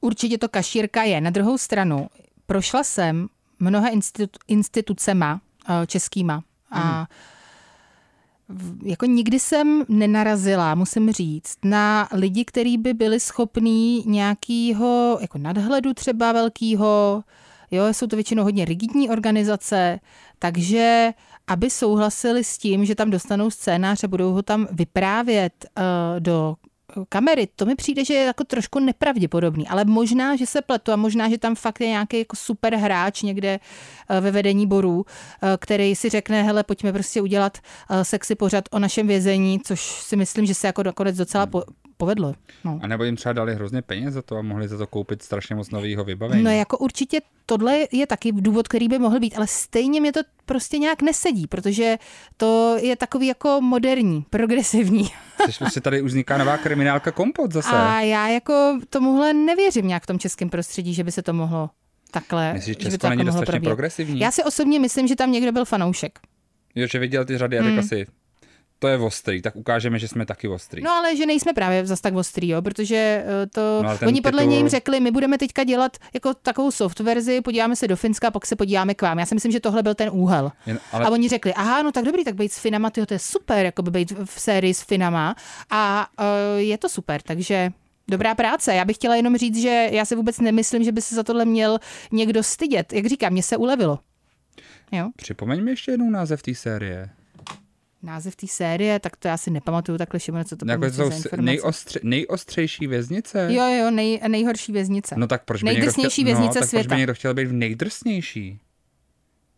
Určitě 0.00 0.38
to 0.38 0.48
kašírka 0.48 1.02
je. 1.02 1.20
Na 1.20 1.30
druhou 1.30 1.58
stranu, 1.58 2.08
prošla 2.46 2.84
jsem 2.84 3.28
mnoha 3.58 3.90
institu- 3.90 4.38
institucema 4.48 5.40
eh, 5.68 5.86
českýma 5.86 6.42
a 6.70 7.04
v- 7.04 7.39
jako 8.82 9.06
nikdy 9.06 9.38
jsem 9.38 9.84
nenarazila, 9.88 10.74
musím 10.74 11.12
říct, 11.12 11.58
na 11.64 12.08
lidi, 12.12 12.44
kteří 12.44 12.78
by 12.78 12.94
byli 12.94 13.20
schopní 13.20 14.04
nějakého 14.06 15.18
jako 15.20 15.38
nadhledu 15.38 15.94
třeba 15.94 16.32
velkého, 16.32 17.24
jo, 17.70 17.84
jsou 17.94 18.06
to 18.06 18.16
většinou 18.16 18.42
hodně 18.42 18.64
rigidní 18.64 19.10
organizace, 19.10 20.00
takže 20.38 21.12
aby 21.46 21.70
souhlasili 21.70 22.44
s 22.44 22.58
tím, 22.58 22.84
že 22.84 22.94
tam 22.94 23.10
dostanou 23.10 23.50
scénář 23.50 24.04
a 24.04 24.08
budou 24.08 24.32
ho 24.32 24.42
tam 24.42 24.68
vyprávět 24.70 25.66
uh, 25.78 26.20
do 26.20 26.56
kamery, 27.08 27.48
to 27.56 27.66
mi 27.66 27.74
přijde, 27.74 28.04
že 28.04 28.14
je 28.14 28.24
jako 28.24 28.44
trošku 28.44 28.78
nepravděpodobný, 28.78 29.68
ale 29.68 29.84
možná, 29.84 30.36
že 30.36 30.46
se 30.46 30.62
pletu 30.62 30.92
a 30.92 30.96
možná, 30.96 31.28
že 31.28 31.38
tam 31.38 31.54
fakt 31.54 31.80
je 31.80 31.88
nějaký 31.88 32.18
jako 32.18 32.36
super 32.36 32.74
hráč 32.74 33.22
někde 33.22 33.60
eh, 34.08 34.20
ve 34.20 34.30
vedení 34.30 34.66
borů, 34.66 35.04
eh, 35.42 35.56
který 35.60 35.96
si 35.96 36.08
řekne, 36.08 36.42
hele, 36.42 36.64
pojďme 36.64 36.92
prostě 36.92 37.22
udělat 37.22 37.58
eh, 37.90 38.04
sexy 38.04 38.34
pořad 38.34 38.64
o 38.70 38.78
našem 38.78 39.06
vězení, 39.06 39.60
což 39.60 39.80
si 39.80 40.16
myslím, 40.16 40.46
že 40.46 40.54
se 40.54 40.66
jako 40.66 40.82
nakonec 40.82 41.16
docela 41.16 41.46
po- 41.46 41.64
povedlo. 42.00 42.34
No. 42.64 42.80
A 42.82 42.86
nebo 42.86 43.04
jim 43.04 43.16
třeba 43.16 43.32
dali 43.32 43.54
hrozně 43.54 43.82
peněz 43.82 44.14
za 44.14 44.22
to 44.22 44.36
a 44.36 44.42
mohli 44.42 44.68
za 44.68 44.78
to 44.78 44.86
koupit 44.86 45.22
strašně 45.22 45.56
moc 45.56 45.70
nového 45.70 46.04
vybavení. 46.04 46.42
No 46.42 46.50
jako 46.50 46.78
určitě 46.78 47.20
tohle 47.46 47.78
je 47.92 48.06
taky 48.06 48.32
důvod, 48.32 48.68
který 48.68 48.88
by 48.88 48.98
mohl 48.98 49.20
být, 49.20 49.34
ale 49.36 49.46
stejně 49.46 50.00
mě 50.00 50.12
to 50.12 50.20
prostě 50.46 50.78
nějak 50.78 51.02
nesedí, 51.02 51.46
protože 51.46 51.96
to 52.36 52.76
je 52.82 52.96
takový 52.96 53.26
jako 53.26 53.60
moderní, 53.60 54.24
progresivní. 54.30 55.08
Což 55.46 55.58
prostě 55.58 55.80
tady 55.80 56.02
už 56.02 56.10
vzniká 56.10 56.38
nová 56.38 56.58
kriminálka 56.58 57.10
kompot 57.12 57.52
zase. 57.52 57.70
A 57.76 58.00
já 58.00 58.28
jako 58.28 58.78
tomuhle 58.90 59.32
nevěřím 59.34 59.86
nějak 59.88 60.02
v 60.02 60.06
tom 60.06 60.18
českém 60.18 60.50
prostředí, 60.50 60.94
že 60.94 61.04
by 61.04 61.12
se 61.12 61.22
to 61.22 61.32
mohlo 61.32 61.70
takhle, 62.10 62.52
Myslíš, 62.52 62.76
že 62.78 62.84
že 62.84 62.90
by 62.90 62.98
to 62.98 63.08
není 63.08 63.24
dostatečně 63.24 63.52
probíhat. 63.52 63.70
progresivní? 63.70 64.20
Já 64.20 64.30
si 64.30 64.44
osobně 64.44 64.78
myslím, 64.80 65.08
že 65.08 65.16
tam 65.16 65.32
někdo 65.32 65.52
byl 65.52 65.64
fanoušek. 65.64 66.18
Jo, 66.74 66.86
že 66.86 66.98
viděl 66.98 67.24
ty 67.24 67.38
řady 67.38 67.58
a 67.58 67.62
Hmm. 67.62 67.74
řekl 67.74 67.88
si, 67.88 68.06
to 68.82 68.88
je 68.88 68.98
ostrý, 68.98 69.42
tak 69.42 69.56
ukážeme, 69.56 69.98
že 69.98 70.08
jsme 70.08 70.26
taky 70.26 70.48
ostrý. 70.48 70.82
No 70.82 70.90
ale 70.90 71.16
že 71.16 71.26
nejsme 71.26 71.52
právě 71.52 71.86
zas 71.86 72.00
tak 72.00 72.14
ostrý, 72.14 72.48
jo, 72.48 72.62
protože 72.62 72.96
eh, 73.26 73.46
to, 73.46 73.82
No, 73.82 73.98
oni 74.06 74.20
podle 74.20 74.42
titul- 74.42 74.48
něj 74.50 74.68
řekli, 74.68 75.00
my 75.00 75.10
budeme 75.10 75.38
teďka 75.38 75.64
dělat 75.64 75.96
jako 76.14 76.34
takovou 76.34 76.70
soft 76.70 77.00
verzi, 77.00 77.40
podíváme 77.40 77.76
se 77.76 77.88
do 77.88 77.96
Finska, 77.96 78.28
a 78.28 78.30
pak 78.30 78.46
se 78.46 78.56
podíváme 78.56 78.94
k 78.94 79.02
vám. 79.02 79.18
Já 79.18 79.26
si 79.26 79.34
myslím, 79.34 79.52
že 79.52 79.60
tohle 79.60 79.82
byl 79.82 79.94
ten 79.94 80.08
úhel. 80.12 80.52
Jen- 80.66 80.78
Ale... 80.92 81.04
ale- 81.04 81.06
A 81.06 81.10
oni 81.10 81.28
řekli, 81.28 81.54
aha, 81.54 81.82
no 81.82 81.92
tak 81.92 82.04
dobrý, 82.04 82.24
tak 82.24 82.34
být 82.34 82.52
s 82.52 82.58
Finama, 82.58 82.90
tyjo, 82.90 83.06
to 83.06 83.14
je 83.14 83.18
super, 83.18 83.64
jako 83.64 83.82
by 83.82 83.90
být 83.90 84.12
v 84.24 84.40
sérii 84.40 84.74
s 84.74 84.82
Finama 84.82 85.34
a 85.70 86.06
uh, 86.20 86.24
je 86.60 86.78
to 86.78 86.88
super, 86.88 87.22
takže 87.22 87.70
Dobrá 88.08 88.34
práce. 88.34 88.74
Já 88.74 88.84
bych 88.84 88.96
chtěla 88.96 89.16
jenom 89.16 89.36
říct, 89.36 89.56
že 89.62 89.88
já 89.92 90.04
si 90.04 90.14
vůbec 90.16 90.40
nemyslím, 90.40 90.84
že 90.84 90.92
by 90.92 91.00
se 91.02 91.14
za 91.14 91.22
tohle 91.22 91.44
měl 91.44 91.78
někdo 92.12 92.42
stydět. 92.42 92.92
Jak 92.92 93.06
říkám, 93.06 93.32
mně 93.32 93.42
se 93.42 93.56
ulevilo. 93.56 93.98
Jo? 94.92 95.08
Připomeň 95.16 95.62
mi 95.64 95.70
ještě 95.70 95.90
jednou 95.90 96.10
název 96.10 96.42
té 96.42 96.54
série. 96.54 97.10
Název 98.02 98.36
té 98.36 98.46
série, 98.46 99.00
tak 99.00 99.16
to 99.16 99.28
já 99.28 99.36
si 99.36 99.50
nepamatuju 99.50 99.98
takhle, 99.98 100.20
Šimone, 100.20 100.44
co 100.44 100.56
to 100.56 100.66
jako 100.68 100.80
bylo 100.80 100.90
to 100.90 100.96
za 100.96 101.10
jsou 101.10 101.36
nejostře, 101.36 102.00
nejostřejší 102.02 102.86
věznice? 102.86 103.48
Jo, 103.52 103.64
jo, 103.64 103.90
nej, 103.90 104.20
nejhorší 104.28 104.72
věznice. 104.72 105.14
No 105.18 105.26
tak 105.26 105.44
proč 105.44 105.62
by 105.62 105.68
někdo 105.68 105.80
Nejdrsnější 105.80 106.22
chtěl, 106.22 106.24
věznice 106.24 106.58
no, 106.58 106.60
tak 106.60 106.68
světa. 106.68 106.82
proč 106.88 106.94
by 106.94 106.98
někdo 106.98 107.14
chtěl 107.14 107.34
být 107.34 107.44
v 107.44 107.52
nejdrsnější? 107.52 108.60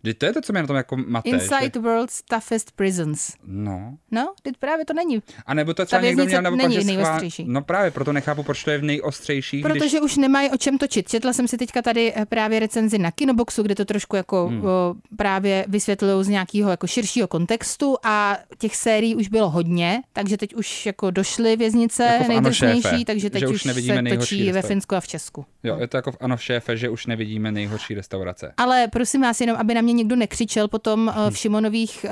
Vždyť 0.02 0.18
to 0.18 0.26
je 0.26 0.32
to, 0.32 0.40
co 0.40 0.52
mě 0.52 0.62
na 0.62 0.66
tom 0.66 0.76
jako 0.76 0.96
mate. 0.96 1.28
Inside 1.28 1.70
že- 1.74 1.80
World's 1.80 2.22
Toughest 2.22 2.72
Prisons. 2.76 3.32
No. 3.46 3.96
No, 4.10 4.34
teď 4.42 4.54
právě 4.58 4.84
to 4.84 4.92
není. 4.94 5.22
A 5.46 5.54
nebo 5.54 5.74
to 5.74 5.86
třeba 5.86 6.02
někdo 6.02 6.24
měl 6.24 6.42
naopak, 6.42 6.62
není 6.68 6.74
schvál... 6.84 6.96
nejostřejší. 6.96 7.44
No 7.48 7.62
právě, 7.62 7.90
proto 7.90 8.12
nechápu, 8.12 8.42
proč 8.42 8.64
to 8.64 8.70
je 8.70 8.78
v 8.78 8.82
nejostřejší, 8.82 9.60
když... 9.60 9.72
Protože 9.72 10.00
už 10.00 10.16
nemají 10.16 10.50
o 10.50 10.56
čem 10.56 10.78
točit. 10.78 11.08
Četla 11.08 11.32
jsem 11.32 11.48
si 11.48 11.58
teďka 11.58 11.82
tady 11.82 12.12
eh, 12.16 12.26
právě 12.26 12.60
recenzi 12.60 12.98
na 12.98 13.10
Kinoboxu, 13.10 13.62
kde 13.62 13.74
to 13.74 13.84
trošku 13.84 14.16
jako 14.16 14.46
Hmm. 14.46 14.64
o, 14.64 14.94
právě 15.16 15.64
vysvětlují 15.68 16.24
z 16.24 16.28
nějakého 16.28 16.70
jako 16.70 16.86
širšího 16.86 17.28
kontextu 17.28 17.96
a 18.02 18.38
těch 18.58 18.76
sérií 18.76 19.16
už 19.16 19.28
bylo 19.28 19.50
hodně, 19.50 20.02
takže 20.12 20.36
teď 20.36 20.54
už 20.54 20.86
jako 20.86 21.10
došly 21.10 21.56
věznice 21.56 22.02
Jako 22.04 22.28
nejdrsnější, 22.28 23.04
takže 23.04 23.30
teď 23.30 23.44
už 23.46 23.54
už 23.54 23.64
nevidíme 23.64 24.10
se 24.10 24.16
točí 24.16 24.52
ve. 24.52 24.62
Finsku 24.62 24.94
a 24.94 25.00
v 25.00 25.06
Česku. 25.08 25.44
Jo, 25.62 25.76
je 25.80 25.86
to 25.88 25.96
jako 25.96 26.12
v 26.12 26.16
Ano 26.20 26.36
šéfe, 26.36 26.76
že 26.76 26.88
už 26.88 27.06
nevidíme 27.06 27.52
nejhorší 27.52 27.94
restaurace. 27.94 28.52
Ale 28.56 28.88
prosím 28.88 29.20
vás 29.20 29.40
jenom, 29.40 29.56
aby 29.56 29.74
na 29.74 29.80
mě 29.80 29.91
někdo 29.92 30.16
nekřičel 30.16 30.68
potom 30.68 31.12
eh, 31.26 31.30
v 31.30 31.38
Šimonových 31.38 32.06
uh, 32.08 32.10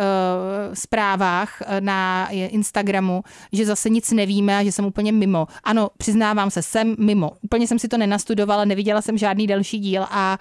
zprávách 0.74 1.62
eh, 1.66 1.81
na 1.81 2.28
Instagramu, 2.31 3.22
že 3.53 3.66
zase 3.66 3.91
nic 3.91 4.11
nevíme 4.12 4.59
a 4.59 4.64
že 4.64 4.72
jsem 4.72 4.85
úplně 4.85 5.12
mimo. 5.12 5.47
Ano, 5.64 5.89
přiznávám 5.99 6.51
se, 6.51 6.62
jsem 6.62 6.97
mimo. 6.99 7.33
Úplně 7.43 7.66
jsem 7.66 7.78
si 7.78 7.89
to 7.89 7.99
nenastudovala, 7.99 8.64
neviděla 8.64 9.03
jsem 9.03 9.18
žádný 9.18 9.47
další 9.47 9.78
díl 9.78 10.07
a 10.11 10.39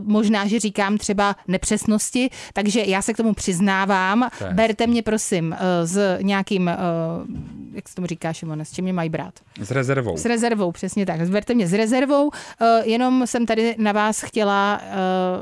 možná, 0.00 0.46
že 0.46 0.60
říkám 0.60 0.98
třeba 0.98 1.36
nepřesnosti, 1.48 2.30
takže 2.52 2.80
já 2.86 3.02
se 3.02 3.12
k 3.12 3.16
tomu 3.16 3.34
přiznávám. 3.34 4.28
Je 4.40 4.54
Berte 4.54 4.86
mě 4.86 5.02
prosím 5.02 5.52
eh, 5.52 5.86
s 5.86 6.18
nějakým, 6.22 6.70
jak 7.72 7.88
se 7.88 7.94
tomu 7.94 8.06
říká, 8.06 8.32
Šimone, 8.32 8.64
s 8.64 8.72
čím 8.72 8.84
mě 8.84 8.92
mají 8.92 9.08
brát? 9.08 9.34
S 9.60 9.70
rezervou. 9.70 10.16
S 10.16 10.24
rezervou, 10.24 10.72
přesně 10.72 11.06
tak. 11.06 11.26
Zberte 11.26 11.54
mě 11.54 11.66
s 11.68 11.72
rezervou. 11.72 12.30
Eh, 12.60 12.82
Jenom 12.84 13.26
jsem 13.26 13.46
tady 13.46 13.74
na 13.78 13.92
vás 13.92 14.20
chtěla 14.20 14.80
eh, 14.82 14.94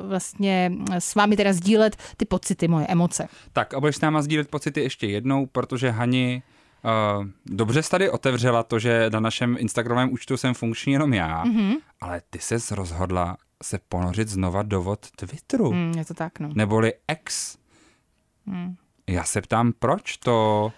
vlastně 0.09 0.73
s 0.99 1.15
vámi 1.15 1.36
teda 1.37 1.53
sdílet 1.53 1.97
ty 2.17 2.25
pocity, 2.25 2.69
moje 2.69 2.87
emoce. 2.87 3.29
Tak 3.53 3.75
a 3.75 3.81
budeš 3.81 3.97
s 3.97 4.01
náma 4.01 4.23
sdílet 4.23 4.49
pocity 4.51 4.81
ještě 4.81 5.07
jednou, 5.07 5.47
protože 5.47 5.91
Hani 5.91 6.43
uh, 7.19 7.27
dobře 7.47 7.83
jsi 7.83 7.91
tady 7.91 8.11
otevřela 8.11 8.63
to, 8.63 8.79
že 8.79 9.11
na 9.11 9.21
našem 9.21 9.57
Instagramovém 9.59 10.13
účtu 10.13 10.37
jsem 10.37 10.55
funkční 10.55 10.93
jenom 10.93 11.13
já, 11.15 11.45
Mhm. 11.45 11.57
mm-hmm. 11.59 11.77
ale 12.01 12.23
ty 12.31 12.39
se 12.39 12.75
rozhodla 12.75 13.37
se 13.63 13.79
ponořit 13.89 14.29
znova 14.29 14.63
do 14.63 14.83
vod 14.83 15.07
Twitteru, 15.17 15.73
mm. 15.73 15.93
Je 15.99 16.05
to 16.05 16.15
tak, 16.15 16.41
no. 16.41 16.51
neboli 16.55 16.93
X. 17.13 17.57
Mm. 18.47 18.75
Já 19.07 19.25
se 19.25 19.41
ptám, 19.43 19.73
proč 19.79 20.17
to... 20.17 20.73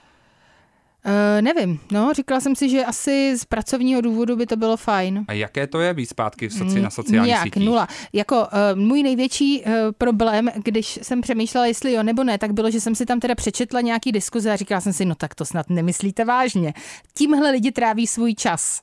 Uh, 1.06 1.42
nevím, 1.42 1.80
no, 1.92 2.12
říkala 2.14 2.40
jsem 2.40 2.56
si, 2.56 2.68
že 2.68 2.84
asi 2.84 3.36
z 3.38 3.44
pracovního 3.44 4.00
důvodu 4.00 4.36
by 4.36 4.46
to 4.46 4.56
bylo 4.56 4.76
fajn. 4.76 5.24
A 5.28 5.32
jaké 5.32 5.66
to 5.66 5.80
je 5.80 5.94
být 5.94 6.06
zpátky 6.06 6.48
v 6.48 6.52
soci, 6.52 6.80
na 6.80 6.90
sociálních 6.90 7.28
Nějak, 7.28 7.44
sítích? 7.44 7.64
nula. 7.64 7.88
Jako 8.12 8.36
uh, 8.40 8.78
můj 8.78 9.02
největší 9.02 9.62
uh, 9.62 9.72
problém, 9.98 10.50
když 10.64 10.98
jsem 11.02 11.20
přemýšlela, 11.20 11.66
jestli 11.66 11.92
jo 11.92 12.02
nebo 12.02 12.24
ne, 12.24 12.38
tak 12.38 12.52
bylo, 12.52 12.70
že 12.70 12.80
jsem 12.80 12.94
si 12.94 13.06
tam 13.06 13.20
teda 13.20 13.34
přečetla 13.34 13.80
nějaký 13.80 14.12
diskuze 14.12 14.52
a 14.52 14.56
říkala 14.56 14.80
jsem 14.80 14.92
si, 14.92 15.04
no 15.04 15.14
tak 15.14 15.34
to 15.34 15.44
snad 15.44 15.70
nemyslíte 15.70 16.24
vážně. 16.24 16.74
Tímhle 17.14 17.50
lidi 17.50 17.72
tráví 17.72 18.06
svůj 18.06 18.34
čas. 18.34 18.80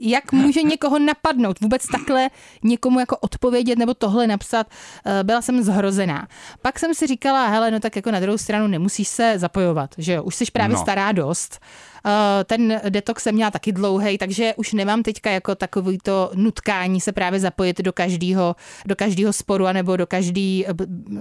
Jak 0.00 0.32
může 0.32 0.62
někoho 0.62 0.98
napadnout, 0.98 1.60
vůbec 1.60 1.86
takhle 1.86 2.30
někomu 2.64 3.00
jako 3.00 3.16
odpovědět 3.16 3.78
nebo 3.78 3.94
tohle 3.94 4.26
napsat, 4.26 4.66
Eh, 5.06 5.24
byla 5.24 5.42
jsem 5.42 5.62
zhrozená. 5.62 6.28
Pak 6.62 6.78
jsem 6.78 6.94
si 6.94 7.06
říkala, 7.06 7.46
hele, 7.46 7.70
no 7.70 7.80
tak 7.80 7.96
jako 7.96 8.10
na 8.10 8.20
druhou 8.20 8.38
stranu 8.38 8.66
nemusíš 8.66 9.08
se 9.08 9.34
zapojovat, 9.38 9.90
že 9.98 10.12
jo, 10.12 10.22
už 10.22 10.34
jsi 10.34 10.44
právě 10.52 10.76
No. 10.76 10.82
stará 10.82 11.12
dost. 11.12 11.58
Eh, 12.06 12.44
Ten 12.44 12.80
detox 12.88 13.22
jsem 13.22 13.34
měla 13.34 13.50
taky 13.50 13.72
dlouhý, 13.72 14.18
takže 14.18 14.54
už 14.56 14.72
nemám 14.72 15.02
teďka 15.02 15.30
jako 15.30 15.54
takový 15.54 15.98
to 16.02 16.30
nutkání 16.34 17.00
se 17.00 17.12
právě 17.12 17.40
zapojit 17.40 17.78
do 17.80 17.92
každého 17.92 18.56
do 18.86 18.96
každého 18.96 19.32
sporu 19.32 19.66
anebo 19.66 19.96
do 19.96 20.06
každé 20.06 20.62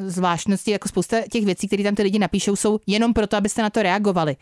zvláštnosti. 0.06 0.72
Jako 0.72 0.90
spousta 0.90 1.18
těch 1.32 1.46
věcí, 1.46 1.68
které 1.68 1.84
tam 1.84 1.96
ty 1.96 2.04
lidi 2.04 2.20
napíšou, 2.20 2.56
jsou 2.56 2.80
jenom 2.88 3.14
proto, 3.14 3.38
abyste 3.38 3.62
na 3.62 3.70
to 3.70 3.82
reagovali. 3.82 4.36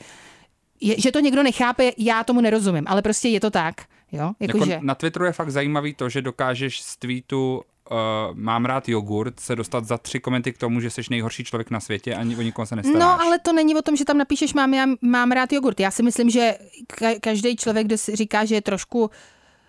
Je, 0.82 0.96
že 1.02 1.12
to 1.12 1.20
někdo 1.20 1.44
nechápe, 1.44 1.92
já 1.98 2.24
tomu 2.24 2.42
nerozumím, 2.42 2.84
ale 2.88 3.02
prostě 3.02 3.30
je 3.30 3.40
to 3.40 3.50
tak. 3.50 3.76
Jo? 4.12 4.34
Jako, 4.40 4.58
Jako 4.58 4.70
že... 4.70 4.80
na 4.82 4.96
Twitteru 4.96 5.26
je 5.26 5.32
fakt 5.32 5.52
zajímavý 5.52 5.94
to, 5.94 6.10
že 6.10 6.22
dokážeš 6.22 6.82
z 6.82 6.98
tweetu 6.98 7.62
uh, 7.92 7.98
mám 8.34 8.66
rád 8.66 8.90
jogurt 8.90 9.40
se 9.40 9.56
dostat 9.56 9.86
za 9.86 9.98
tři 9.98 10.20
komenty 10.20 10.54
k 10.54 10.58
tomu, 10.58 10.80
že 10.82 10.90
jsi 10.90 11.02
nejhorší 11.10 11.44
člověk 11.44 11.72
na 11.72 11.80
světě 11.80 12.16
a 12.16 12.20
o 12.20 12.42
nikoho 12.42 12.66
se 12.66 12.76
nestaráš. 12.76 13.00
No, 13.00 13.22
ale 13.22 13.40
to 13.40 13.54
není 13.54 13.76
o 13.76 13.82
tom, 13.82 13.96
že 13.96 14.06
tam 14.06 14.18
napíšeš 14.18 14.54
mám, 14.54 14.74
já 14.74 14.86
mám 15.02 15.32
rád 15.32 15.54
jogurt. 15.54 15.80
Já 15.80 15.92
si 15.92 16.04
myslím, 16.04 16.30
že 16.30 16.58
ka- 16.94 17.20
každý 17.20 17.56
člověk, 17.56 17.88
kdo 17.88 17.98
si 17.98 18.16
říká, 18.16 18.46
že 18.46 18.56
je 18.56 18.62
trošku 18.62 19.10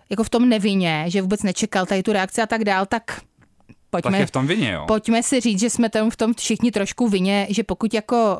jako 0.09 0.23
v 0.23 0.29
tom 0.29 0.49
nevině, 0.49 1.05
že 1.07 1.21
vůbec 1.21 1.43
nečekal 1.43 1.85
tady 1.85 2.03
tu 2.03 2.13
reakci 2.13 2.41
a 2.41 2.45
tak 2.45 2.63
dál, 2.63 2.85
tak 2.85 3.21
tak 3.89 4.03
pojďme, 4.03 4.19
je 4.19 4.25
v 4.25 4.31
tom 4.31 4.47
vině, 4.47 4.71
jo. 4.71 4.85
pojďme 4.87 5.23
si 5.23 5.39
říct, 5.39 5.59
že 5.59 5.69
jsme 5.69 5.89
tam 5.89 6.09
v 6.09 6.15
tom 6.15 6.33
všichni 6.33 6.71
trošku 6.71 7.07
vině, 7.07 7.47
že 7.49 7.63
pokud 7.63 7.93
jako 7.93 8.39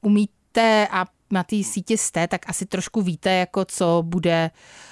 umíte 0.00 0.88
a 0.90 1.06
na 1.30 1.42
té 1.42 1.56
síti 1.64 1.98
jste, 1.98 2.28
tak 2.28 2.40
asi 2.46 2.66
trošku 2.66 3.02
víte, 3.02 3.30
jako 3.30 3.64
co 3.64 4.02
bude 4.06 4.50
uh, 4.50 4.83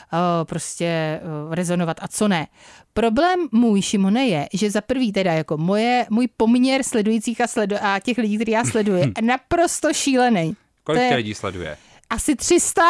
prostě 0.45 1.21
uh, 1.47 1.55
rezonovat 1.55 1.97
a 2.01 2.09
co 2.09 2.29
ne. 2.29 2.47
Problém 2.95 3.41
můj, 3.53 3.83
Šimone, 3.83 4.27
je, 4.27 4.49
že 4.53 4.71
za 4.71 4.81
prvý 4.81 5.13
teda 5.13 5.33
jako 5.33 5.57
moje, 5.57 6.07
můj 6.11 6.29
poměr 6.37 6.83
sledujících 6.83 7.41
a, 7.41 7.47
sledu, 7.47 7.77
a 7.83 7.99
těch 8.01 8.19
lidí, 8.19 8.37
který 8.37 8.53
já 8.53 8.65
sleduji, 8.65 9.01
je 9.01 9.13
naprosto 9.23 9.93
šílený. 9.93 10.57
Kolik 10.85 11.03
je- 11.03 11.17
lidí 11.17 11.35
sleduje? 11.35 11.77
Asi 12.13 12.37
300. 12.37 12.83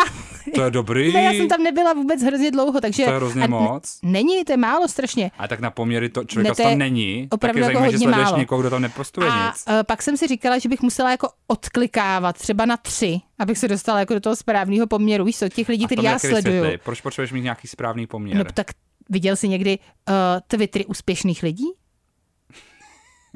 To 0.54 0.62
je 0.62 0.70
dobrý. 0.70 1.12
Ne, 1.12 1.22
já 1.22 1.30
jsem 1.32 1.48
tam 1.48 1.62
nebyla 1.62 1.92
vůbec 1.92 2.22
hrozně 2.22 2.50
dlouho, 2.50 2.80
takže... 2.80 3.04
To 3.04 3.10
je 3.10 3.16
hrozně 3.16 3.42
a 3.42 3.44
n- 3.44 3.50
moc. 3.50 3.98
Není, 4.02 4.44
to 4.44 4.52
je 4.52 4.56
málo 4.56 4.88
strašně. 4.88 5.30
A 5.38 5.48
tak 5.48 5.60
na 5.60 5.70
poměry 5.70 6.08
to 6.08 6.24
člověka 6.24 6.50
Ne, 6.58 6.64
to 6.64 6.70
tam 6.70 6.78
není. 6.78 7.28
opravdu 7.30 7.54
tak 7.54 7.56
je 7.56 7.60
jako 7.60 7.66
zajímavé, 7.66 7.90
že 7.90 7.96
hodně 7.96 8.04
sleduješ 8.06 8.26
málo. 8.26 8.38
někoho, 8.38 8.60
kdo 8.60 8.70
tam 8.70 8.82
nepostuje 8.82 9.28
A 9.30 9.46
nic. 9.46 9.64
uh, 9.68 9.74
pak 9.86 10.02
jsem 10.02 10.16
si 10.16 10.26
říkala, 10.26 10.58
že 10.58 10.68
bych 10.68 10.82
musela 10.82 11.10
jako 11.10 11.28
odklikávat 11.46 12.38
třeba 12.38 12.66
na 12.66 12.76
tři, 12.76 13.20
abych 13.38 13.58
se 13.58 13.68
dostala 13.68 13.98
jako 13.98 14.14
do 14.14 14.20
toho 14.20 14.36
správného 14.36 14.86
poměru. 14.86 15.24
Víš 15.24 15.38
co, 15.38 15.48
těch 15.48 15.68
lidí, 15.68 15.86
který 15.86 16.02
mi 16.02 16.08
já 16.08 16.18
sleduju. 16.18 16.64
Proč 16.84 17.00
potřebuješ 17.00 17.32
mít 17.32 17.42
nějaký 17.42 17.68
správný 17.68 18.06
poměr? 18.06 18.36
No 18.36 18.44
tak 18.54 18.66
Viděl 19.08 19.36
jsi 19.36 19.48
někdy 19.48 19.78
uh, 20.08 20.14
Twittery 20.46 20.86
úspěšných 20.86 21.42
lidí? 21.42 21.64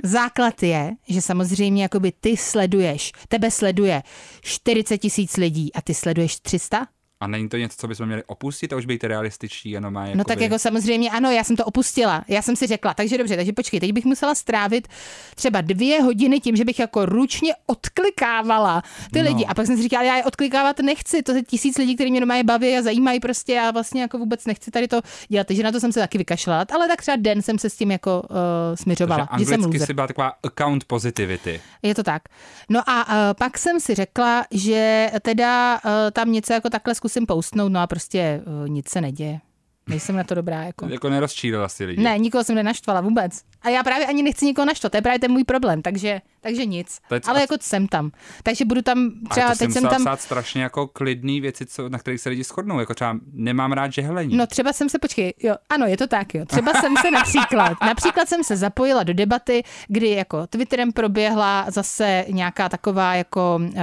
Základ 0.04 0.62
je, 0.62 0.92
že 1.08 1.22
samozřejmě 1.22 1.82
jakoby 1.82 2.12
ty 2.12 2.36
sleduješ, 2.36 3.12
tebe 3.28 3.50
sleduje 3.50 4.02
40 4.40 4.98
tisíc 4.98 5.36
lidí 5.36 5.72
a 5.72 5.82
ty 5.82 5.94
sleduješ 5.94 6.40
300? 6.40 6.86
A 7.20 7.26
není 7.26 7.48
to 7.48 7.56
něco, 7.56 7.76
co 7.78 7.88
bychom 7.88 8.06
měli 8.06 8.24
opustit 8.26 8.72
a 8.72 8.76
už 8.76 8.86
být 8.86 9.04
realističtí, 9.04 9.70
jenom 9.70 9.94
má 9.94 10.06
No 10.14 10.24
tak 10.24 10.40
jako 10.40 10.58
samozřejmě 10.58 11.10
ano, 11.10 11.30
já 11.30 11.44
jsem 11.44 11.56
to 11.56 11.64
opustila. 11.64 12.24
Já 12.28 12.42
jsem 12.42 12.56
si 12.56 12.66
řekla, 12.66 12.94
takže 12.94 13.18
dobře, 13.18 13.36
takže 13.36 13.52
počkej, 13.52 13.80
teď 13.80 13.92
bych 13.92 14.04
musela 14.04 14.34
strávit 14.34 14.88
třeba 15.34 15.60
dvě 15.60 16.02
hodiny 16.02 16.40
tím, 16.40 16.56
že 16.56 16.64
bych 16.64 16.78
jako 16.78 17.06
ručně 17.06 17.52
odklikávala 17.66 18.82
ty 19.12 19.22
No. 19.22 19.28
lidi. 19.28 19.44
A 19.46 19.54
pak 19.54 19.66
jsem 19.66 19.76
si 19.76 19.82
říkala, 19.82 20.02
já 20.02 20.16
je 20.16 20.24
odklikávat 20.24 20.78
nechci, 20.80 21.22
to 21.22 21.32
je 21.32 21.42
tisíc 21.42 21.78
lidí, 21.78 21.94
kteří 21.94 22.10
mě 22.10 22.20
doma 22.20 22.42
baví 22.42 22.76
a 22.78 22.82
zajímají 22.82 23.20
prostě, 23.20 23.52
já 23.52 23.70
vlastně 23.70 24.02
jako 24.02 24.18
vůbec 24.18 24.46
nechci 24.46 24.70
tady 24.70 24.88
to 24.88 25.00
dělat. 25.28 25.46
Takže 25.46 25.62
na 25.62 25.72
to 25.72 25.80
jsem 25.80 25.92
se 25.92 26.00
taky 26.00 26.18
vykašlala, 26.18 26.66
ale 26.74 26.88
tak 26.88 27.02
třeba 27.02 27.16
den 27.16 27.42
jsem 27.42 27.58
se 27.58 27.70
s 27.70 27.76
tím 27.76 27.90
jako 27.90 28.22
uh, 28.30 28.36
směřovala, 28.74 29.26
Takže 29.26 29.44
že 29.44 29.48
jsem 29.48 29.54
anglicky 29.54 29.78
loser. 29.78 29.86
si 29.86 29.94
byla 29.94 30.06
taková 30.06 30.32
account 30.42 30.84
positivity. 30.84 31.60
Je 31.82 31.94
to 31.94 32.02
tak. 32.02 32.22
No 32.68 32.80
a 32.90 33.06
uh, 33.08 33.12
pak 33.38 33.58
jsem 33.58 33.80
si 33.80 33.94
řekla, 33.94 34.44
že 34.50 35.10
teda 35.22 35.74
uh, 35.84 35.90
tam 36.12 36.32
něco 36.32 36.52
jako 36.52 36.70
takhle 36.70 36.94
zkusím 37.08 37.26
postnout, 37.26 37.72
no 37.72 37.80
a 37.80 37.86
prostě 37.86 38.42
uh, 38.46 38.68
nic 38.68 38.88
se 38.88 39.00
neděje. 39.00 39.40
Nejsem 39.88 40.16
na 40.16 40.24
to 40.24 40.34
dobrá. 40.34 40.62
Jako. 40.64 40.88
Jako 40.88 41.08
nerozčílila 41.10 41.68
si 41.68 41.84
lidi. 41.84 42.02
Ne, 42.02 42.18
nikoho 42.18 42.44
jsem 42.44 42.54
nenaštvala 42.54 43.00
vůbec. 43.00 43.42
A 43.62 43.68
já 43.68 43.82
právě 43.82 44.06
ani 44.06 44.22
nechci 44.22 44.44
nikoho 44.44 44.66
naštvat, 44.66 44.90
to 44.92 44.98
je 44.98 45.02
právě 45.02 45.18
ten 45.18 45.32
můj 45.32 45.44
problém, 45.44 45.82
takže, 45.82 46.20
takže 46.46 46.66
nic. 46.66 46.98
Teď- 47.08 47.22
Ale 47.26 47.40
jako 47.40 47.54
jsem 47.60 47.88
tam. 47.88 48.10
Takže 48.42 48.64
budu 48.64 48.82
tam, 48.82 49.10
třeba 49.30 49.54
teď 49.54 49.72
jsem 49.72 49.82
tam... 49.82 50.00
psát 50.00 50.20
strašně 50.20 50.62
jako 50.62 50.86
klidný 50.86 51.40
věci, 51.40 51.66
co, 51.66 51.88
na 51.88 51.98
kterých 51.98 52.20
se 52.20 52.28
lidi 52.28 52.44
shodnou. 52.44 52.80
Jako 52.80 52.94
třeba 52.94 53.18
nemám 53.32 53.72
rád 53.72 53.92
žehlení. 53.92 54.36
No 54.36 54.46
třeba 54.46 54.72
jsem 54.72 54.88
se, 54.88 54.98
počkej, 54.98 55.34
jo, 55.42 55.54
ano, 55.68 55.86
je 55.86 55.96
to 55.96 56.06
tak, 56.06 56.34
jo. 56.34 56.44
Třeba 56.44 56.72
jsem 56.74 56.94
se 56.96 57.10
například, 57.10 57.72
například 57.86 58.28
jsem 58.28 58.44
se 58.44 58.56
zapojila 58.56 59.02
do 59.02 59.14
debaty, 59.14 59.62
kdy 59.88 60.10
jako 60.10 60.46
Twitterem 60.46 60.92
proběhla 60.92 61.66
zase 61.68 62.24
nějaká 62.28 62.68
taková 62.68 63.14
jako 63.14 63.60
uh, 63.62 63.80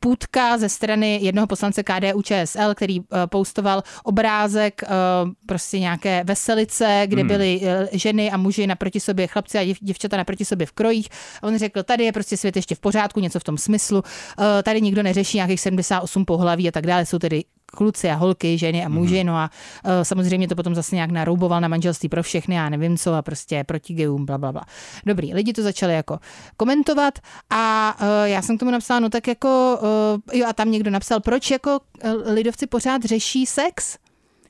půdka 0.00 0.58
ze 0.58 0.68
strany 0.68 1.18
jednoho 1.22 1.46
poslance 1.46 1.82
KDU 1.82 2.22
ČSL, 2.22 2.74
který 2.74 3.00
uh, 3.00 3.06
postoval 3.26 3.82
obrázek 4.04 4.82
uh, 4.82 5.30
prostě 5.46 5.78
nějaké 5.78 6.24
veselice, 6.24 7.02
kde 7.06 7.20
hmm. 7.20 7.28
byly 7.28 7.60
uh, 7.60 7.68
ženy 7.92 8.30
a 8.30 8.36
muži 8.36 8.66
naproti 8.66 9.00
sobě, 9.00 9.26
chlapci 9.26 9.58
a 9.58 9.64
div, 9.64 9.78
děvčata 9.80 10.16
naproti 10.16 10.44
sobě 10.44 10.66
v 10.66 10.72
krojích. 10.72 11.08
A 11.42 11.46
on 11.46 11.58
řekl, 11.58 11.81
tady 11.82 12.04
je 12.04 12.12
prostě 12.12 12.36
svět 12.36 12.56
ještě 12.56 12.74
v 12.74 12.80
pořádku, 12.80 13.20
něco 13.20 13.40
v 13.40 13.44
tom 13.44 13.58
smyslu. 13.58 13.98
Uh, 14.38 14.44
tady 14.62 14.80
nikdo 14.80 15.02
neřeší 15.02 15.36
nějakých 15.38 15.60
78 15.60 16.24
pohlaví 16.24 16.68
a 16.68 16.70
tak 16.70 16.86
dále, 16.86 17.06
jsou 17.06 17.18
tedy 17.18 17.44
kluci 17.66 18.10
a 18.10 18.14
holky, 18.14 18.58
ženy 18.58 18.84
a 18.84 18.88
muži, 18.88 19.16
Mhm. 19.16 19.26
no 19.26 19.36
a 19.36 19.50
uh, 19.84 19.90
samozřejmě 20.02 20.48
to 20.48 20.54
potom 20.54 20.74
zase 20.74 20.94
nějak 20.94 21.10
narouboval 21.10 21.60
na 21.60 21.68
manželství 21.68 22.08
pro 22.08 22.22
všechny, 22.22 22.54
já 22.54 22.68
nevím 22.68 22.98
co 22.98 23.14
a 23.14 23.22
prostě 23.22 23.64
proti 23.64 23.94
gejům, 23.94 24.26
bla, 24.26 24.38
bla, 24.38 24.52
bla. 24.52 24.62
Dobrý, 25.06 25.34
lidi 25.34 25.52
to 25.52 25.62
začali 25.62 25.94
jako 25.94 26.18
komentovat 26.56 27.18
a 27.50 27.94
uh, 28.00 28.06
já 28.24 28.42
jsem 28.42 28.56
k 28.56 28.60
tomu 28.60 28.70
napsala, 28.72 29.00
no 29.00 29.08
tak 29.10 29.28
jako, 29.28 29.78
uh, 29.82 30.38
jo 30.38 30.46
a 30.48 30.52
tam 30.52 30.70
někdo 30.70 30.90
napsal, 30.90 31.20
proč 31.20 31.50
jako 31.50 31.80
lidovci 32.24 32.66
pořád 32.66 33.02
řeší 33.04 33.46
sex? 33.46 33.96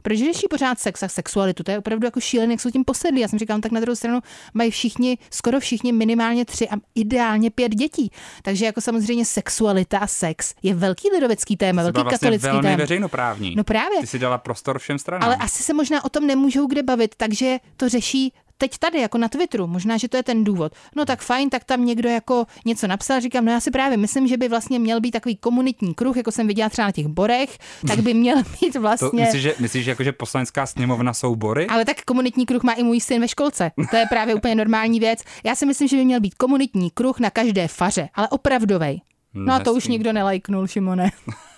Proč 0.03 0.19
řeší 0.19 0.47
pořád 0.51 0.79
sex 0.79 1.03
a 1.03 1.09
sexualitu? 1.09 1.63
To 1.63 1.71
je 1.71 1.79
opravdu 1.79 2.07
jako 2.07 2.21
šílené, 2.21 2.53
jak 2.53 2.61
jsou 2.61 2.71
tím 2.71 2.85
posedlí. 2.85 3.21
Já 3.21 3.29
jsem 3.29 3.39
říkala, 3.39 3.57
no 3.57 3.61
tak 3.63 3.73
na 3.73 3.81
druhou 3.81 3.97
stranu 3.97 4.21
mají 4.55 4.71
všichni, 4.71 5.19
skoro 5.31 5.61
všichni 5.61 5.93
minimálně 5.93 6.45
tři 6.45 6.69
a 6.69 6.75
ideálně 6.95 7.51
pět 7.51 7.75
dětí. 7.75 8.11
Takže 8.43 8.65
jako 8.65 8.81
samozřejmě 8.81 9.25
sexualita 9.25 9.99
a 9.99 10.07
sex 10.07 10.55
je 10.63 10.75
velký 10.75 11.09
lidovecký 11.15 11.57
téma, 11.57 11.83
velký 11.83 12.03
vlastně 12.03 12.19
katolický 12.19 12.47
velmi 12.47 12.63
téma. 12.63 12.77
veřejnoprávní. 12.77 13.55
No 13.57 13.65
právě. 13.65 14.01
Ty 14.01 14.07
si 14.07 14.19
dala 14.19 14.39
prostor 14.39 14.79
všem 14.79 14.99
stranám. 14.99 15.25
Ale 15.25 15.37
asi 15.37 15.63
se 15.63 15.75
možná 15.75 16.05
o 16.05 16.09
tom 16.09 16.27
nemůžou 16.27 16.67
kde 16.67 16.83
bavit, 16.83 17.15
takže 17.17 17.59
to 17.77 17.89
řeší 17.89 18.33
teď 18.63 18.79
tady, 18.79 19.01
jako 19.01 19.19
na 19.19 19.29
Twitteru. 19.29 19.67
Možná, 19.67 19.97
že 19.97 20.09
to 20.09 20.17
je 20.17 20.23
ten 20.23 20.45
důvod. 20.45 20.73
No 20.97 21.05
tak 21.05 21.23
fajn, 21.23 21.51
tak 21.51 21.65
tam 21.65 21.85
někdo 21.85 22.09
jako 22.09 22.47
něco 22.67 22.87
napsal. 22.87 23.21
Říkám, 23.21 23.45
no 23.45 23.53
já 23.53 23.61
si 23.61 23.71
právě 23.71 23.97
myslím, 23.97 24.27
že 24.27 24.37
by 24.37 24.49
vlastně 24.49 24.79
měl 24.79 25.01
být 25.01 25.11
takový 25.11 25.37
komunitní 25.37 25.95
kruh, 25.95 26.17
jako 26.17 26.31
jsem 26.31 26.47
viděla 26.47 26.69
třeba 26.69 26.87
na 26.87 26.93
těch 26.93 27.07
borech, 27.07 27.59
tak 27.87 27.99
by 27.99 28.15
měl 28.15 28.43
být 28.61 28.73
to, 28.73 28.81
vlastně... 28.81 29.23
myslíš, 29.23 29.43
že, 29.43 29.55
myslíš, 29.59 29.85
že 29.85 29.91
jako, 29.91 30.05
že 30.05 30.13
poslanecká 30.13 30.67
sněmovna 30.67 31.13
jsou 31.13 31.37
bory? 31.37 31.67
Ale 31.67 31.85
tak 31.85 32.03
komunitní 32.03 32.47
kruh 32.47 32.63
má 32.63 32.73
i 32.73 32.83
můj 32.83 33.01
syn 33.01 33.21
ve 33.21 33.29
školce. 33.29 33.71
To 33.91 33.97
je 33.97 34.07
právě 34.09 34.35
úplně 34.35 34.55
normální 34.55 35.01
věc. 35.01 35.19
Já 35.45 35.55
si 35.55 35.67
myslím, 35.67 35.89
že 35.89 35.97
by 35.97 36.05
měl 36.05 36.21
být 36.21 36.35
komunitní 36.35 36.91
kruh 36.91 37.21
na 37.21 37.31
každé 37.31 37.69
faře, 37.69 38.09
ale 38.15 38.29
opravdovej. 38.29 39.01
No 39.35 39.55
a 39.55 39.61
to 39.61 39.75
už 39.75 39.87
nikdo 39.87 40.13
nelajknul, 40.13 40.67
Šimone. 40.67 41.11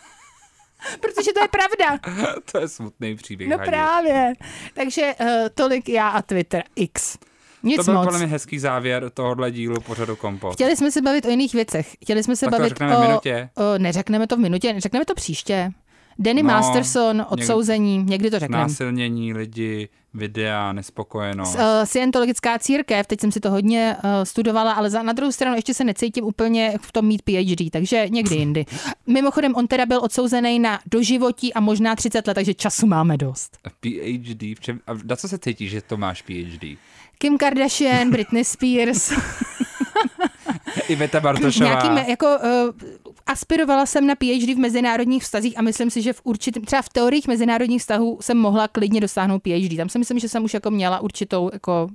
Protože 1.00 1.32
to 1.32 1.40
je 1.42 1.48
pravda. 1.48 1.98
to 2.52 2.58
je 2.60 2.68
smutný 2.68 3.16
příběh. 3.16 3.50
No 3.50 3.58
Hadi. 3.58 3.70
právě. 3.70 4.32
Takže 4.74 5.14
uh, 5.20 5.26
tolik 5.54 5.88
já 5.88 6.08
a 6.08 6.22
Twitter 6.22 6.62
X. 6.76 7.18
Nic 7.62 7.76
To 7.76 7.82
byl 7.84 7.94
moc. 7.94 8.04
podle 8.04 8.18
mě 8.18 8.26
hezký 8.28 8.58
závěr 8.58 9.10
tohohle 9.14 9.50
dílu 9.50 9.80
pořadu 9.80 10.16
Kompot. 10.16 10.52
Chtěli 10.54 10.76
jsme 10.76 10.90
se 10.90 11.02
bavit 11.02 11.24
o 11.24 11.28
jiných 11.30 11.54
věcech. 11.54 11.96
Chtěli 12.02 12.22
jsme 12.22 12.36
se 12.36 12.46
Tak 12.46 12.54
to 12.54 12.58
bavit 12.58 12.78
v 12.78 12.82
o, 12.82 13.00
minutě. 13.08 13.48
o... 13.54 13.78
Neřekneme 13.78 14.26
to 14.26 14.36
v 14.36 14.38
minutě, 14.38 14.74
řekneme 14.78 15.04
to 15.04 15.14
příště. 15.14 15.70
Danny 16.18 16.42
No, 16.42 16.46
Masterson, 16.48 17.26
odsouzení, 17.28 17.98
někdy 18.04 18.30
to 18.30 18.38
řekneme. 18.38 18.62
Násilnění 18.62 19.32
lidi, 19.34 19.88
videa, 20.14 20.72
nespokojenost. 20.72 21.54
Uh, 21.54 21.60
Scientologická 21.84 22.58
církev, 22.58 23.06
teď 23.06 23.20
jsem 23.20 23.32
si 23.32 23.40
to 23.40 23.50
hodně 23.50 23.96
uh, 24.04 24.10
studovala, 24.24 24.72
ale 24.72 24.90
za, 24.90 25.02
na 25.02 25.12
druhou 25.12 25.32
stranu 25.32 25.56
ještě 25.56 25.74
se 25.74 25.84
necítím 25.84 26.24
úplně 26.24 26.74
v 26.82 26.92
tom 26.92 27.06
mít 27.06 27.22
PhD, 27.22 27.70
takže 27.70 28.06
někdy 28.08 28.36
jindy. 28.36 28.64
Mimochodem, 29.06 29.54
on 29.54 29.66
teda 29.66 29.86
byl 29.86 30.00
odsouzený 30.02 30.58
na 30.58 30.80
doživotí 30.86 31.54
a 31.54 31.60
možná 31.60 31.96
30 31.96 32.26
let, 32.26 32.34
takže 32.34 32.54
času 32.54 32.86
máme 32.86 33.16
dost. 33.16 33.58
PhD, 33.80 34.42
v 34.42 34.60
čem, 34.60 34.80
a 34.86 34.92
na 35.04 35.16
co 35.16 35.28
se 35.28 35.38
cítíš, 35.38 35.70
že 35.70 35.80
to 35.82 35.96
máš 35.96 36.22
PhD? 36.22 36.78
Kim 37.18 37.38
Kardashian, 37.38 38.10
Britney 38.10 38.44
Spears, 38.44 39.12
Iveta 40.88 41.20
Bartošová. 41.20 41.66
nějaký, 41.66 42.10
jako 42.10 42.26
uh, 42.26 43.03
aspirovala 43.26 43.86
jsem 43.86 44.06
na 44.06 44.14
PhD 44.14 44.54
v 44.54 44.58
mezinárodních 44.58 45.22
vztazích 45.22 45.58
a 45.58 45.62
myslím 45.62 45.90
si, 45.90 46.02
že 46.02 46.12
v 46.12 46.20
určitém, 46.24 46.62
třeba 46.64 46.82
v 46.82 46.88
teoriích 46.88 47.28
mezinárodních 47.28 47.80
vztahů 47.80 48.18
jsem 48.20 48.38
mohla 48.38 48.68
klidně 48.68 49.00
dosáhnout 49.00 49.42
PhD. 49.42 49.76
Tam 49.76 49.88
si 49.88 49.98
myslím, 49.98 50.18
že 50.18 50.28
jsem 50.28 50.44
už 50.44 50.54
jako 50.54 50.70
měla 50.70 51.00
určitou 51.00 51.50
jako 51.52 51.88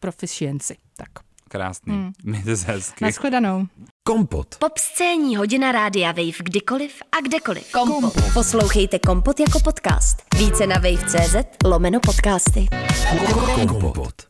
proficiency. 0.00 0.76
Tak, 0.96 1.08
Krásný. 1.48 1.92
Hmm. 1.94 2.12
Mějte 2.24 2.56
se 2.56 2.72
hezky. 2.72 3.04
nashledanou. 3.04 3.66
Kompot. 4.04 4.56
Pop 4.58 4.78
scéní 4.78 5.36
hodina 5.36 5.72
rádia 5.72 6.12
Wave 6.12 6.38
kdykoliv 6.42 6.92
a 7.12 7.20
kdekoliv. 7.20 7.72
Kompot. 7.72 8.12
Poslouchejte 8.34 8.98
Kompot 8.98 9.40
jako 9.40 9.60
podcast. 9.60 10.16
Více 10.38 10.66
na 10.66 10.76
wave.cz 10.76 11.36
lomeno 11.64 12.00
podcasty. 12.00 12.66
Kompot. 13.68 14.22